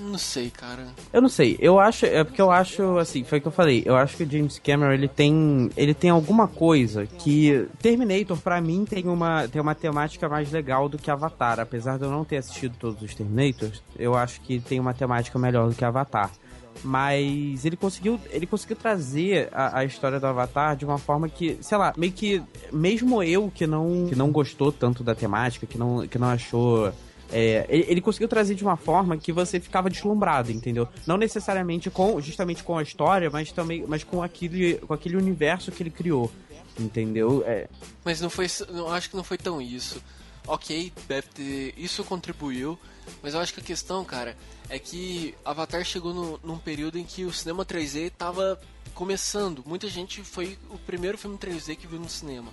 Não 0.00 0.18
sei, 0.18 0.50
cara. 0.50 0.88
Eu 1.12 1.20
não 1.20 1.28
sei. 1.28 1.56
Eu 1.60 1.78
acho, 1.78 2.06
é 2.06 2.24
porque 2.24 2.40
eu 2.40 2.50
acho 2.50 2.98
assim, 2.98 3.24
foi 3.24 3.38
o 3.38 3.40
que 3.40 3.48
eu 3.48 3.52
falei. 3.52 3.82
Eu 3.84 3.96
acho 3.96 4.16
que 4.16 4.24
o 4.24 4.30
James 4.30 4.58
Cameron 4.58 4.92
ele 4.92 5.08
tem, 5.08 5.70
ele 5.76 5.94
tem 5.94 6.10
alguma 6.10 6.48
coisa 6.48 7.06
que 7.06 7.66
Terminator 7.80 8.36
para 8.38 8.60
mim 8.60 8.84
tem 8.84 9.06
uma 9.06 9.46
tem 9.48 9.60
uma 9.60 9.74
temática 9.74 10.28
mais 10.28 10.50
legal 10.50 10.88
do 10.88 10.98
que 10.98 11.10
Avatar, 11.10 11.60
apesar 11.60 11.98
de 11.98 12.04
eu 12.04 12.10
não 12.10 12.24
ter 12.24 12.38
assistido 12.38 12.76
todos 12.78 13.02
os 13.02 13.14
Terminators. 13.14 13.82
Eu 13.98 14.14
acho 14.14 14.40
que 14.40 14.58
tem 14.60 14.80
uma 14.80 14.94
temática 14.94 15.38
melhor 15.38 15.68
do 15.68 15.74
que 15.74 15.84
Avatar 15.84 16.30
mas 16.82 17.64
ele 17.64 17.76
conseguiu 17.76 18.18
ele 18.30 18.46
conseguiu 18.46 18.76
trazer 18.76 19.48
a, 19.52 19.80
a, 19.80 19.84
história 19.84 20.18
do 20.18 20.26
Avatar 20.26 20.74
de 20.74 20.84
uma 20.84 20.98
forma 20.98 21.28
que, 21.28 21.58
sei 21.60 21.76
lá, 21.76 21.92
meio 21.96 22.12
que 22.12 22.42
mesmo 22.72 23.22
eu 23.22 23.52
que 23.54 23.66
não 23.66 24.06
que 24.08 24.16
não 24.16 24.32
gostou 24.32 24.72
tanto 24.72 25.04
da 25.04 25.14
temática, 25.14 25.66
que 25.66 25.78
não 25.78 26.06
que 26.08 26.18
não 26.18 26.28
achou 26.28 26.92
é, 27.32 27.66
ele, 27.68 27.86
ele, 27.88 28.00
conseguiu 28.00 28.28
trazer 28.28 28.54
de 28.54 28.62
uma 28.62 28.76
forma 28.76 29.16
que 29.16 29.32
você 29.32 29.58
ficava 29.58 29.88
deslumbrado, 29.88 30.52
entendeu? 30.52 30.86
Não 31.06 31.16
necessariamente 31.16 31.90
com 31.90 32.20
justamente 32.20 32.62
com 32.62 32.76
a 32.76 32.82
história, 32.82 33.30
mas 33.30 33.50
também 33.50 33.84
mas 33.88 34.04
com 34.04 34.22
aquele, 34.22 34.74
com 34.74 34.92
aquele 34.92 35.16
universo 35.16 35.72
que 35.72 35.82
ele 35.82 35.90
criou, 35.90 36.30
entendeu? 36.78 37.42
É. 37.46 37.68
Mas 38.04 38.20
não 38.20 38.28
foi, 38.28 38.46
não 38.70 38.88
acho 38.92 39.10
que 39.10 39.16
não 39.16 39.24
foi 39.24 39.38
tão 39.38 39.60
isso. 39.60 40.02
Ok, 40.46 40.92
deve 41.06 41.28
ter, 41.28 41.74
isso 41.76 42.02
contribuiu, 42.04 42.78
mas 43.22 43.32
eu 43.32 43.40
acho 43.40 43.54
que 43.54 43.60
a 43.60 43.62
questão, 43.62 44.04
cara, 44.04 44.36
é 44.68 44.78
que 44.78 45.34
Avatar 45.44 45.84
chegou 45.84 46.12
no, 46.12 46.40
num 46.42 46.58
período 46.58 46.98
em 46.98 47.04
que 47.04 47.24
o 47.24 47.32
cinema 47.32 47.64
3D 47.64 48.10
tava 48.10 48.60
começando. 48.92 49.62
Muita 49.64 49.88
gente 49.88 50.22
foi 50.22 50.58
o 50.68 50.78
primeiro 50.78 51.16
filme 51.16 51.38
3D 51.38 51.76
que 51.76 51.86
viu 51.86 52.00
no 52.00 52.08
cinema. 52.08 52.50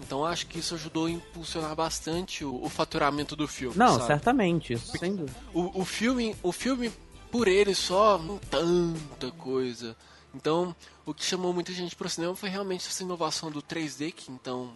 Então 0.00 0.24
acho 0.24 0.46
que 0.46 0.58
isso 0.58 0.74
ajudou 0.74 1.06
a 1.06 1.10
impulsionar 1.10 1.74
bastante 1.74 2.44
o, 2.44 2.62
o 2.62 2.68
faturamento 2.68 3.34
do 3.34 3.48
filme. 3.48 3.76
Não, 3.76 3.94
sabe? 3.94 4.06
certamente, 4.06 4.74
isso 4.74 4.96
sem 4.98 5.14
dúvida. 5.14 5.36
O, 5.54 5.80
o, 5.80 5.84
filme, 5.84 6.36
o 6.42 6.52
filme 6.52 6.92
por 7.30 7.48
ele 7.48 7.74
só, 7.74 8.18
não 8.18 8.38
tanta 8.38 9.30
coisa. 9.32 9.96
Então, 10.34 10.76
o 11.04 11.14
que 11.14 11.24
chamou 11.24 11.52
muita 11.52 11.72
gente 11.72 11.96
para 11.96 12.06
o 12.06 12.10
cinema 12.10 12.34
foi 12.36 12.48
realmente 12.48 12.86
essa 12.86 13.02
inovação 13.02 13.50
do 13.50 13.62
3D, 13.62 14.12
que 14.12 14.30
então 14.30 14.70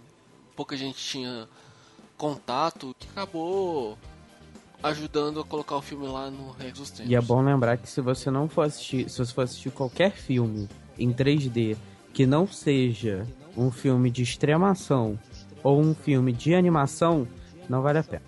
pouca 0.57 0.77
gente 0.77 0.97
tinha 0.97 1.49
contato, 2.17 2.95
que 2.99 3.09
acabou 3.09 3.99
ajudando 4.83 5.41
a 5.41 5.45
colocar 5.45 5.77
o 5.77 5.83
filme 5.83 6.07
lá 6.07 6.31
no 6.31 6.51
Rei 6.53 6.73
dos 6.73 6.91
Tempos. 6.91 7.11
E 7.11 7.15
é 7.15 7.21
bom 7.21 7.43
lembrar 7.43 7.77
que 7.77 7.89
se 7.89 8.01
você 8.01 8.31
não 8.31 8.49
for 8.49 8.63
assistir, 8.63 9.09
se 9.11 9.19
você 9.19 9.33
for 9.33 9.43
assistir 9.43 9.71
qualquer 9.71 10.13
filme 10.13 10.69
em 10.99 11.13
3D 11.13 11.77
que 12.13 12.27
não 12.27 12.47
seja 12.47 13.27
um 13.57 13.71
filme 13.71 14.11
de 14.11 14.23
extremação 14.23 15.19
ou 15.63 15.81
um 15.81 15.95
filme 15.95 16.33
de 16.33 16.55
animação, 16.55 17.29
não 17.69 17.83
vale 17.83 17.99
a 17.99 18.03
pena. 18.03 18.23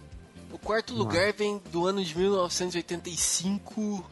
O 0.52 0.58
quarto 0.58 0.94
lugar 0.94 1.28
não. 1.28 1.34
vem 1.34 1.62
do 1.70 1.86
ano 1.86 2.04
de 2.04 2.16
1985, 2.16 4.04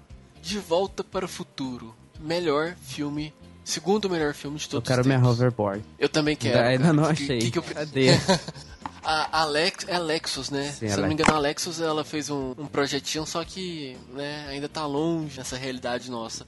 De 0.43 0.59
Volta 0.59 1.05
para 1.05 1.25
o 1.25 1.29
Futuro. 1.29 1.95
Melhor 2.19 2.75
filme, 2.83 3.33
segundo 3.65 4.11
melhor 4.11 4.35
filme 4.35 4.59
de 4.59 4.69
todos 4.69 4.83
os 4.83 4.89
tempos. 4.89 5.07
Eu 5.07 5.11
quero 5.11 5.21
minha 5.21 5.31
hoverboard. 5.31 5.85
Eu 5.99 6.09
também 6.09 6.37
quero. 6.37 6.59
Ainda, 6.59 6.93
não 6.93 7.05
achei. 7.05 7.39
Que, 7.39 7.51
que 7.51 7.59
eu... 7.59 7.63
Cadê? 7.63 8.09
a 9.03 9.41
Alex, 9.43 9.87
é 9.89 9.95
Alexos, 9.95 10.51
né? 10.51 10.65
Sim, 10.65 10.73
Se 10.73 10.85
Alex. 10.87 10.99
não 10.99 11.09
me 11.09 11.15
engano, 11.15 11.33
a 11.33 11.37
Alexos 11.37 11.81
ela 11.81 12.05
fez 12.05 12.31
um, 12.31 12.55
um 12.59 12.67
projetinho, 12.67 13.25
só 13.27 13.45
que 13.45 13.97
né, 14.13 14.47
ainda 14.49 14.69
tá 14.69 14.87
longe 14.87 15.37
dessa 15.37 15.57
realidade 15.57 16.11
nossa. 16.11 16.47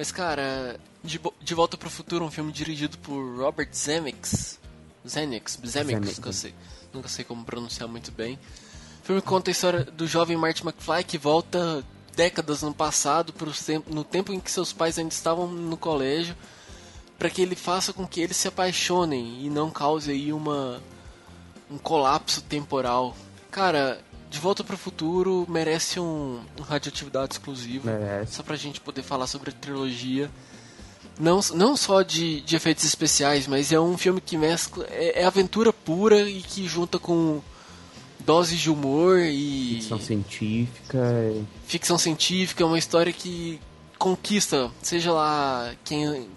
Mas, 0.00 0.10
cara, 0.10 0.80
de, 1.04 1.20
de 1.42 1.54
Volta 1.54 1.76
para 1.76 1.86
o 1.86 1.90
Futuro, 1.90 2.24
um 2.24 2.30
filme 2.30 2.50
dirigido 2.50 2.96
por 2.96 3.20
Robert 3.36 3.68
Zemeckis. 3.74 4.58
Zemeckis, 5.06 5.58
Zemeckis, 5.66 6.16
nunca 6.16 6.32
sei, 6.32 6.54
nunca 6.90 7.06
sei 7.06 7.22
como 7.22 7.44
pronunciar 7.44 7.86
muito 7.86 8.10
bem. 8.10 8.38
O 9.02 9.04
filme 9.04 9.20
conta 9.20 9.50
a 9.50 9.52
história 9.52 9.84
do 9.84 10.06
jovem 10.06 10.38
Marty 10.38 10.62
McFly 10.62 11.04
que 11.04 11.18
volta 11.18 11.84
décadas 12.16 12.62
no 12.62 12.72
passado, 12.72 13.30
pro 13.34 13.52
tempo, 13.52 13.94
no 13.94 14.02
tempo 14.02 14.32
em 14.32 14.40
que 14.40 14.50
seus 14.50 14.72
pais 14.72 14.98
ainda 14.98 15.12
estavam 15.12 15.46
no 15.46 15.76
colégio, 15.76 16.34
para 17.18 17.28
que 17.28 17.42
ele 17.42 17.54
faça 17.54 17.92
com 17.92 18.06
que 18.06 18.22
eles 18.22 18.38
se 18.38 18.48
apaixonem 18.48 19.44
e 19.44 19.50
não 19.50 19.70
cause 19.70 20.10
aí 20.10 20.32
uma 20.32 20.82
um 21.70 21.76
colapso 21.76 22.40
temporal. 22.40 23.14
Cara, 23.50 24.00
De 24.30 24.38
Volta 24.38 24.62
para 24.62 24.76
o 24.76 24.78
Futuro 24.78 25.44
merece 25.48 25.98
um, 25.98 26.40
um 26.56 26.62
radioatividade 26.62 27.34
exclusivo, 27.34 27.86
Merece. 27.86 28.36
só 28.36 28.42
pra 28.44 28.54
gente 28.54 28.80
poder 28.80 29.02
falar 29.02 29.26
sobre 29.26 29.50
a 29.50 29.52
trilogia. 29.52 30.30
Não, 31.18 31.40
não 31.52 31.76
só 31.76 32.00
de, 32.02 32.40
de 32.40 32.54
efeitos 32.54 32.84
especiais, 32.84 33.48
mas 33.48 33.72
é 33.72 33.80
um 33.80 33.98
filme 33.98 34.20
que 34.20 34.38
mescla. 34.38 34.86
É, 34.88 35.22
é 35.22 35.24
aventura 35.24 35.72
pura 35.72 36.30
e 36.30 36.40
que 36.42 36.66
junta 36.68 36.96
com 36.98 37.42
doses 38.20 38.58
de 38.60 38.70
humor 38.70 39.18
e 39.18 39.78
Ficção 39.80 40.00
científica. 40.00 40.98
ficção 41.66 41.98
científica, 41.98 42.62
é 42.62 42.66
uma 42.66 42.78
história 42.78 43.12
que 43.12 43.60
conquista, 43.98 44.70
seja 44.80 45.12
lá 45.12 45.74
quem 45.84 46.28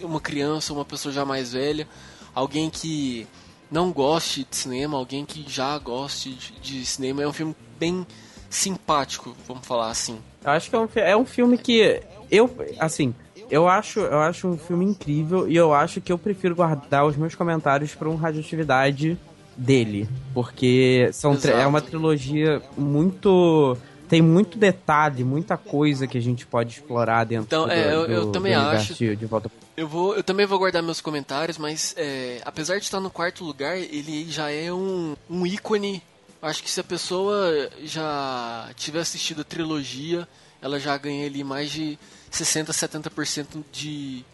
uma 0.00 0.20
criança, 0.20 0.72
uma 0.72 0.84
pessoa 0.84 1.12
já 1.12 1.24
mais 1.24 1.52
velha, 1.52 1.88
alguém 2.34 2.70
que 2.70 3.26
não 3.70 3.90
goste 3.92 4.46
de 4.48 4.56
cinema, 4.56 4.96
alguém 4.96 5.24
que 5.24 5.44
já 5.48 5.76
goste 5.78 6.34
de, 6.34 6.52
de 6.60 6.86
cinema, 6.86 7.22
é 7.22 7.28
um 7.28 7.32
filme 7.32 7.54
bem 7.78 8.06
simpático, 8.48 9.36
vamos 9.46 9.66
falar 9.66 9.90
assim. 9.90 10.18
Eu 10.44 10.50
acho 10.50 10.70
que 10.70 10.76
é 10.76 10.78
um, 10.78 10.88
é 10.96 11.16
um 11.16 11.26
filme 11.26 11.58
que 11.58 12.00
eu, 12.30 12.50
assim, 12.78 13.14
eu 13.50 13.68
acho, 13.68 14.00
eu 14.00 14.20
acho 14.20 14.48
um 14.48 14.58
filme 14.58 14.84
incrível 14.84 15.48
e 15.48 15.56
eu 15.56 15.72
acho 15.72 16.00
que 16.00 16.12
eu 16.12 16.18
prefiro 16.18 16.54
guardar 16.54 17.06
os 17.06 17.16
meus 17.16 17.34
comentários 17.34 17.94
para 17.94 18.08
um 18.08 18.16
radioatividade 18.16 19.18
dele, 19.56 20.08
porque 20.34 21.08
são 21.12 21.36
é 21.44 21.66
uma 21.66 21.80
trilogia 21.80 22.60
muito 22.76 23.76
tem 24.08 24.22
muito 24.22 24.56
detalhe, 24.58 25.22
muita 25.24 25.56
coisa 25.56 26.06
que 26.06 26.16
a 26.16 26.20
gente 26.22 26.46
pode 26.46 26.74
explorar 26.74 27.24
dentro 27.24 27.46
Então, 27.46 27.66
do, 27.66 27.72
é, 27.72 27.86
eu- 27.94 28.06
eu 28.06 28.24
do- 28.26 28.32
também 28.32 28.54
do 28.54 28.60
acho. 28.60 28.94
de, 28.94 29.14
de 29.16 29.26
volta 29.26 29.50
Eu 29.76 29.86
vou, 29.86 30.14
eu 30.16 30.22
também 30.24 30.46
vou 30.46 30.58
guardar 30.58 30.82
meus 30.82 31.00
comentários, 31.00 31.58
mas 31.58 31.94
é, 31.98 32.40
apesar 32.44 32.78
de 32.78 32.84
estar 32.84 33.00
no 33.00 33.10
quarto 33.10 33.44
lugar, 33.44 33.76
ele 33.76 34.26
já 34.30 34.50
é 34.50 34.72
um, 34.72 35.14
um 35.28 35.46
ícone. 35.46 36.02
Acho 36.40 36.62
que 36.62 36.70
se 36.70 36.80
a 36.80 36.84
pessoa 36.84 37.70
já 37.84 38.70
tiver 38.76 39.00
assistido 39.00 39.40
a 39.40 39.44
trilogia, 39.44 40.26
ela 40.62 40.78
já 40.80 40.96
ganha 40.96 41.26
ali 41.26 41.42
mais 41.44 41.70
de 41.70 41.98
60, 42.30 42.72
70% 42.72 43.62
de 43.72 44.24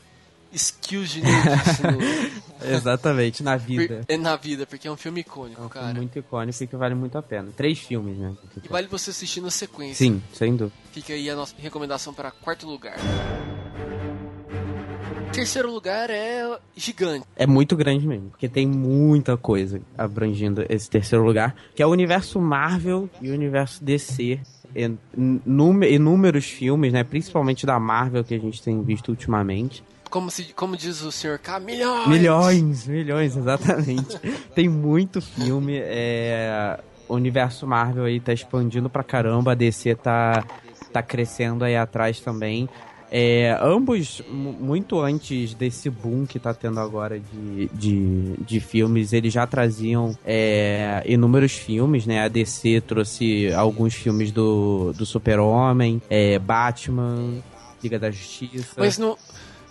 skills 0.53 1.11
de 1.11 1.23
nerdice 1.23 1.83
Exatamente, 2.65 3.43
na 3.43 3.57
vida. 3.57 4.03
é 4.07 4.17
na 4.17 4.37
vida, 4.37 4.65
porque 4.67 4.87
é 4.87 4.91
um 4.93 4.97
filme 4.97 5.21
icônico, 5.23 5.61
É 5.61 5.65
um 5.65 5.69
filme 5.69 5.87
cara. 5.89 5.99
muito 5.99 6.19
icônico 6.19 6.63
e 6.63 6.67
que 6.67 6.77
vale 6.77 6.95
muito 6.95 7.19
a 7.19 7.23
pena. 7.23 7.49
Três 7.57 7.79
filmes, 7.81 8.17
né? 8.17 8.33
E 8.63 8.69
vale 8.69 8.87
você 8.87 9.11
assistir 9.11 9.41
na 9.41 9.51
sequência. 9.51 9.97
Sim, 10.07 10.23
sem 10.33 10.55
dúvida. 10.55 10.77
Fica 10.93 11.13
aí 11.13 11.29
a 11.29 11.35
nossa 11.35 11.55
recomendação 11.59 12.15
para 12.15 12.31
quarto 12.31 12.67
lugar. 12.67 12.97
Terceiro 15.33 15.73
lugar 15.73 16.11
é 16.11 16.59
gigante. 16.77 17.27
É 17.35 17.47
muito 17.47 17.75
grande 17.75 18.07
mesmo, 18.07 18.29
porque 18.31 18.49
tem 18.49 18.67
muita 18.67 19.37
coisa 19.37 19.81
abrangindo 19.97 20.65
esse 20.69 20.91
terceiro 20.91 21.25
lugar, 21.25 21.57
que 21.75 21.83
é 21.83 21.87
o 21.87 21.91
universo 21.91 22.39
Marvel 22.39 23.09
e 23.21 23.31
o 23.31 23.35
universo 23.35 23.83
DC. 23.83 24.39
Inúmeros 25.17 26.45
filmes, 26.45 26.93
né? 26.93 27.03
Principalmente 27.03 27.65
da 27.67 27.81
Marvel 27.81 28.23
que 28.23 28.35
a 28.35 28.39
gente 28.39 28.63
tem 28.63 28.83
visto 28.83 29.09
ultimamente. 29.09 29.83
Como, 30.13 30.31
se, 30.31 30.45
como 30.53 30.77
diz 30.77 31.01
o 31.01 31.11
Sr. 31.11 31.39
K, 31.39 31.59
milhões! 31.59 32.07
Milhões, 32.07 32.87
milhões, 32.87 33.35
exatamente. 33.35 34.19
tem 34.55 34.69
muito 34.69 35.23
filme. 35.23 35.79
É... 35.83 36.79
O 37.09 37.15
universo 37.15 37.67
Marvel 37.67 38.05
aí 38.05 38.21
tá 38.21 38.33
expandindo 38.33 38.89
pra 38.91 39.03
caramba, 39.03 39.53
a 39.53 39.55
DC 39.55 39.95
tá, 39.97 40.45
tá 40.93 41.03
crescendo 41.03 41.65
aí 41.65 41.77
atrás 41.77 42.21
também. 42.21 42.69
É, 43.11 43.59
ambos, 43.61 44.23
mu- 44.31 44.55
muito 44.55 44.99
antes 44.99 45.53
desse 45.53 45.91
boom 45.91 46.25
que 46.25 46.39
tá 46.39 46.55
tendo 46.55 46.81
agora 46.81 47.21
de, 47.21 47.69
de, 47.75 48.35
de 48.39 48.61
filmes, 48.61 49.13
eles 49.13 49.33
já 49.33 49.47
traziam 49.47 50.17
é, 50.25 51.03
inúmeros 51.07 51.53
filmes, 51.53 52.07
né? 52.07 52.23
A 52.25 52.29
DC 52.29 52.81
trouxe 52.87 53.53
alguns 53.53 53.93
filmes 53.95 54.33
do, 54.33 54.95
do 54.95 55.05
Super-Homem, 55.05 56.01
é, 56.09 56.39
Batman, 56.39 57.43
Liga 57.83 57.99
da 57.99 58.11
Justiça. 58.11 58.75
Mas 58.79 58.97
não, 58.97 59.19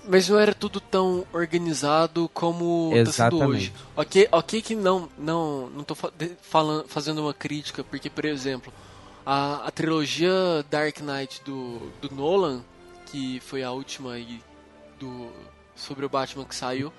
mas 0.07 0.27
não 0.29 0.39
era 0.39 0.53
tudo 0.53 0.79
tão 0.79 1.25
organizado 1.33 2.29
como 2.33 2.91
tá 3.05 3.11
sendo 3.11 3.39
hoje. 3.45 3.73
Ok, 3.95 4.27
ok 4.31 4.61
que 4.61 4.75
não, 4.75 5.09
não, 5.17 5.69
não 5.69 5.83
tô 5.83 5.95
falando, 6.41 6.87
fazendo 6.87 7.21
uma 7.21 7.33
crítica, 7.33 7.83
porque, 7.83 8.09
por 8.09 8.25
exemplo, 8.25 8.73
a, 9.25 9.67
a 9.67 9.71
trilogia 9.71 10.31
Dark 10.69 10.99
Knight 11.01 11.41
do, 11.43 11.91
do 12.01 12.13
Nolan, 12.13 12.61
que 13.07 13.39
foi 13.41 13.63
a 13.63 13.71
última 13.71 14.13
aí 14.13 14.41
do, 14.99 15.29
sobre 15.75 16.05
o 16.05 16.09
Batman 16.09 16.45
que 16.45 16.55
saiu, 16.55 16.91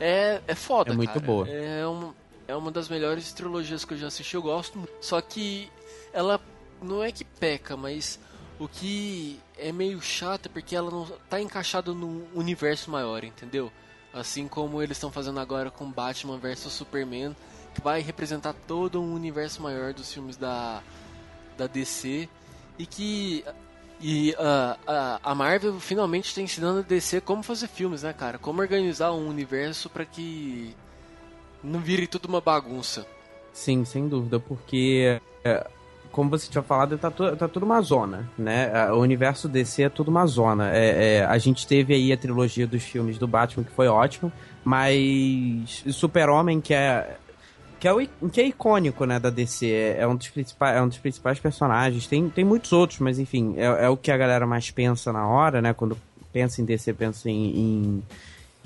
é, 0.00 0.40
é 0.46 0.54
foda, 0.54 0.92
É 0.92 0.96
muito 0.96 1.12
cara. 1.12 1.20
boa. 1.24 1.48
É, 1.48 1.86
um, 1.86 2.12
é 2.46 2.54
uma 2.56 2.70
das 2.70 2.88
melhores 2.88 3.32
trilogias 3.32 3.84
que 3.84 3.94
eu 3.94 3.98
já 3.98 4.06
assisti, 4.08 4.34
eu 4.34 4.42
gosto. 4.42 4.78
muito. 4.78 4.92
Só 5.00 5.20
que 5.20 5.70
ela 6.12 6.40
não 6.80 7.02
é 7.02 7.10
que 7.12 7.24
peca, 7.24 7.76
mas 7.76 8.18
o 8.58 8.68
que 8.68 9.40
é 9.56 9.70
meio 9.72 10.00
chato 10.00 10.46
é 10.46 10.48
porque 10.48 10.74
ela 10.74 10.90
não 10.90 11.06
tá 11.28 11.40
encaixada 11.40 11.92
num 11.92 12.26
universo 12.34 12.90
maior, 12.90 13.24
entendeu? 13.24 13.70
Assim 14.12 14.48
como 14.48 14.82
eles 14.82 14.96
estão 14.96 15.12
fazendo 15.12 15.38
agora 15.38 15.70
com 15.70 15.90
Batman 15.90 16.38
vs 16.38 16.72
Superman, 16.72 17.36
que 17.74 17.80
vai 17.80 18.00
representar 18.00 18.54
todo 18.66 19.00
um 19.00 19.14
universo 19.14 19.62
maior 19.62 19.92
dos 19.92 20.12
filmes 20.12 20.36
da, 20.36 20.82
da 21.56 21.66
DC 21.66 22.28
e 22.78 22.86
que 22.86 23.44
e 24.00 24.34
ah, 24.38 24.76
a, 24.86 25.30
a 25.32 25.34
Marvel 25.34 25.78
finalmente 25.80 26.26
está 26.26 26.40
ensinando 26.40 26.80
a 26.80 26.82
DC 26.82 27.20
como 27.20 27.42
fazer 27.42 27.66
filmes, 27.68 28.02
né, 28.02 28.12
cara? 28.12 28.38
Como 28.38 28.60
organizar 28.60 29.12
um 29.12 29.28
universo 29.28 29.90
para 29.90 30.04
que 30.04 30.74
não 31.62 31.80
vire 31.80 32.06
tudo 32.06 32.26
uma 32.26 32.40
bagunça. 32.40 33.06
Sim, 33.52 33.84
sem 33.84 34.08
dúvida, 34.08 34.38
porque 34.38 35.20
é, 35.44 35.68
como 36.10 36.30
você 36.30 36.50
tinha 36.50 36.62
falado, 36.62 36.96
tá, 36.98 37.10
tu, 37.10 37.36
tá 37.36 37.48
tudo 37.48 37.64
uma 37.64 37.80
zona, 37.80 38.28
né? 38.36 38.90
O 38.92 38.98
universo 38.98 39.48
DC 39.48 39.84
é 39.84 39.88
tudo 39.88 40.08
uma 40.08 40.26
zona. 40.26 40.70
É, 40.74 41.16
é, 41.16 41.24
a 41.24 41.38
gente 41.38 41.66
teve 41.66 41.94
aí 41.94 42.12
a 42.12 42.16
trilogia 42.16 42.66
dos 42.66 42.82
filmes 42.82 43.18
do 43.18 43.26
Batman, 43.26 43.64
que 43.64 43.72
foi 43.72 43.88
ótimo, 43.88 44.32
mas 44.64 45.84
Super-Homem, 45.90 46.60
que 46.60 46.74
é. 46.74 47.16
Que 47.78 47.86
é, 47.86 47.92
o, 47.92 48.28
que 48.28 48.40
é 48.40 48.46
icônico, 48.46 49.04
né, 49.04 49.20
da 49.20 49.30
DC, 49.30 49.70
é, 49.70 49.98
é 50.00 50.06
um 50.06 50.16
dos 50.16 50.28
principais, 50.28 50.76
é 50.76 50.82
um 50.82 50.88
dos 50.88 50.98
principais 50.98 51.38
personagens. 51.38 52.08
Tem, 52.08 52.28
tem 52.28 52.44
muitos 52.44 52.72
outros, 52.72 52.98
mas 52.98 53.20
enfim, 53.20 53.54
é, 53.56 53.84
é 53.84 53.88
o 53.88 53.96
que 53.96 54.10
a 54.10 54.16
galera 54.16 54.46
mais 54.46 54.68
pensa 54.70 55.12
na 55.12 55.28
hora, 55.28 55.62
né? 55.62 55.72
Quando 55.72 55.96
pensa 56.32 56.60
em 56.60 56.64
DC, 56.64 56.92
pensa 56.94 57.30
em, 57.30 57.56
em, 57.56 58.02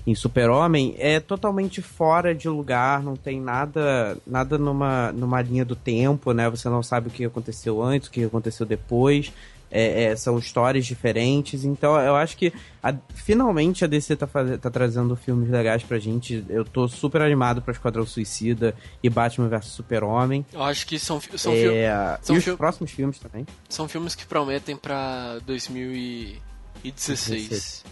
em 0.06 0.14
Super-Homem, 0.14 0.94
é 0.98 1.18
totalmente 1.20 1.80
fora 1.80 2.34
de 2.34 2.48
lugar, 2.48 3.02
não 3.02 3.16
tem 3.16 3.40
nada 3.40 4.18
nada 4.26 4.58
numa, 4.58 5.10
numa 5.12 5.40
linha 5.40 5.64
do 5.64 5.74
tempo, 5.76 6.32
né? 6.32 6.50
Você 6.50 6.68
não 6.68 6.82
sabe 6.82 7.08
o 7.08 7.10
que 7.10 7.24
aconteceu 7.24 7.80
antes, 7.82 8.08
o 8.08 8.10
que 8.10 8.24
aconteceu 8.24 8.66
depois. 8.66 9.32
É, 9.74 10.04
é, 10.04 10.14
são 10.16 10.38
histórias 10.38 10.84
diferentes, 10.84 11.64
então 11.64 11.98
eu 11.98 12.14
acho 12.14 12.36
que 12.36 12.52
a- 12.82 12.94
finalmente 13.14 13.82
a 13.82 13.86
DC 13.88 14.14
tá, 14.16 14.26
faz- 14.26 14.60
tá 14.60 14.68
trazendo 14.70 15.16
filmes 15.16 15.48
legais 15.48 15.82
pra 15.82 15.98
gente. 15.98 16.44
Eu 16.46 16.62
tô 16.62 16.86
super 16.86 17.22
animado 17.22 17.62
pra 17.62 17.72
Esquadrão 17.72 18.04
Suicida 18.04 18.74
e 19.02 19.08
Batman 19.08 19.48
vs 19.48 19.64
Super-Homem. 19.68 20.44
Eu 20.52 20.62
acho 20.62 20.86
que 20.86 20.98
são, 20.98 21.18
são, 21.36 21.54
É, 21.54 22.18
são 22.20 22.36
e 22.36 22.38
os 22.40 22.44
próximos 22.54 22.90
filmes 22.90 23.18
também. 23.18 23.46
são 23.66 23.88
filmes 23.88 24.14
que 24.14 24.26
prometem 24.26 24.76
pra 24.76 25.38
2016. 25.46 27.82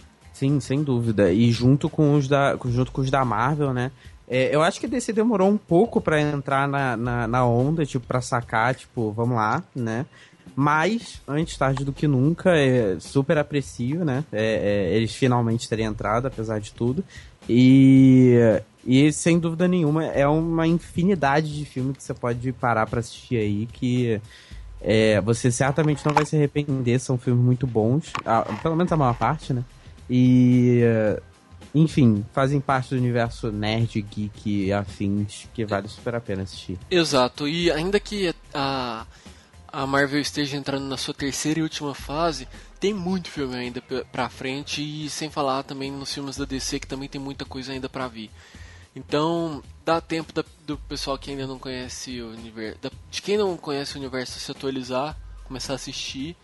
Sim, 0.41 0.59
sem 0.59 0.81
dúvida. 0.81 1.31
E 1.31 1.51
junto 1.51 1.87
com 1.87 2.15
os 2.15 2.27
da, 2.27 2.57
junto 2.65 2.91
com 2.91 3.01
os 3.01 3.11
da 3.11 3.23
Marvel, 3.23 3.71
né? 3.75 3.91
É, 4.27 4.49
eu 4.55 4.63
acho 4.63 4.79
que 4.79 4.87
a 4.87 4.89
DC 4.89 5.13
demorou 5.13 5.47
um 5.47 5.57
pouco 5.57 6.01
pra 6.01 6.19
entrar 6.19 6.67
na, 6.67 6.97
na, 6.97 7.27
na 7.27 7.45
onda, 7.45 7.85
tipo, 7.85 8.07
pra 8.07 8.21
sacar, 8.21 8.73
tipo, 8.73 9.11
vamos 9.11 9.35
lá, 9.35 9.63
né? 9.75 10.03
Mas, 10.55 11.21
antes 11.27 11.55
tarde 11.55 11.85
do 11.85 11.93
que 11.93 12.07
nunca, 12.07 12.57
é 12.57 12.99
super 12.99 13.37
aprecio, 13.37 14.03
né? 14.03 14.23
É, 14.31 14.89
é, 14.89 14.97
eles 14.97 15.13
finalmente 15.13 15.69
terem 15.69 15.85
entrado, 15.85 16.25
apesar 16.25 16.59
de 16.59 16.73
tudo. 16.73 17.03
E, 17.47 18.35
e, 18.83 19.11
sem 19.13 19.37
dúvida 19.37 19.67
nenhuma, 19.67 20.05
é 20.05 20.27
uma 20.27 20.65
infinidade 20.65 21.55
de 21.55 21.65
filmes 21.65 21.97
que 21.97 22.03
você 22.03 22.15
pode 22.15 22.51
parar 22.51 22.87
pra 22.87 22.99
assistir 22.99 23.37
aí, 23.37 23.67
que 23.71 24.19
é, 24.81 25.21
você 25.21 25.51
certamente 25.51 26.03
não 26.03 26.15
vai 26.15 26.25
se 26.25 26.35
arrepender, 26.35 26.99
são 26.99 27.15
filmes 27.15 27.45
muito 27.45 27.67
bons, 27.67 28.11
ah, 28.25 28.41
pelo 28.63 28.75
menos 28.75 28.91
a 28.91 28.97
maior 28.97 29.13
parte, 29.13 29.53
né? 29.53 29.63
E, 30.09 30.81
enfim, 31.73 32.25
fazem 32.33 32.59
parte 32.59 32.89
do 32.89 32.97
universo 32.97 33.51
nerd, 33.51 34.01
geek 34.01 34.65
e 34.65 34.73
afins 34.73 35.47
que 35.53 35.65
vale 35.65 35.87
super 35.87 36.15
a 36.15 36.21
pena 36.21 36.43
assistir. 36.43 36.77
Exato, 36.89 37.47
e 37.47 37.71
ainda 37.71 37.99
que 37.99 38.33
a, 38.53 39.05
a 39.71 39.87
Marvel 39.87 40.19
esteja 40.19 40.57
entrando 40.57 40.85
na 40.85 40.97
sua 40.97 41.13
terceira 41.13 41.59
e 41.59 41.63
última 41.63 41.95
fase, 41.95 42.47
tem 42.79 42.93
muito 42.93 43.29
filme 43.29 43.55
ainda 43.55 43.81
pra 44.11 44.27
frente 44.27 44.81
e 44.81 45.09
sem 45.09 45.29
falar 45.29 45.63
também 45.63 45.91
nos 45.91 46.13
filmes 46.13 46.35
da 46.35 46.45
DC 46.45 46.79
que 46.79 46.87
também 46.87 47.07
tem 47.07 47.21
muita 47.21 47.45
coisa 47.45 47.71
ainda 47.71 47.87
pra 47.87 48.07
vir. 48.07 48.29
Então, 48.93 49.63
dá 49.85 50.01
tempo 50.01 50.33
da, 50.33 50.43
do 50.65 50.77
pessoal 50.77 51.17
que 51.17 51.31
ainda 51.31 51.47
não 51.47 51.57
conhece 51.57 52.21
o 52.21 52.31
universo. 52.31 52.79
Da, 52.81 52.91
de 53.09 53.21
quem 53.21 53.37
não 53.37 53.55
conhece 53.55 53.95
o 53.95 53.99
universo 53.99 54.39
se 54.39 54.51
atualizar, 54.51 55.17
começar 55.45 55.73
a 55.73 55.75
assistir 55.77 56.35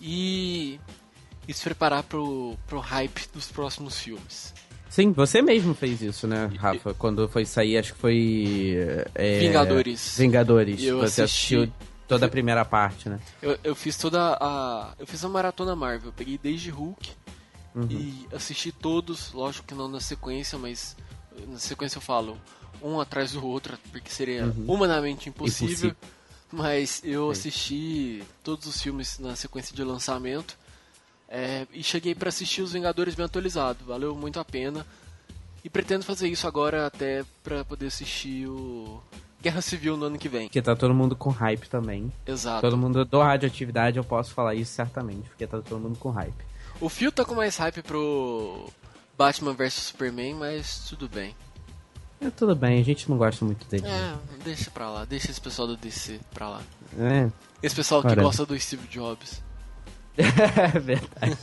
e, 0.00 0.78
e 1.48 1.52
se 1.54 1.62
preparar 1.62 2.02
pro, 2.02 2.56
pro 2.66 2.78
hype 2.80 3.28
dos 3.32 3.46
próximos 3.50 3.98
filmes. 3.98 4.54
Sim, 4.88 5.12
você 5.12 5.42
mesmo 5.42 5.74
fez 5.74 6.00
isso, 6.00 6.26
né, 6.26 6.50
Rafa? 6.56 6.94
Quando 6.94 7.28
foi 7.28 7.44
sair, 7.44 7.76
acho 7.76 7.92
que 7.94 7.98
foi. 8.00 8.76
É, 9.14 9.40
Vingadores. 9.40 10.16
Vingadores. 10.16 10.82
Eu 10.82 10.98
você 10.98 11.22
assisti. 11.22 11.56
assistiu 11.56 11.72
toda 12.08 12.26
a 12.26 12.28
primeira 12.28 12.64
parte, 12.64 13.08
né? 13.08 13.18
Eu, 13.42 13.58
eu 13.62 13.74
fiz 13.74 13.96
toda 13.96 14.38
a. 14.40 14.94
Eu 14.98 15.06
fiz 15.06 15.24
a 15.24 15.28
maratona 15.28 15.76
Marvel. 15.76 16.08
Eu 16.08 16.12
peguei 16.12 16.38
desde 16.38 16.70
Hulk 16.70 17.10
Uhum. 17.74 17.86
e 17.90 18.26
assisti 18.34 18.72
todos, 18.72 19.32
lógico 19.34 19.66
que 19.66 19.74
não 19.74 19.86
na 19.86 20.00
sequência, 20.00 20.56
mas 20.58 20.96
na 21.46 21.58
sequência 21.58 21.98
eu 21.98 22.02
falo 22.02 22.38
um 22.82 22.98
atrás 22.98 23.32
do 23.32 23.46
outro, 23.46 23.78
porque 23.92 24.08
seria 24.10 24.46
humanamente 24.66 25.28
impossível. 25.28 25.90
Impossível. 25.90 25.96
Mas 26.50 27.02
eu 27.04 27.26
Sim. 27.34 27.40
assisti 27.40 28.24
todos 28.42 28.66
os 28.66 28.80
filmes 28.80 29.18
na 29.18 29.36
sequência 29.36 29.76
de 29.76 29.84
lançamento. 29.84 30.56
É, 31.36 31.66
e 31.70 31.82
cheguei 31.82 32.14
pra 32.14 32.30
assistir 32.30 32.62
os 32.62 32.72
Vingadores 32.72 33.14
bem 33.14 33.26
atualizado. 33.26 33.84
Valeu 33.84 34.14
muito 34.14 34.40
a 34.40 34.44
pena. 34.44 34.86
E 35.62 35.68
pretendo 35.68 36.02
fazer 36.02 36.28
isso 36.28 36.46
agora 36.46 36.86
até 36.86 37.24
pra 37.44 37.62
poder 37.62 37.88
assistir 37.88 38.46
o 38.46 39.02
Guerra 39.42 39.60
Civil 39.60 39.98
no 39.98 40.06
ano 40.06 40.18
que 40.18 40.30
vem. 40.30 40.46
Porque 40.46 40.62
tá 40.62 40.74
todo 40.74 40.94
mundo 40.94 41.14
com 41.14 41.28
hype 41.28 41.68
também. 41.68 42.10
Exato. 42.26 42.62
Todo 42.62 42.76
mundo 42.76 43.04
do 43.04 43.20
radioatividade, 43.20 43.98
eu 43.98 44.04
posso 44.04 44.32
falar 44.32 44.54
isso 44.54 44.72
certamente, 44.72 45.28
porque 45.28 45.46
tá 45.46 45.60
todo 45.60 45.78
mundo 45.78 45.98
com 45.98 46.08
hype. 46.10 46.32
O 46.80 46.88
Phil 46.88 47.12
tá 47.12 47.22
com 47.22 47.34
mais 47.34 47.56
hype 47.58 47.82
pro 47.82 48.70
Batman 49.18 49.52
vs 49.52 49.74
Superman, 49.74 50.34
mas 50.36 50.86
tudo 50.88 51.06
bem. 51.06 51.34
É, 52.18 52.30
tudo 52.30 52.56
bem, 52.56 52.80
a 52.80 52.84
gente 52.84 53.10
não 53.10 53.18
gosta 53.18 53.44
muito 53.44 53.66
dele. 53.66 53.86
É, 53.86 54.14
deixa 54.42 54.70
pra 54.70 54.88
lá, 54.88 55.04
deixa 55.04 55.30
esse 55.30 55.40
pessoal 55.40 55.68
do 55.68 55.76
DC 55.76 56.18
pra 56.32 56.48
lá. 56.48 56.62
É, 56.98 57.30
Esse 57.62 57.74
pessoal 57.76 58.00
que 58.00 58.08
Caramba. 58.08 58.28
gosta 58.28 58.46
do 58.46 58.58
Steve 58.58 58.86
Jobs. 58.88 59.44
É 60.16 60.78
verdade. 60.78 61.36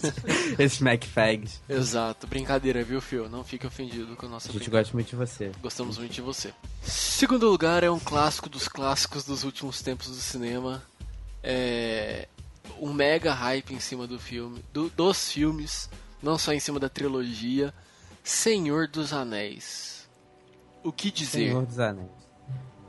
Esses 0.60 0.80
MacFags. 0.80 1.62
Exato, 1.70 2.26
brincadeira, 2.28 2.84
viu, 2.84 3.00
Phil? 3.02 3.30
Não 3.30 3.44
fique 3.44 3.66
ofendido 3.68 4.16
com 4.16 4.26
a 4.26 4.30
nossa 4.30 4.50
A 4.50 4.54
gente 4.54 4.70
gosta 4.70 4.94
muito 4.94 5.10
de 5.10 5.16
você. 5.16 5.52
Gostamos 5.62 5.98
muito 5.98 6.12
de 6.14 6.22
você. 6.22 6.54
Segundo 6.82 7.50
lugar 7.50 7.84
é 7.84 7.90
um 7.92 8.00
clássico 8.00 8.50
dos 8.50 8.68
clássicos 8.68 9.24
dos 9.26 9.44
últimos 9.44 9.82
tempos 9.82 10.08
do 10.10 10.16
cinema. 10.16 10.82
É 11.44 12.28
um 12.80 12.92
mega 12.94 13.34
hype 13.34 13.74
em 13.74 13.80
cima 13.80 14.08
do 14.08 14.18
filme, 14.20 14.64
do- 14.74 14.90
dos 14.90 15.32
filmes, 15.32 15.90
não 16.22 16.38
só 16.38 16.52
em 16.54 16.60
cima 16.60 16.80
da 16.80 16.90
trilogia. 16.90 17.74
Senhor 18.24 18.88
dos 18.88 19.12
Anéis. 19.14 20.08
O 20.84 20.92
que 20.92 21.12
dizer? 21.12 21.50
Senhor 21.50 21.66
dos 21.66 21.78
Anéis. 21.80 22.10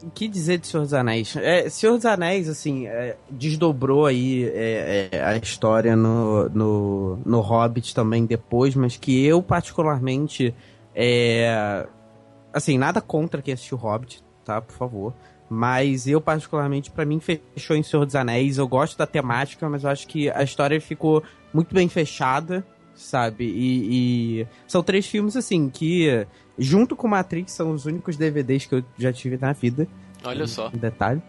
O 0.03 0.11
que 0.11 0.29
dizer 0.29 0.59
de 0.59 0.67
Senhor 0.67 0.83
dos 0.83 0.93
Anéis? 0.93 1.37
É, 1.37 1.69
Senhor 1.69 1.97
dos 1.97 2.05
Anéis, 2.05 2.49
assim, 2.49 2.87
é, 2.87 3.17
desdobrou 3.31 4.07
aí 4.07 4.45
é, 4.45 5.09
é, 5.13 5.25
a 5.25 5.37
história 5.37 5.97
no, 5.97 6.49
no, 6.51 7.19
no 7.25 7.41
Hobbit 7.41 7.95
também 7.95 8.27
depois, 8.27 8.75
mas 8.75 8.97
que 8.97 9.25
eu 9.25 9.43
particularmente, 9.43 10.55
é, 10.95 11.87
assim, 12.53 12.77
nada 12.77 13.01
contra 13.01 13.41
quem 13.41 13.55
assistiu 13.55 13.79
Hobbit, 13.79 14.23
tá, 14.45 14.61
por 14.61 14.75
favor, 14.75 15.15
mas 15.49 16.07
eu 16.07 16.21
particularmente, 16.21 16.91
pra 16.91 17.05
mim, 17.05 17.21
fechou 17.21 17.77
em 17.77 17.83
Senhor 17.83 18.05
dos 18.05 18.15
Anéis, 18.15 18.59
eu 18.59 18.67
gosto 18.67 18.99
da 18.99 19.07
temática, 19.07 19.69
mas 19.69 19.85
eu 19.85 19.91
acho 19.91 20.07
que 20.07 20.29
a 20.31 20.43
história 20.43 20.81
ficou 20.81 21.23
muito 21.53 21.75
bem 21.75 21.89
fechada, 21.89 22.67
sabe, 22.95 23.45
e, 23.45 24.41
e 24.43 24.47
são 24.67 24.83
três 24.83 25.07
filmes, 25.07 25.37
assim, 25.37 25.69
que 25.69 26.27
junto 26.59 26.95
com 26.97 27.09
Matrix 27.09 27.53
são 27.53 27.73
os 27.73 27.87
únicos 27.87 28.17
DVDs 28.17 28.67
que 28.67 28.75
eu 28.77 28.85
já 28.99 29.13
tive 29.13 29.37
na 29.37 29.53
vida, 29.53 29.87
Olha 30.25 30.47
só. 30.47 30.69
um 30.69 30.79
detalhe. 30.79 31.21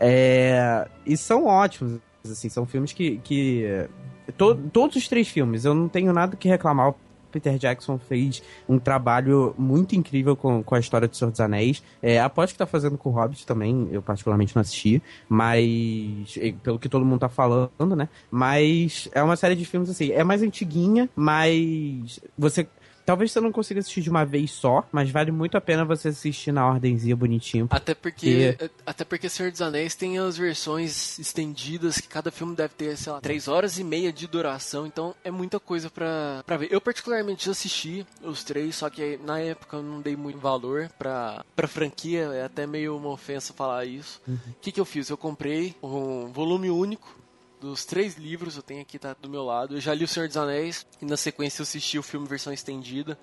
É, 0.00 0.86
e 1.04 1.16
são 1.16 1.46
ótimos, 1.46 1.98
assim, 2.24 2.48
são 2.48 2.64
filmes 2.66 2.92
que. 2.92 3.18
que 3.24 3.88
to- 4.36 4.54
todos 4.72 4.96
os 4.96 5.08
três 5.08 5.28
filmes, 5.28 5.64
eu 5.64 5.74
não 5.74 5.88
tenho 5.88 6.12
nada 6.12 6.36
que 6.36 6.48
reclamar. 6.48 6.94
Peter 7.30 7.58
Jackson 7.58 7.98
fez 7.98 8.42
um 8.68 8.78
trabalho 8.78 9.54
muito 9.58 9.94
incrível 9.94 10.36
com, 10.36 10.62
com 10.62 10.74
a 10.74 10.78
história 10.78 11.08
do 11.08 11.16
Senhor 11.16 11.30
dos 11.30 11.40
Anéis. 11.40 11.82
É, 12.02 12.20
aposto 12.20 12.52
que 12.52 12.58
tá 12.58 12.66
fazendo 12.66 12.96
com 12.98 13.10
o 13.10 13.12
Hobbit 13.12 13.46
também, 13.46 13.88
eu 13.90 14.02
particularmente 14.02 14.54
não 14.54 14.60
assisti, 14.60 15.02
mas. 15.28 16.38
Pelo 16.62 16.78
que 16.78 16.88
todo 16.88 17.04
mundo 17.04 17.20
tá 17.20 17.28
falando, 17.28 17.96
né? 17.96 18.08
Mas 18.30 19.08
é 19.12 19.22
uma 19.22 19.36
série 19.36 19.54
de 19.54 19.64
filmes 19.64 19.90
assim, 19.90 20.10
é 20.12 20.24
mais 20.24 20.42
antiguinha, 20.42 21.08
mas 21.14 22.20
você. 22.36 22.66
Talvez 23.08 23.32
você 23.32 23.40
não 23.40 23.50
consiga 23.50 23.80
assistir 23.80 24.02
de 24.02 24.10
uma 24.10 24.26
vez 24.26 24.50
só, 24.50 24.86
mas 24.92 25.10
vale 25.10 25.32
muito 25.32 25.56
a 25.56 25.62
pena 25.62 25.82
você 25.82 26.08
assistir 26.08 26.52
na 26.52 26.68
ordenzinha 26.68 27.16
bonitinho. 27.16 27.66
Até 27.70 27.94
porque, 27.94 28.54
até 28.84 29.02
porque 29.02 29.30
Senhor 29.30 29.50
dos 29.50 29.62
Anéis 29.62 29.94
tem 29.94 30.18
as 30.18 30.36
versões 30.36 31.18
estendidas, 31.18 32.02
que 32.02 32.06
cada 32.06 32.30
filme 32.30 32.54
deve 32.54 32.74
ter, 32.74 32.94
sei 32.98 33.10
lá, 33.10 33.18
3 33.18 33.48
horas 33.48 33.78
e 33.78 33.82
meia 33.82 34.12
de 34.12 34.26
duração, 34.26 34.86
então 34.86 35.14
é 35.24 35.30
muita 35.30 35.58
coisa 35.58 35.88
pra, 35.88 36.42
pra 36.46 36.58
ver. 36.58 36.68
Eu 36.70 36.82
particularmente 36.82 37.46
já 37.46 37.52
assisti 37.52 38.06
os 38.22 38.44
três, 38.44 38.76
só 38.76 38.90
que 38.90 39.18
na 39.24 39.40
época 39.40 39.78
eu 39.78 39.82
não 39.82 40.02
dei 40.02 40.14
muito 40.14 40.38
valor 40.38 40.90
pra, 40.98 41.42
pra 41.56 41.66
franquia, 41.66 42.24
é 42.34 42.44
até 42.44 42.66
meio 42.66 42.94
uma 42.94 43.08
ofensa 43.08 43.54
falar 43.54 43.86
isso. 43.86 44.20
O 44.28 44.38
que, 44.60 44.70
que 44.70 44.78
eu 44.78 44.84
fiz? 44.84 45.08
Eu 45.08 45.16
comprei 45.16 45.74
um 45.82 46.30
volume 46.30 46.68
único 46.68 47.17
dos 47.60 47.84
três 47.84 48.16
livros, 48.16 48.56
eu 48.56 48.62
tenho 48.62 48.82
aqui, 48.82 48.98
tá 48.98 49.14
do 49.20 49.28
meu 49.28 49.44
lado. 49.44 49.76
Eu 49.76 49.80
já 49.80 49.94
li 49.94 50.04
O 50.04 50.08
Senhor 50.08 50.28
dos 50.28 50.36
Anéis, 50.36 50.86
e 51.00 51.04
na 51.04 51.16
sequência 51.16 51.60
eu 51.60 51.64
assisti 51.64 51.98
o 51.98 52.02
filme 52.02 52.26
versão 52.26 52.52
estendida. 52.52 53.18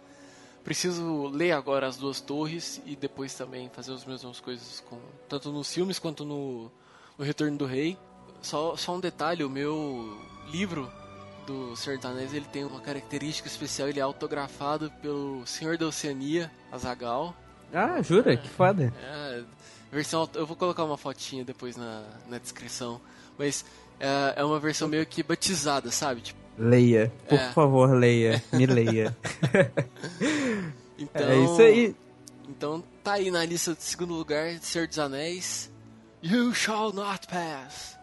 Preciso 0.64 1.28
ler 1.28 1.52
agora 1.52 1.88
as 1.88 1.96
duas 1.96 2.20
torres 2.20 2.82
e 2.86 2.96
depois 2.96 3.34
também 3.36 3.70
fazer 3.70 3.94
as 3.94 4.04
mesmas 4.04 4.40
coisas 4.40 4.84
com 4.90 5.00
tanto 5.30 5.52
nos 5.52 5.72
filmes 5.72 6.00
quanto 6.00 6.26
no, 6.26 6.72
no 7.18 7.24
Retorno 7.24 7.56
do 7.56 7.66
Rei. 7.66 7.98
Só, 8.42 8.76
só 8.76 8.96
um 8.96 9.00
detalhe, 9.00 9.44
o 9.44 9.50
meu 9.50 10.20
livro 10.52 10.92
do 11.46 11.76
Senhor 11.76 11.98
dos 11.98 12.06
Anéis 12.06 12.34
ele 12.34 12.46
tem 12.46 12.64
uma 12.64 12.82
característica 12.82 13.48
especial, 13.48 13.88
ele 13.88 14.00
é 14.00 14.02
autografado 14.02 14.92
pelo 15.02 15.46
Senhor 15.46 15.78
da 15.78 15.86
Oceania, 15.86 16.52
Azagal. 16.72 17.36
Ah, 17.72 18.02
jura? 18.02 18.36
Que 18.36 18.50
foda. 18.50 18.92
É, 19.04 19.44
versão, 19.92 20.28
eu 20.34 20.46
vou 20.46 20.56
colocar 20.56 20.84
uma 20.84 20.98
fotinha 20.98 21.46
depois 21.46 21.76
na, 21.76 22.04
na 22.28 22.40
descrição, 22.40 23.00
mas 23.38 23.64
é, 24.00 24.34
é 24.38 24.43
uma 24.43 24.60
versão 24.60 24.88
meio 24.88 25.06
que 25.06 25.22
batizada, 25.24 25.89
sabe? 25.91 26.22
Tipo, 26.22 26.39
Leia. 26.58 27.12
Por 27.28 27.38
É. 27.38 27.52
favor, 27.52 27.89
leia. 27.98 28.41
Me 28.54 28.66
leia. 28.66 29.16
então, 30.98 31.28
é 31.30 31.38
isso 31.43 31.62
aí. 31.62 31.96
Então 32.48 32.84
tá 33.04 33.14
aí 33.14 33.30
na 33.30 33.43
lista 33.46 33.74
de 33.74 33.84
segundo 33.84 34.14
lugar, 34.14 34.58
Senhor 34.62 34.88
dos 34.88 34.98
Anéis. 35.00 35.70
You 36.24 36.54
shall 36.54 36.93
not 36.93 37.28
pass. 37.28 37.98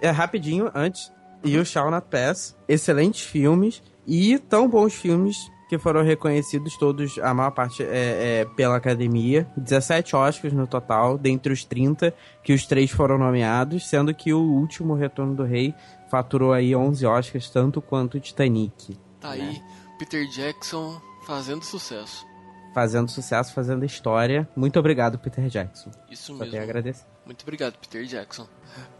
É 0.00 0.10
rapidinho, 0.10 0.70
antes. 0.74 1.10
You 1.44 1.64
Shall 1.64 1.90
Not 1.90 2.06
Pass. 2.10 2.54
Excelentes 2.68 3.22
filmes. 3.22 3.82
E 4.06 4.38
tão 4.38 4.68
bons 4.68 4.94
filmes 4.94 5.36
que 5.70 5.78
foram 5.78 6.02
reconhecidos 6.02 6.76
todos, 6.76 7.16
a 7.20 7.32
maior 7.32 7.52
parte 7.52 7.84
é, 7.84 8.40
é 8.40 8.44
pela 8.56 8.74
academia. 8.74 9.48
17 9.56 10.16
Oscars 10.16 10.52
no 10.52 10.66
total, 10.66 11.16
dentre 11.16 11.52
os 11.52 11.64
30 11.64 12.12
que 12.42 12.52
os 12.52 12.66
três 12.66 12.90
foram 12.90 13.16
nomeados, 13.16 13.88
sendo 13.88 14.12
que 14.12 14.32
o 14.32 14.40
último 14.40 14.94
Retorno 14.94 15.32
do 15.32 15.44
Rei 15.44 15.72
faturou 16.10 16.52
aí 16.52 16.74
11 16.74 17.06
Oscars, 17.06 17.48
tanto 17.50 17.80
quanto 17.80 18.16
o 18.16 18.20
Titanic. 18.20 18.98
Tá 19.20 19.30
aí, 19.30 19.62
Peter 19.96 20.26
Jackson 20.28 21.00
fazendo 21.24 21.64
sucesso. 21.64 22.26
Fazendo 22.74 23.08
sucesso, 23.08 23.54
fazendo 23.54 23.84
história. 23.84 24.48
Muito 24.56 24.76
obrigado, 24.76 25.20
Peter 25.20 25.46
Jackson. 25.46 25.92
Isso 26.10 26.32
Só 26.36 26.38
tenho 26.40 26.48
a 26.48 26.52
mesmo. 26.56 26.64
agradecer. 26.64 27.04
Muito 27.24 27.42
obrigado, 27.42 27.78
Peter 27.78 28.04
Jackson. 28.06 28.48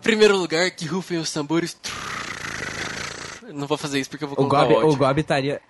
Primeiro 0.00 0.36
lugar, 0.36 0.70
que 0.70 0.86
rufem 0.86 1.18
os 1.18 1.32
tambores. 1.32 1.76
Não 3.52 3.66
vou 3.66 3.76
fazer 3.78 3.98
isso 4.00 4.08
porque 4.10 4.24
eu 4.24 4.28
vou 4.28 4.34
O 4.34 4.48
colocar 4.48 4.62
Gob, 4.64 4.72
o 4.74 4.76
áudio. 4.76 4.92
o 4.94 4.96
Gob 4.96 5.20
estaria. 5.20 5.60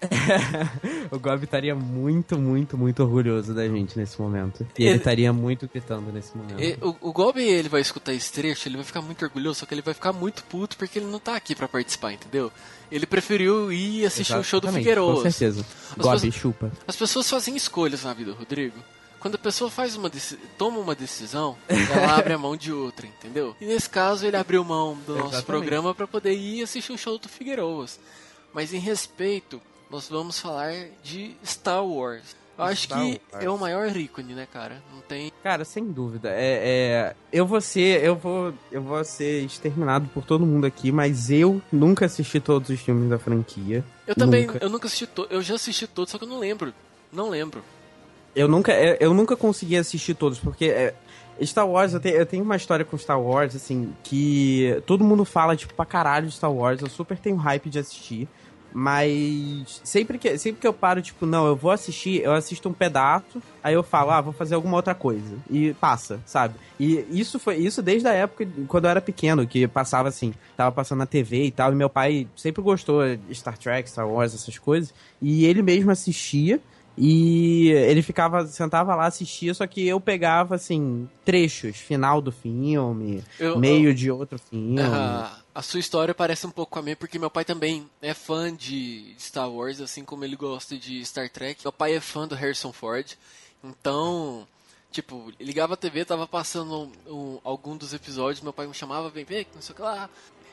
o 1.10 1.18
Gob 1.18 1.44
estaria 1.44 1.74
muito, 1.74 2.38
muito, 2.38 2.76
muito 2.76 3.02
orgulhoso 3.02 3.54
da 3.54 3.66
gente 3.68 3.98
nesse 3.98 4.20
momento. 4.20 4.66
E 4.78 4.84
ele 4.84 4.96
estaria 4.98 5.32
muito 5.32 5.68
gritando 5.68 6.12
nesse 6.12 6.36
momento. 6.36 6.60
E- 6.60 6.76
O, 6.80 7.08
o 7.08 7.12
Gob, 7.12 7.40
ele 7.40 7.68
vai 7.68 7.80
escutar 7.80 8.12
esse 8.12 8.32
trecho, 8.32 8.68
ele 8.68 8.76
vai 8.76 8.84
ficar 8.84 9.00
muito 9.02 9.24
orgulhoso, 9.24 9.60
só 9.60 9.66
que 9.66 9.74
ele 9.74 9.82
vai 9.82 9.94
ficar 9.94 10.12
muito 10.12 10.42
puto 10.44 10.76
porque 10.76 10.98
ele 10.98 11.06
não 11.06 11.18
tá 11.18 11.36
aqui 11.36 11.54
pra 11.54 11.66
participar, 11.68 12.12
entendeu? 12.12 12.50
Ele 12.90 13.06
preferiu 13.06 13.72
ir 13.72 14.04
assistir 14.04 14.34
o 14.36 14.42
show 14.44 14.60
do 14.60 14.66
Exatamente, 14.66 14.82
Figueiredo. 14.88 15.14
Com 15.14 15.22
certeza. 15.30 15.60
As 15.90 15.96
Gob, 15.96 16.14
pessoas- 16.20 16.34
chupa. 16.34 16.72
As 16.86 16.96
pessoas 16.96 17.30
fazem 17.30 17.56
escolhas 17.56 18.04
na 18.04 18.12
vida, 18.12 18.32
Rodrigo. 18.32 18.76
Quando 19.20 19.34
a 19.34 19.38
pessoa 19.38 19.70
faz 19.70 19.94
uma 19.96 20.10
toma 20.56 20.78
uma 20.78 20.94
decisão, 20.94 21.56
ela 21.68 22.16
abre 22.16 22.32
a 22.32 22.38
mão 22.38 22.56
de 22.56 22.72
outra, 22.72 23.06
entendeu? 23.06 23.54
E 23.60 23.66
nesse 23.66 23.88
caso 23.88 24.26
ele 24.26 24.36
abriu 24.36 24.64
mão 24.64 24.96
do 25.06 25.12
nosso 25.12 25.34
Exatamente. 25.34 25.44
programa 25.44 25.94
pra 25.94 26.06
poder 26.06 26.32
ir 26.32 26.62
assistir 26.62 26.92
o 26.92 26.98
show 26.98 27.18
do 27.18 27.28
Figueiroas. 27.28 28.00
Mas 28.52 28.72
em 28.72 28.78
respeito, 28.78 29.60
nós 29.90 30.08
vamos 30.08 30.40
falar 30.40 30.72
de 31.02 31.36
Star 31.44 31.84
Wars. 31.84 32.34
Eu 32.56 32.64
acho 32.64 32.82
Star 32.84 32.98
que 32.98 33.20
Wars. 33.32 33.44
é 33.44 33.50
o 33.50 33.58
maior 33.58 33.94
ícone, 33.96 34.34
né, 34.34 34.46
cara? 34.50 34.82
Não 34.92 35.00
tem. 35.02 35.30
Cara, 35.42 35.64
sem 35.64 35.84
dúvida. 35.90 36.30
É, 36.30 37.12
é, 37.12 37.16
eu 37.32 37.46
vou 37.46 37.60
ser. 37.60 38.02
Eu 38.02 38.16
vou. 38.16 38.52
Eu 38.72 38.82
vou 38.82 39.04
ser 39.04 39.44
exterminado 39.44 40.08
por 40.08 40.24
todo 40.24 40.46
mundo 40.46 40.66
aqui, 40.66 40.90
mas 40.90 41.30
eu 41.30 41.60
nunca 41.70 42.06
assisti 42.06 42.40
todos 42.40 42.70
os 42.70 42.80
filmes 42.80 43.08
da 43.08 43.18
franquia. 43.18 43.84
Eu 44.06 44.14
também, 44.14 44.46
Nunca. 44.46 44.58
eu 44.64 44.68
nunca 44.70 44.86
assisti 44.86 45.06
to... 45.06 45.26
eu 45.30 45.40
já 45.42 45.54
assisti 45.54 45.86
todos, 45.86 46.10
só 46.10 46.18
que 46.18 46.24
eu 46.24 46.28
não 46.28 46.38
lembro. 46.38 46.72
Não 47.12 47.28
lembro. 47.30 47.62
Eu 48.34 48.48
nunca, 48.48 48.72
eu, 48.72 48.96
eu 49.00 49.14
nunca 49.14 49.36
consegui 49.36 49.76
assistir 49.76 50.14
todos, 50.14 50.38
porque 50.38 50.66
é, 50.66 50.94
Star 51.42 51.68
Wars, 51.68 51.94
eu 51.94 52.00
tenho, 52.00 52.16
eu 52.16 52.26
tenho 52.26 52.44
uma 52.44 52.56
história 52.56 52.84
com 52.84 52.96
Star 52.98 53.20
Wars, 53.20 53.56
assim, 53.56 53.92
que 54.02 54.82
todo 54.86 55.04
mundo 55.04 55.24
fala, 55.24 55.56
tipo, 55.56 55.74
pra 55.74 55.86
caralho 55.86 56.26
de 56.26 56.34
Star 56.34 56.52
Wars, 56.52 56.80
eu 56.80 56.88
super 56.88 57.18
tenho 57.18 57.36
hype 57.36 57.70
de 57.70 57.78
assistir. 57.78 58.28
Mas 58.72 59.80
sempre 59.82 60.16
que, 60.16 60.38
sempre 60.38 60.60
que 60.60 60.66
eu 60.66 60.72
paro, 60.72 61.02
tipo, 61.02 61.26
não, 61.26 61.46
eu 61.46 61.56
vou 61.56 61.72
assistir, 61.72 62.22
eu 62.22 62.32
assisto 62.32 62.68
um 62.68 62.72
pedaço, 62.72 63.42
aí 63.62 63.74
eu 63.74 63.82
falo, 63.82 64.10
ah, 64.10 64.20
vou 64.20 64.32
fazer 64.32 64.54
alguma 64.54 64.76
outra 64.76 64.94
coisa. 64.94 65.36
E 65.50 65.74
passa, 65.74 66.20
sabe? 66.24 66.54
E 66.78 67.04
isso 67.10 67.38
foi 67.38 67.56
isso 67.56 67.82
desde 67.82 68.06
a 68.06 68.12
época 68.12 68.46
quando 68.68 68.84
eu 68.84 68.90
era 68.90 69.00
pequeno, 69.00 69.46
que 69.46 69.66
passava 69.66 70.08
assim, 70.08 70.32
tava 70.56 70.70
passando 70.70 70.98
na 70.98 71.06
TV 71.06 71.46
e 71.46 71.50
tal, 71.50 71.72
e 71.72 71.74
meu 71.74 71.90
pai 71.90 72.28
sempre 72.36 72.62
gostou 72.62 73.02
de 73.16 73.34
Star 73.34 73.58
Trek, 73.58 73.90
Star 73.90 74.08
Wars, 74.08 74.34
essas 74.34 74.56
coisas, 74.56 74.94
e 75.20 75.44
ele 75.46 75.62
mesmo 75.62 75.90
assistia. 75.90 76.60
E 77.02 77.70
ele 77.70 78.02
ficava, 78.02 78.46
sentava 78.46 78.94
lá, 78.94 79.06
assistia, 79.06 79.54
só 79.54 79.66
que 79.66 79.88
eu 79.88 79.98
pegava, 79.98 80.56
assim, 80.56 81.08
trechos, 81.24 81.78
final 81.78 82.20
do 82.20 82.30
filme, 82.30 83.24
eu, 83.38 83.58
meio 83.58 83.88
eu, 83.88 83.94
de 83.94 84.10
outro 84.10 84.38
filme. 84.38 84.78
Uh, 84.78 85.40
a 85.54 85.62
sua 85.62 85.80
história 85.80 86.14
parece 86.14 86.46
um 86.46 86.50
pouco 86.50 86.72
com 86.72 86.78
a 86.78 86.82
minha, 86.82 86.94
porque 86.94 87.18
meu 87.18 87.30
pai 87.30 87.42
também 87.42 87.88
é 88.02 88.12
fã 88.12 88.54
de 88.54 89.14
Star 89.18 89.50
Wars, 89.50 89.80
assim 89.80 90.04
como 90.04 90.26
ele 90.26 90.36
gosta 90.36 90.76
de 90.76 91.02
Star 91.02 91.30
Trek. 91.30 91.62
Meu 91.64 91.72
pai 91.72 91.94
é 91.94 92.00
fã 92.00 92.28
do 92.28 92.34
Harrison 92.34 92.70
Ford, 92.70 93.16
então, 93.64 94.46
tipo, 94.92 95.32
ligava 95.40 95.72
a 95.72 95.78
TV, 95.78 96.04
tava 96.04 96.26
passando 96.26 96.92
um, 97.08 97.14
um, 97.14 97.38
algum 97.42 97.78
dos 97.78 97.94
episódios, 97.94 98.42
meu 98.42 98.52
pai 98.52 98.66
me 98.66 98.74
chamava, 98.74 99.08
vem 99.08 99.24
ver, 99.24 99.46
não 99.54 99.62
sei 99.62 99.72
o 99.72 99.76
que 99.76 99.82
lá. 99.82 100.10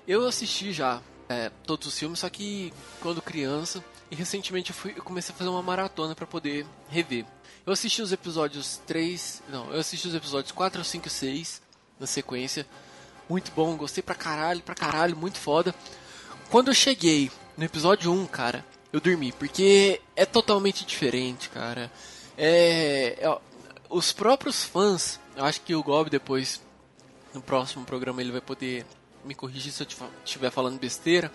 Eu 0.08 0.26
assisti 0.26 0.72
já 0.72 1.02
é, 1.28 1.52
todos 1.66 1.88
os 1.88 2.00
filmes, 2.00 2.20
só 2.20 2.30
que 2.30 2.72
quando 3.02 3.22
criança 3.22 3.84
e 4.10 4.16
recentemente 4.16 4.72
eu, 4.72 4.76
fui, 4.76 4.94
eu 4.96 5.04
comecei 5.04 5.34
a 5.34 5.38
fazer 5.38 5.50
uma 5.50 5.62
maratona 5.62 6.16
para 6.16 6.26
poder 6.26 6.66
rever. 6.90 7.26
Eu 7.66 7.74
assisti 7.74 8.02
os 8.02 8.12
episódios 8.12 8.80
3. 8.88 9.44
Não, 9.50 9.72
eu 9.74 9.80
assisti 9.80 10.08
os 10.08 10.16
episódios 10.16 10.52
4, 10.52 10.84
5 10.84 11.08
e 11.08 11.10
6 11.10 11.62
na 12.00 12.08
sequência. 12.08 12.66
Muito 13.30 13.52
bom, 13.52 13.76
gostei 13.76 14.02
pra 14.02 14.16
caralho, 14.16 14.62
pra 14.62 14.74
caralho, 14.74 15.18
muito 15.18 15.38
foda. 15.38 15.76
Quando 16.50 16.70
eu 16.70 16.74
cheguei 16.74 17.30
no 17.58 17.66
episódio 17.66 18.12
1, 18.12 18.26
cara, 18.28 18.66
eu 18.94 19.02
dormi, 19.02 19.34
porque 19.34 20.02
é 20.16 20.26
totalmente 20.26 20.86
diferente, 20.86 21.50
cara. 21.50 21.92
É, 22.38 23.18
é, 23.20 23.38
os 23.90 24.14
próprios 24.14 24.64
fãs, 24.64 25.20
eu 25.36 25.44
acho 25.44 25.60
que 25.62 25.76
o 25.76 25.84
Gob 25.84 26.10
depois, 26.10 26.62
no 27.34 27.42
próximo 27.42 27.84
programa, 27.84 28.22
ele 28.22 28.32
vai 28.32 28.42
poder 28.42 28.86
me 29.26 29.36
corrigir 29.36 29.74
se 29.74 29.84
eu 29.84 29.88
estiver 30.24 30.52
falando 30.52 30.80
besteira, 30.80 31.30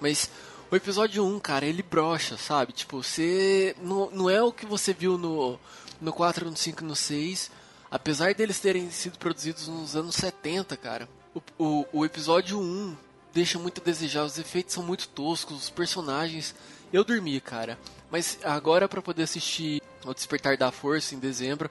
mas 0.00 0.30
o 0.74 0.76
episódio 0.76 1.24
1, 1.24 1.38
cara, 1.38 1.64
ele 1.64 1.84
brocha, 1.84 2.36
sabe? 2.36 2.72
Tipo, 2.72 3.00
você. 3.00 3.76
Não, 3.80 4.10
não 4.10 4.28
é 4.28 4.42
o 4.42 4.52
que 4.52 4.66
você 4.66 4.92
viu 4.92 5.16
no, 5.16 5.56
no 6.00 6.12
4, 6.12 6.50
no 6.50 6.56
5 6.56 6.84
no 6.84 6.96
6. 6.96 7.48
Apesar 7.88 8.34
deles 8.34 8.58
terem 8.58 8.90
sido 8.90 9.16
produzidos 9.16 9.68
nos 9.68 9.94
anos 9.94 10.16
70, 10.16 10.76
cara. 10.76 11.08
O, 11.32 11.64
o, 11.64 11.86
o 11.92 12.04
episódio 12.04 12.58
1 12.58 12.96
deixa 13.32 13.56
muito 13.56 13.80
a 13.80 13.84
desejar. 13.84 14.24
Os 14.24 14.36
efeitos 14.36 14.74
são 14.74 14.82
muito 14.82 15.06
toscos, 15.06 15.62
os 15.62 15.70
personagens. 15.70 16.56
Eu 16.92 17.04
dormi, 17.04 17.40
cara. 17.40 17.78
Mas 18.10 18.36
agora, 18.42 18.88
para 18.88 19.00
poder 19.00 19.22
assistir 19.22 19.80
O 20.04 20.12
Despertar 20.12 20.56
da 20.56 20.72
Força 20.72 21.14
em 21.14 21.20
dezembro, 21.20 21.70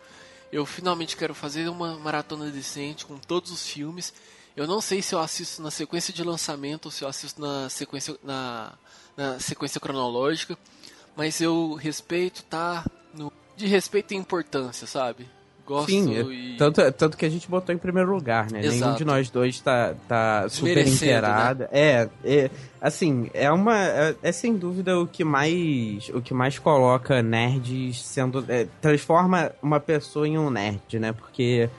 eu 0.49 0.65
finalmente 0.65 1.17
quero 1.17 1.35
fazer 1.35 1.67
uma 1.67 1.99
maratona 1.99 2.49
decente 2.49 3.05
com 3.05 3.17
todos 3.17 3.51
os 3.51 3.67
filmes. 3.67 4.13
Eu 4.55 4.65
não 4.65 4.79
sei 4.79 5.01
se 5.01 5.13
eu 5.13 5.19
assisto 5.19 5.61
na 5.61 5.71
sequência 5.71 6.13
de 6.13 6.23
lançamento 6.23 6.85
ou 6.85 6.91
se 6.91 7.03
eu 7.03 7.07
assisto 7.09 7.41
na 7.41 7.67
sequência 7.69 8.15
na 8.23 8.77
na 9.15 9.39
sequência 9.39 9.79
cronológica, 9.79 10.57
mas 11.15 11.39
eu 11.41 11.73
respeito, 11.73 12.43
tá? 12.43 12.85
No, 13.13 13.31
de 13.55 13.67
respeito 13.67 14.13
e 14.13 14.17
importância, 14.17 14.87
sabe? 14.87 15.27
Gosto 15.65 15.89
Sim, 15.89 16.11
e... 16.29 16.57
tanto, 16.57 16.91
tanto 16.91 17.17
que 17.17 17.25
a 17.25 17.29
gente 17.29 17.49
botou 17.49 17.73
em 17.73 17.77
primeiro 17.77 18.13
lugar, 18.13 18.51
né? 18.51 18.59
Exato. 18.59 18.79
Nenhum 18.81 18.95
de 18.97 19.05
nós 19.05 19.29
dois 19.29 19.61
tá, 19.61 19.95
tá 20.09 20.49
super 20.49 20.85
inteirado. 20.85 21.61
Né? 21.61 21.69
É, 21.71 22.09
é, 22.25 22.51
assim, 22.81 23.29
é 23.33 23.49
uma. 23.49 23.77
É, 23.77 24.15
é, 24.21 24.31
sem 24.33 24.57
dúvida 24.57 24.99
o 24.99 25.07
que 25.07 25.23
mais. 25.23 26.09
O 26.09 26.21
que 26.21 26.33
mais 26.33 26.59
coloca 26.59 27.23
nerds 27.23 28.03
sendo. 28.03 28.43
É, 28.49 28.67
transforma 28.81 29.53
uma 29.61 29.79
pessoa 29.79 30.27
em 30.27 30.37
um 30.37 30.49
nerd, 30.49 30.99
né? 30.99 31.13
Porque 31.13 31.69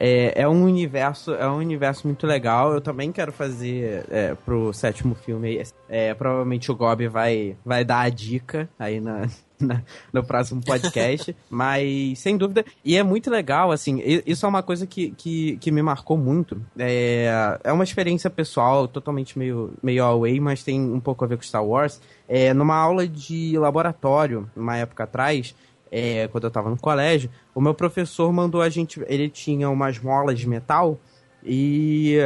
é, 0.00 0.42
é 0.42 0.48
um 0.48 0.64
universo, 0.64 1.34
é 1.34 1.48
um 1.50 1.56
universo 1.56 2.06
muito 2.06 2.26
legal. 2.26 2.72
Eu 2.72 2.80
também 2.80 3.10
quero 3.10 3.32
fazer 3.32 4.06
é, 4.08 4.34
pro 4.34 4.72
sétimo 4.72 5.14
filme. 5.14 5.60
É, 5.88 6.14
provavelmente 6.14 6.70
o 6.70 6.76
Gob 6.76 7.08
vai, 7.08 7.56
vai 7.64 7.84
dar 7.84 8.02
a 8.02 8.08
dica 8.08 8.68
aí 8.78 9.00
na, 9.00 9.26
na, 9.58 9.82
no 10.12 10.22
próximo 10.22 10.62
podcast. 10.64 11.34
mas, 11.50 12.18
sem 12.20 12.36
dúvida. 12.36 12.64
E 12.84 12.96
é 12.96 13.02
muito 13.02 13.28
legal, 13.28 13.72
assim. 13.72 14.00
Isso 14.24 14.46
é 14.46 14.48
uma 14.48 14.62
coisa 14.62 14.86
que, 14.86 15.10
que, 15.10 15.56
que 15.56 15.72
me 15.72 15.82
marcou 15.82 16.16
muito. 16.16 16.62
É, 16.78 17.58
é 17.64 17.72
uma 17.72 17.84
experiência 17.84 18.30
pessoal, 18.30 18.86
totalmente 18.86 19.36
meio, 19.36 19.72
meio 19.82 20.04
away, 20.04 20.38
mas 20.38 20.62
tem 20.62 20.80
um 20.80 21.00
pouco 21.00 21.24
a 21.24 21.28
ver 21.28 21.36
com 21.36 21.42
Star 21.42 21.64
Wars. 21.64 22.00
É, 22.28 22.54
numa 22.54 22.76
aula 22.76 23.08
de 23.08 23.58
laboratório, 23.58 24.48
uma 24.54 24.76
época 24.76 25.04
atrás 25.04 25.54
é, 25.90 26.28
quando 26.28 26.44
eu 26.44 26.50
tava 26.50 26.70
no 26.70 26.78
colégio, 26.78 27.30
o 27.54 27.60
meu 27.60 27.74
professor 27.74 28.32
mandou 28.32 28.62
a 28.62 28.68
gente. 28.68 29.02
Ele 29.06 29.28
tinha 29.28 29.68
umas 29.70 29.98
molas 29.98 30.38
de 30.38 30.48
metal 30.48 30.98
e. 31.44 32.18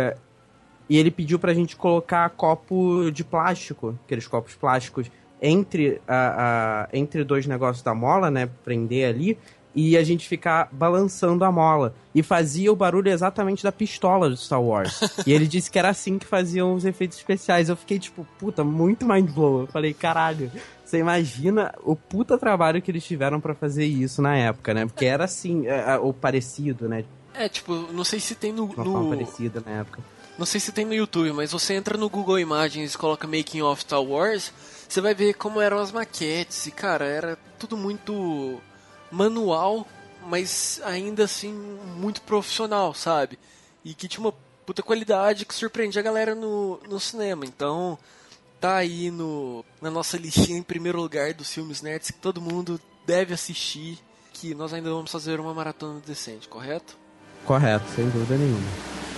E 0.88 0.98
ele 0.98 1.10
pediu 1.10 1.38
pra 1.38 1.54
gente 1.54 1.74
colocar 1.74 2.28
copo 2.30 3.10
de 3.10 3.24
plástico, 3.24 3.98
aqueles 4.04 4.26
copos 4.26 4.54
plásticos, 4.54 5.10
entre, 5.40 6.02
a, 6.06 6.84
a, 6.84 6.88
entre 6.92 7.24
dois 7.24 7.46
negócios 7.46 7.82
da 7.82 7.94
mola, 7.94 8.30
né? 8.30 8.50
Prender 8.62 9.08
ali 9.08 9.38
e 9.74 9.96
a 9.96 10.04
gente 10.04 10.28
ficar 10.28 10.68
balançando 10.70 11.44
a 11.44 11.52
mola. 11.52 11.94
E 12.14 12.22
fazia 12.22 12.70
o 12.70 12.76
barulho 12.76 13.10
exatamente 13.10 13.62
da 13.62 13.72
pistola 13.72 14.28
do 14.28 14.36
Star 14.36 14.62
Wars. 14.62 15.00
e 15.26 15.32
ele 15.32 15.46
disse 15.46 15.70
que 15.70 15.78
era 15.78 15.88
assim 15.88 16.18
que 16.18 16.26
faziam 16.26 16.74
os 16.74 16.84
efeitos 16.84 17.16
especiais. 17.16 17.68
Eu 17.68 17.76
fiquei 17.76 17.98
tipo, 17.98 18.26
puta, 18.38 18.62
muito 18.62 19.06
mind 19.06 19.30
blow. 19.30 19.62
Eu 19.62 19.66
falei, 19.66 19.94
caralho, 19.94 20.50
você 20.84 20.98
imagina 20.98 21.74
o 21.82 21.96
puta 21.96 22.36
trabalho 22.36 22.82
que 22.82 22.90
eles 22.90 23.04
tiveram 23.04 23.40
para 23.40 23.54
fazer 23.54 23.86
isso 23.86 24.20
na 24.20 24.36
época, 24.36 24.74
né? 24.74 24.84
Porque 24.84 25.06
era 25.06 25.24
assim, 25.24 25.66
é, 25.66 25.94
é, 25.94 25.98
ou 25.98 26.12
parecido, 26.12 26.88
né? 26.88 27.04
É, 27.34 27.48
tipo, 27.48 27.74
não 27.92 28.04
sei 28.04 28.20
se 28.20 28.34
tem 28.34 28.52
no. 28.52 28.66
Uma 28.66 28.84
no... 28.84 29.08
parecida 29.08 29.62
na 29.64 29.80
época. 29.80 30.02
Não 30.38 30.46
sei 30.46 30.60
se 30.60 30.72
tem 30.72 30.84
no 30.84 30.94
YouTube, 30.94 31.32
mas 31.32 31.52
você 31.52 31.74
entra 31.74 31.96
no 31.96 32.08
Google 32.08 32.38
Imagens 32.38 32.94
e 32.94 32.98
coloca 32.98 33.26
Making 33.26 33.62
of 33.62 33.82
Star 33.82 34.02
Wars, 34.02 34.52
você 34.88 35.00
vai 35.00 35.14
ver 35.14 35.34
como 35.34 35.60
eram 35.60 35.78
as 35.78 35.92
maquetes. 35.92 36.66
E, 36.66 36.70
cara, 36.70 37.04
era 37.04 37.38
tudo 37.58 37.76
muito 37.76 38.60
manual, 39.12 39.86
mas 40.26 40.80
ainda 40.84 41.24
assim 41.24 41.52
muito 41.96 42.22
profissional, 42.22 42.94
sabe? 42.94 43.38
E 43.84 43.94
que 43.94 44.08
tinha 44.08 44.24
uma 44.24 44.34
puta 44.64 44.82
qualidade 44.82 45.44
que 45.44 45.54
surpreendia 45.54 46.00
a 46.00 46.04
galera 46.04 46.34
no, 46.34 46.80
no 46.88 46.98
cinema. 46.98 47.44
Então, 47.44 47.98
tá 48.60 48.76
aí 48.76 49.10
no, 49.10 49.64
na 49.80 49.90
nossa 49.90 50.16
listinha 50.16 50.58
em 50.58 50.62
primeiro 50.62 51.00
lugar 51.00 51.34
dos 51.34 51.52
filmes 51.52 51.82
nerds 51.82 52.10
que 52.10 52.18
todo 52.18 52.40
mundo 52.40 52.80
deve 53.06 53.34
assistir, 53.34 53.98
que 54.32 54.54
nós 54.54 54.72
ainda 54.72 54.90
vamos 54.90 55.10
fazer 55.10 55.38
uma 55.40 55.52
maratona 55.52 56.00
decente, 56.06 56.48
correto? 56.48 56.96
Correto, 57.44 57.84
sem 57.94 58.08
dúvida 58.08 58.36
nenhuma. 58.36 59.11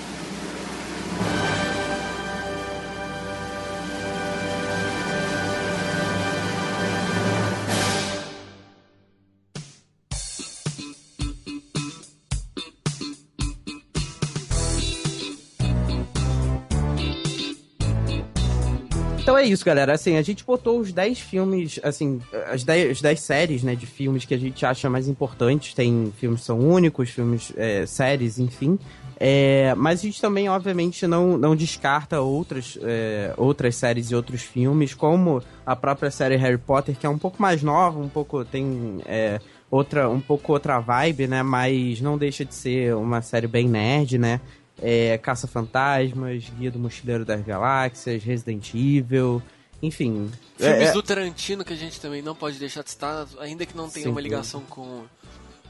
Isso, 19.45 19.65
galera. 19.65 19.93
Assim, 19.95 20.17
a 20.17 20.23
gente 20.23 20.45
botou 20.45 20.81
os 20.81 20.93
10 20.93 21.21
filmes, 21.21 21.81
assim, 21.83 22.21
as 22.51 22.65
10, 22.65 22.91
as 22.93 23.01
10 23.01 23.21
séries, 23.21 23.63
né, 23.63 23.75
de 23.75 23.87
filmes 23.87 24.25
que 24.25 24.35
a 24.35 24.39
gente 24.39 24.65
acha 24.65 24.91
mais 24.91 25.09
importantes. 25.09 25.75
Tem 25.75 26.13
filmes 26.19 26.41
que 26.41 26.47
são 26.47 26.59
únicos, 26.59 27.11
filmes, 27.11 27.53
é, 27.57 27.87
séries, 27.87 28.39
enfim. 28.39 28.79
É, 29.19 29.75
mas 29.77 30.01
a 30.01 30.03
gente 30.03 30.21
também, 30.21 30.49
obviamente, 30.49 31.07
não, 31.07 31.39
não 31.39 31.55
descarta 31.55 32.21
outras, 32.21 32.79
é, 32.83 33.33
outras 33.37 33.77
séries 33.77 34.11
e 34.11 34.15
outros 34.15 34.43
filmes, 34.43 34.93
como 34.93 35.43
a 35.65 35.77
própria 35.77 36.11
série 36.11 36.37
Harry 36.37 36.59
Potter, 36.59 36.97
que 36.97 37.07
é 37.07 37.09
um 37.09 37.19
pouco 37.19 37.41
mais 37.41 37.63
nova, 37.63 37.99
um 37.99 38.09
pouco 38.09 38.45
tem 38.45 39.01
é, 39.07 39.41
outra, 39.71 40.09
um 40.09 40.21
pouco 40.21 40.53
outra 40.53 40.81
vibe, 40.81 41.27
né? 41.27 41.43
Mas 41.43 42.01
não 42.01 42.19
deixa 42.19 42.45
de 42.45 42.55
ser 42.55 42.95
uma 42.95 43.23
série 43.23 43.47
bem 43.47 43.69
nerd, 43.69 44.19
né? 44.19 44.41
É, 44.81 45.19
Caça-Fantasmas, 45.19 46.51
Guia 46.59 46.71
do 46.71 46.79
Mochileiro 46.79 47.25
das 47.25 47.43
Galáxias, 47.43 48.23
Resident 48.23 48.75
Evil, 48.75 49.43
enfim. 49.83 50.31
Filmes 50.57 50.81
é, 50.81 50.85
é, 50.85 50.93
do 50.93 51.03
Tarantino 51.03 51.65
que 51.65 51.73
a 51.73 51.77
gente 51.77 52.01
também 52.01 52.23
não 52.23 52.35
pode 52.35 52.59
deixar 52.59 52.83
de 52.83 52.91
estar, 52.91 53.27
ainda 53.39 53.67
que 53.67 53.77
não 53.77 53.89
tenha 53.89 54.11
uma 54.11 54.21
ligação 54.21 54.63
com 54.63 55.05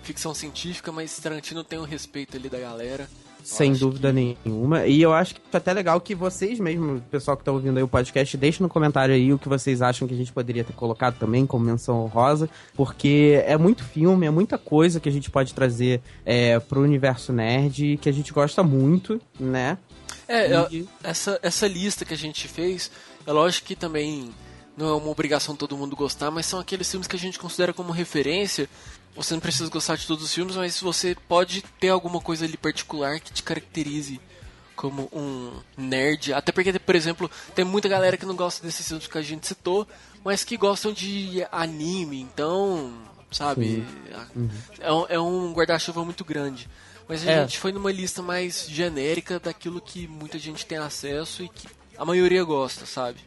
ficção 0.02 0.34
científica, 0.34 0.92
mas 0.92 1.18
Tarantino 1.18 1.64
tem 1.64 1.78
o 1.78 1.82
um 1.82 1.86
respeito 1.86 2.36
ali 2.36 2.48
da 2.48 2.58
galera. 2.58 3.08
Sem 3.44 3.74
dúvida 3.74 4.08
que... 4.08 4.36
nenhuma. 4.44 4.86
E 4.86 5.02
eu 5.02 5.12
acho 5.12 5.34
que 5.34 5.40
é 5.52 5.56
até 5.56 5.72
legal 5.72 6.00
que 6.00 6.14
vocês 6.14 6.58
mesmo, 6.58 6.96
o 6.96 7.00
pessoal 7.02 7.36
que 7.36 7.44
tá 7.44 7.52
ouvindo 7.52 7.76
aí 7.76 7.82
o 7.82 7.88
podcast, 7.88 8.36
deixe 8.38 8.62
no 8.62 8.68
comentário 8.70 9.14
aí 9.14 9.32
o 9.32 9.38
que 9.38 9.48
vocês 9.48 9.82
acham 9.82 10.08
que 10.08 10.14
a 10.14 10.16
gente 10.16 10.32
poderia 10.32 10.64
ter 10.64 10.72
colocado 10.72 11.18
também 11.18 11.46
como 11.46 11.66
menção 11.66 12.02
honrosa, 12.02 12.48
porque 12.74 13.42
é 13.46 13.56
muito 13.58 13.84
filme, 13.84 14.26
é 14.26 14.30
muita 14.30 14.56
coisa 14.56 14.98
que 14.98 15.08
a 15.08 15.12
gente 15.12 15.30
pode 15.30 15.52
trazer 15.52 16.00
é, 16.24 16.58
pro 16.58 16.80
universo 16.80 17.32
nerd 17.32 17.98
que 17.98 18.08
a 18.08 18.12
gente 18.12 18.32
gosta 18.32 18.62
muito, 18.62 19.20
né? 19.38 19.76
É, 20.26 20.48
e... 20.70 20.88
essa, 21.02 21.38
essa 21.42 21.66
lista 21.66 22.04
que 22.04 22.14
a 22.14 22.16
gente 22.16 22.48
fez, 22.48 22.90
é 23.26 23.32
lógico 23.32 23.66
que 23.66 23.76
também 23.76 24.30
não 24.76 24.88
é 24.88 24.92
uma 24.94 25.10
obrigação 25.10 25.54
todo 25.54 25.76
mundo 25.76 25.94
gostar, 25.94 26.30
mas 26.30 26.46
são 26.46 26.58
aqueles 26.58 26.90
filmes 26.90 27.06
que 27.06 27.16
a 27.16 27.18
gente 27.18 27.38
considera 27.38 27.72
como 27.72 27.92
referência. 27.92 28.68
Você 29.14 29.34
não 29.34 29.40
precisa 29.40 29.70
gostar 29.70 29.96
de 29.96 30.06
todos 30.06 30.24
os 30.24 30.34
filmes, 30.34 30.56
mas 30.56 30.80
você 30.80 31.16
pode 31.28 31.62
ter 31.78 31.88
alguma 31.88 32.20
coisa 32.20 32.44
ali 32.44 32.56
particular 32.56 33.20
que 33.20 33.32
te 33.32 33.42
caracterize 33.42 34.20
como 34.74 35.08
um 35.12 35.52
nerd. 35.76 36.32
Até 36.32 36.50
porque, 36.50 36.78
por 36.78 36.94
exemplo, 36.94 37.30
tem 37.54 37.64
muita 37.64 37.88
galera 37.88 38.16
que 38.16 38.26
não 38.26 38.34
gosta 38.34 38.64
desses 38.64 38.86
filmes 38.86 39.06
que 39.06 39.18
a 39.18 39.22
gente 39.22 39.46
citou, 39.46 39.86
mas 40.24 40.42
que 40.42 40.56
gostam 40.56 40.92
de 40.92 41.46
anime, 41.52 42.20
então, 42.20 42.92
sabe? 43.30 43.84
Uhum. 44.34 44.50
É, 44.80 45.14
é 45.14 45.20
um 45.20 45.52
guarda-chuva 45.52 46.04
muito 46.04 46.24
grande. 46.24 46.68
Mas 47.08 47.26
a 47.26 47.30
é. 47.30 47.40
gente 47.42 47.58
foi 47.58 47.70
numa 47.70 47.92
lista 47.92 48.22
mais 48.22 48.66
genérica 48.68 49.38
daquilo 49.38 49.80
que 49.80 50.08
muita 50.08 50.38
gente 50.38 50.64
tem 50.64 50.78
acesso 50.78 51.42
e 51.42 51.48
que 51.48 51.68
a 51.96 52.04
maioria 52.04 52.42
gosta, 52.42 52.86
sabe? 52.86 53.20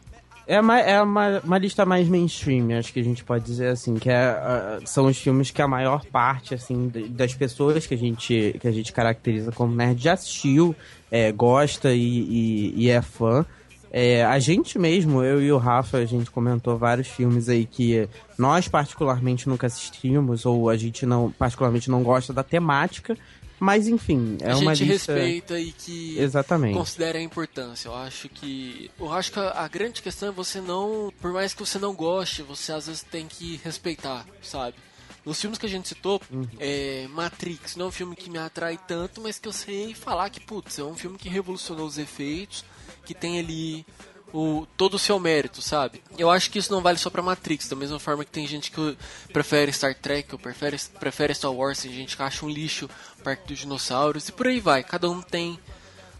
É, 0.48 0.58
uma, 0.58 0.80
é 0.80 1.02
uma, 1.02 1.40
uma 1.44 1.58
lista 1.58 1.84
mais 1.84 2.08
mainstream, 2.08 2.78
acho 2.78 2.90
que 2.90 3.00
a 3.00 3.04
gente 3.04 3.22
pode 3.22 3.44
dizer 3.44 3.68
assim, 3.68 3.96
que 3.96 4.08
é, 4.08 4.32
uh, 4.32 4.88
são 4.88 5.04
os 5.04 5.18
filmes 5.18 5.50
que 5.50 5.60
a 5.60 5.68
maior 5.68 6.06
parte, 6.06 6.54
assim, 6.54 6.90
das 7.10 7.34
pessoas 7.34 7.86
que 7.86 7.92
a 7.92 7.98
gente, 7.98 8.56
que 8.58 8.66
a 8.66 8.72
gente 8.72 8.90
caracteriza 8.90 9.52
como 9.52 9.76
nerd 9.76 10.02
já 10.02 10.14
assistiu, 10.14 10.74
é, 11.10 11.30
gosta 11.30 11.92
e, 11.92 12.00
e, 12.00 12.74
e 12.76 12.88
é 12.88 13.02
fã. 13.02 13.44
É, 13.90 14.24
a 14.24 14.38
gente 14.38 14.78
mesmo, 14.78 15.22
eu 15.22 15.42
e 15.42 15.52
o 15.52 15.58
Rafa, 15.58 15.98
a 15.98 16.06
gente 16.06 16.30
comentou 16.30 16.78
vários 16.78 17.08
filmes 17.08 17.50
aí 17.50 17.66
que 17.66 18.08
nós 18.38 18.68
particularmente 18.68 19.46
nunca 19.50 19.66
assistimos, 19.66 20.46
ou 20.46 20.70
a 20.70 20.78
gente 20.78 21.04
não 21.04 21.30
particularmente 21.30 21.90
não 21.90 22.02
gosta 22.02 22.32
da 22.32 22.42
temática, 22.42 23.18
mas 23.58 23.88
enfim, 23.88 24.38
é 24.40 24.52
a 24.52 24.56
uma 24.56 24.74
gente 24.74 24.90
lista... 24.90 25.12
respeita 25.12 25.58
e 25.58 25.72
que 25.72 26.18
Exatamente. 26.18 26.74
considera 26.74 27.18
a 27.18 27.22
importância. 27.22 27.88
Eu 27.88 27.94
acho 27.94 28.28
que 28.28 28.90
eu 28.98 29.12
acho 29.12 29.32
que 29.32 29.38
a, 29.38 29.50
a, 29.50 29.68
grande 29.68 30.02
questão 30.02 30.28
é 30.28 30.32
você 30.32 30.60
não, 30.60 31.12
por 31.20 31.32
mais 31.32 31.52
que 31.52 31.60
você 31.60 31.78
não 31.78 31.94
goste, 31.94 32.42
você 32.42 32.72
às 32.72 32.86
vezes 32.86 33.02
tem 33.02 33.26
que 33.26 33.60
respeitar, 33.64 34.26
sabe? 34.42 34.76
Nos 35.24 35.40
filmes 35.40 35.58
que 35.58 35.66
a 35.66 35.68
gente 35.68 35.88
citou, 35.88 36.22
uhum. 36.30 36.46
é, 36.58 37.06
Matrix 37.10 37.76
não 37.76 37.86
é 37.86 37.88
um 37.88 37.92
filme 37.92 38.16
que 38.16 38.30
me 38.30 38.38
atrai 38.38 38.78
tanto, 38.88 39.20
mas 39.20 39.38
que 39.38 39.46
eu 39.46 39.52
sei 39.52 39.92
falar 39.92 40.30
que, 40.30 40.40
putz, 40.40 40.78
é 40.78 40.82
um 40.82 40.94
filme 40.94 41.18
que 41.18 41.28
revolucionou 41.28 41.86
os 41.86 41.98
efeitos, 41.98 42.64
que 43.04 43.12
tem 43.12 43.38
ali 43.38 43.84
o, 44.32 44.66
todo 44.76 44.94
o 44.94 44.98
seu 44.98 45.18
mérito, 45.18 45.62
sabe? 45.62 46.02
Eu 46.16 46.30
acho 46.30 46.50
que 46.50 46.58
isso 46.58 46.72
não 46.72 46.82
vale 46.82 46.98
só 46.98 47.10
pra 47.10 47.22
Matrix, 47.22 47.68
da 47.68 47.76
mesma 47.76 47.98
forma 47.98 48.24
que 48.24 48.30
tem 48.30 48.46
gente 48.46 48.70
que 48.70 48.96
prefere 49.32 49.72
Star 49.72 49.94
Trek, 49.94 50.32
ou 50.32 50.38
prefere, 50.38 50.76
prefere 50.98 51.34
Star 51.34 51.52
Wars, 51.52 51.80
tem 51.80 51.92
gente 51.92 52.16
que 52.16 52.22
acha 52.22 52.44
um 52.44 52.48
lixo 52.48 52.88
Parque 53.22 53.48
dos 53.48 53.58
Dinossauros, 53.58 54.28
e 54.28 54.32
por 54.32 54.46
aí 54.46 54.60
vai, 54.60 54.82
cada 54.82 55.10
um 55.10 55.22
tem 55.22 55.58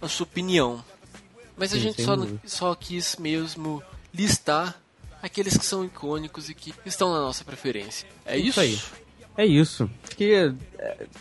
a 0.01 0.09
sua 0.09 0.25
opinião. 0.25 0.83
Mas 1.57 1.73
a 1.73 1.77
Sim, 1.77 1.83
gente 1.83 2.03
só, 2.03 2.17
só 2.47 2.75
quis 2.75 3.17
mesmo 3.17 3.83
listar 4.15 4.81
aqueles 5.21 5.57
que 5.57 5.65
são 5.65 5.85
icônicos 5.85 6.49
e 6.49 6.55
que 6.55 6.73
estão 6.87 7.13
na 7.13 7.21
nossa 7.21 7.45
preferência. 7.45 8.09
É 8.25 8.37
isso? 8.37 8.61
isso 8.61 8.61
aí. 8.61 8.81
É 9.39 9.47
isso. 9.47 9.89
Acho 10.03 10.17
que 10.17 10.35
é, 10.35 10.53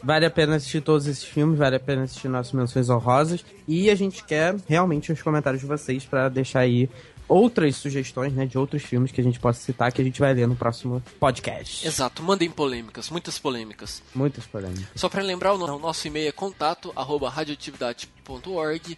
vale 0.03 0.25
a 0.25 0.31
pena 0.31 0.55
assistir 0.55 0.81
todos 0.81 1.05
esses 1.05 1.23
filmes, 1.23 1.59
vale 1.59 1.75
a 1.75 1.79
pena 1.79 2.01
assistir 2.01 2.27
nossas 2.27 2.51
menções 2.51 2.89
honrosas. 2.89 3.45
E 3.67 3.91
a 3.91 3.95
gente 3.95 4.23
quer 4.23 4.55
realmente 4.67 5.11
os 5.11 5.21
comentários 5.21 5.61
de 5.61 5.67
vocês 5.67 6.03
para 6.03 6.27
deixar 6.27 6.61
aí 6.61 6.89
outras 7.27 7.75
sugestões, 7.75 8.33
né, 8.33 8.47
de 8.47 8.57
outros 8.57 8.81
filmes 8.81 9.11
que 9.11 9.21
a 9.21 9.23
gente 9.23 9.39
possa 9.39 9.61
citar 9.61 9.91
que 9.91 10.01
a 10.01 10.03
gente 10.03 10.19
vai 10.19 10.33
ler 10.33 10.47
no 10.47 10.55
próximo 10.55 10.99
podcast. 11.19 11.85
Exato, 11.85 12.23
mandem 12.23 12.49
polêmicas, 12.49 13.11
muitas 13.11 13.37
polêmicas. 13.37 14.01
Muitas 14.15 14.47
polêmicas. 14.47 14.87
Só 14.95 15.09
para 15.09 15.21
lembrar, 15.21 15.53
o 15.53 15.77
nosso 15.77 16.07
e-mail 16.07 16.29
é 16.29 16.31
contato@radioatividade.org 16.31 18.97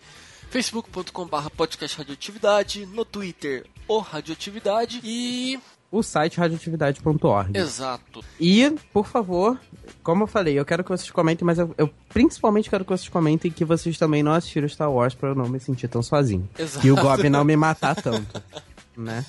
facebook.com.br 0.49 1.49
podcast 1.57 1.97
radioatividade, 1.97 2.85
no 2.85 3.03
Twitter 3.03 3.65
o 3.85 3.99
radioatividade 3.99 5.01
e 5.03 5.59
o 5.91 6.03
site 6.03 6.37
radioatividade.org. 6.37 7.57
Exato. 7.57 8.23
E, 8.39 8.69
por 8.93 9.07
favor, 9.07 9.59
como 10.03 10.23
eu 10.23 10.27
falei, 10.27 10.59
eu 10.59 10.65
quero 10.65 10.83
que 10.83 10.89
vocês 10.89 11.09
comentem, 11.09 11.45
mas 11.45 11.57
eu, 11.57 11.73
eu, 11.77 11.89
principalmente 12.09 12.69
quero 12.69 12.85
que 12.85 12.91
vocês 12.91 13.09
comentem 13.09 13.51
que 13.51 13.65
vocês 13.65 13.97
também 13.97 14.21
não 14.21 14.33
assistiram 14.33 14.67
Star 14.67 14.91
Wars 14.91 15.15
para 15.15 15.29
eu 15.29 15.35
não 15.35 15.49
me 15.49 15.59
sentir 15.59 15.87
tão 15.87 16.03
sozinho. 16.03 16.47
Exato. 16.57 16.85
E 16.85 16.91
o 16.91 16.95
Gob 16.95 17.29
não 17.29 17.43
me 17.43 17.55
matar 17.55 17.95
tanto. 17.95 18.41
né? 18.95 19.25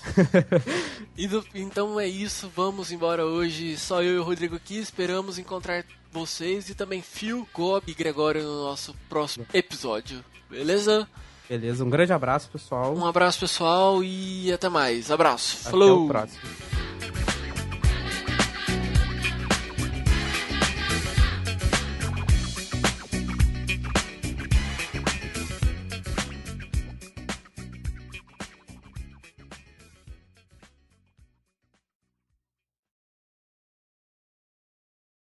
do, 1.29 1.45
então 1.55 1.99
é 1.99 2.07
isso, 2.07 2.51
vamos 2.55 2.93
embora 2.93 3.25
hoje. 3.25 3.77
Só 3.79 4.03
eu 4.03 4.17
e 4.17 4.19
o 4.19 4.23
Rodrigo 4.23 4.57
aqui. 4.57 4.79
Esperamos 4.79 5.39
encontrar 5.39 5.85
vocês 6.13 6.69
e 6.69 6.75
também 6.75 7.01
Phil, 7.01 7.47
Gob 7.55 7.85
e 7.87 7.95
Gregório 7.95 8.43
no 8.43 8.65
nosso 8.65 8.95
próximo 9.09 9.47
episódio. 9.55 10.23
Beleza? 10.51 11.09
Beleza, 11.51 11.85
um 11.85 11.91
grande 11.91 12.13
abraço, 12.13 12.49
pessoal. 12.49 12.95
Um 12.95 13.05
abraço, 13.05 13.41
pessoal, 13.41 14.05
e 14.05 14.53
até 14.53 14.69
mais. 14.69 15.11
Abraço. 15.11 15.63
Até 15.63 15.71
Falou. 15.73 16.05
o 16.05 16.07
próximo. 16.07 16.39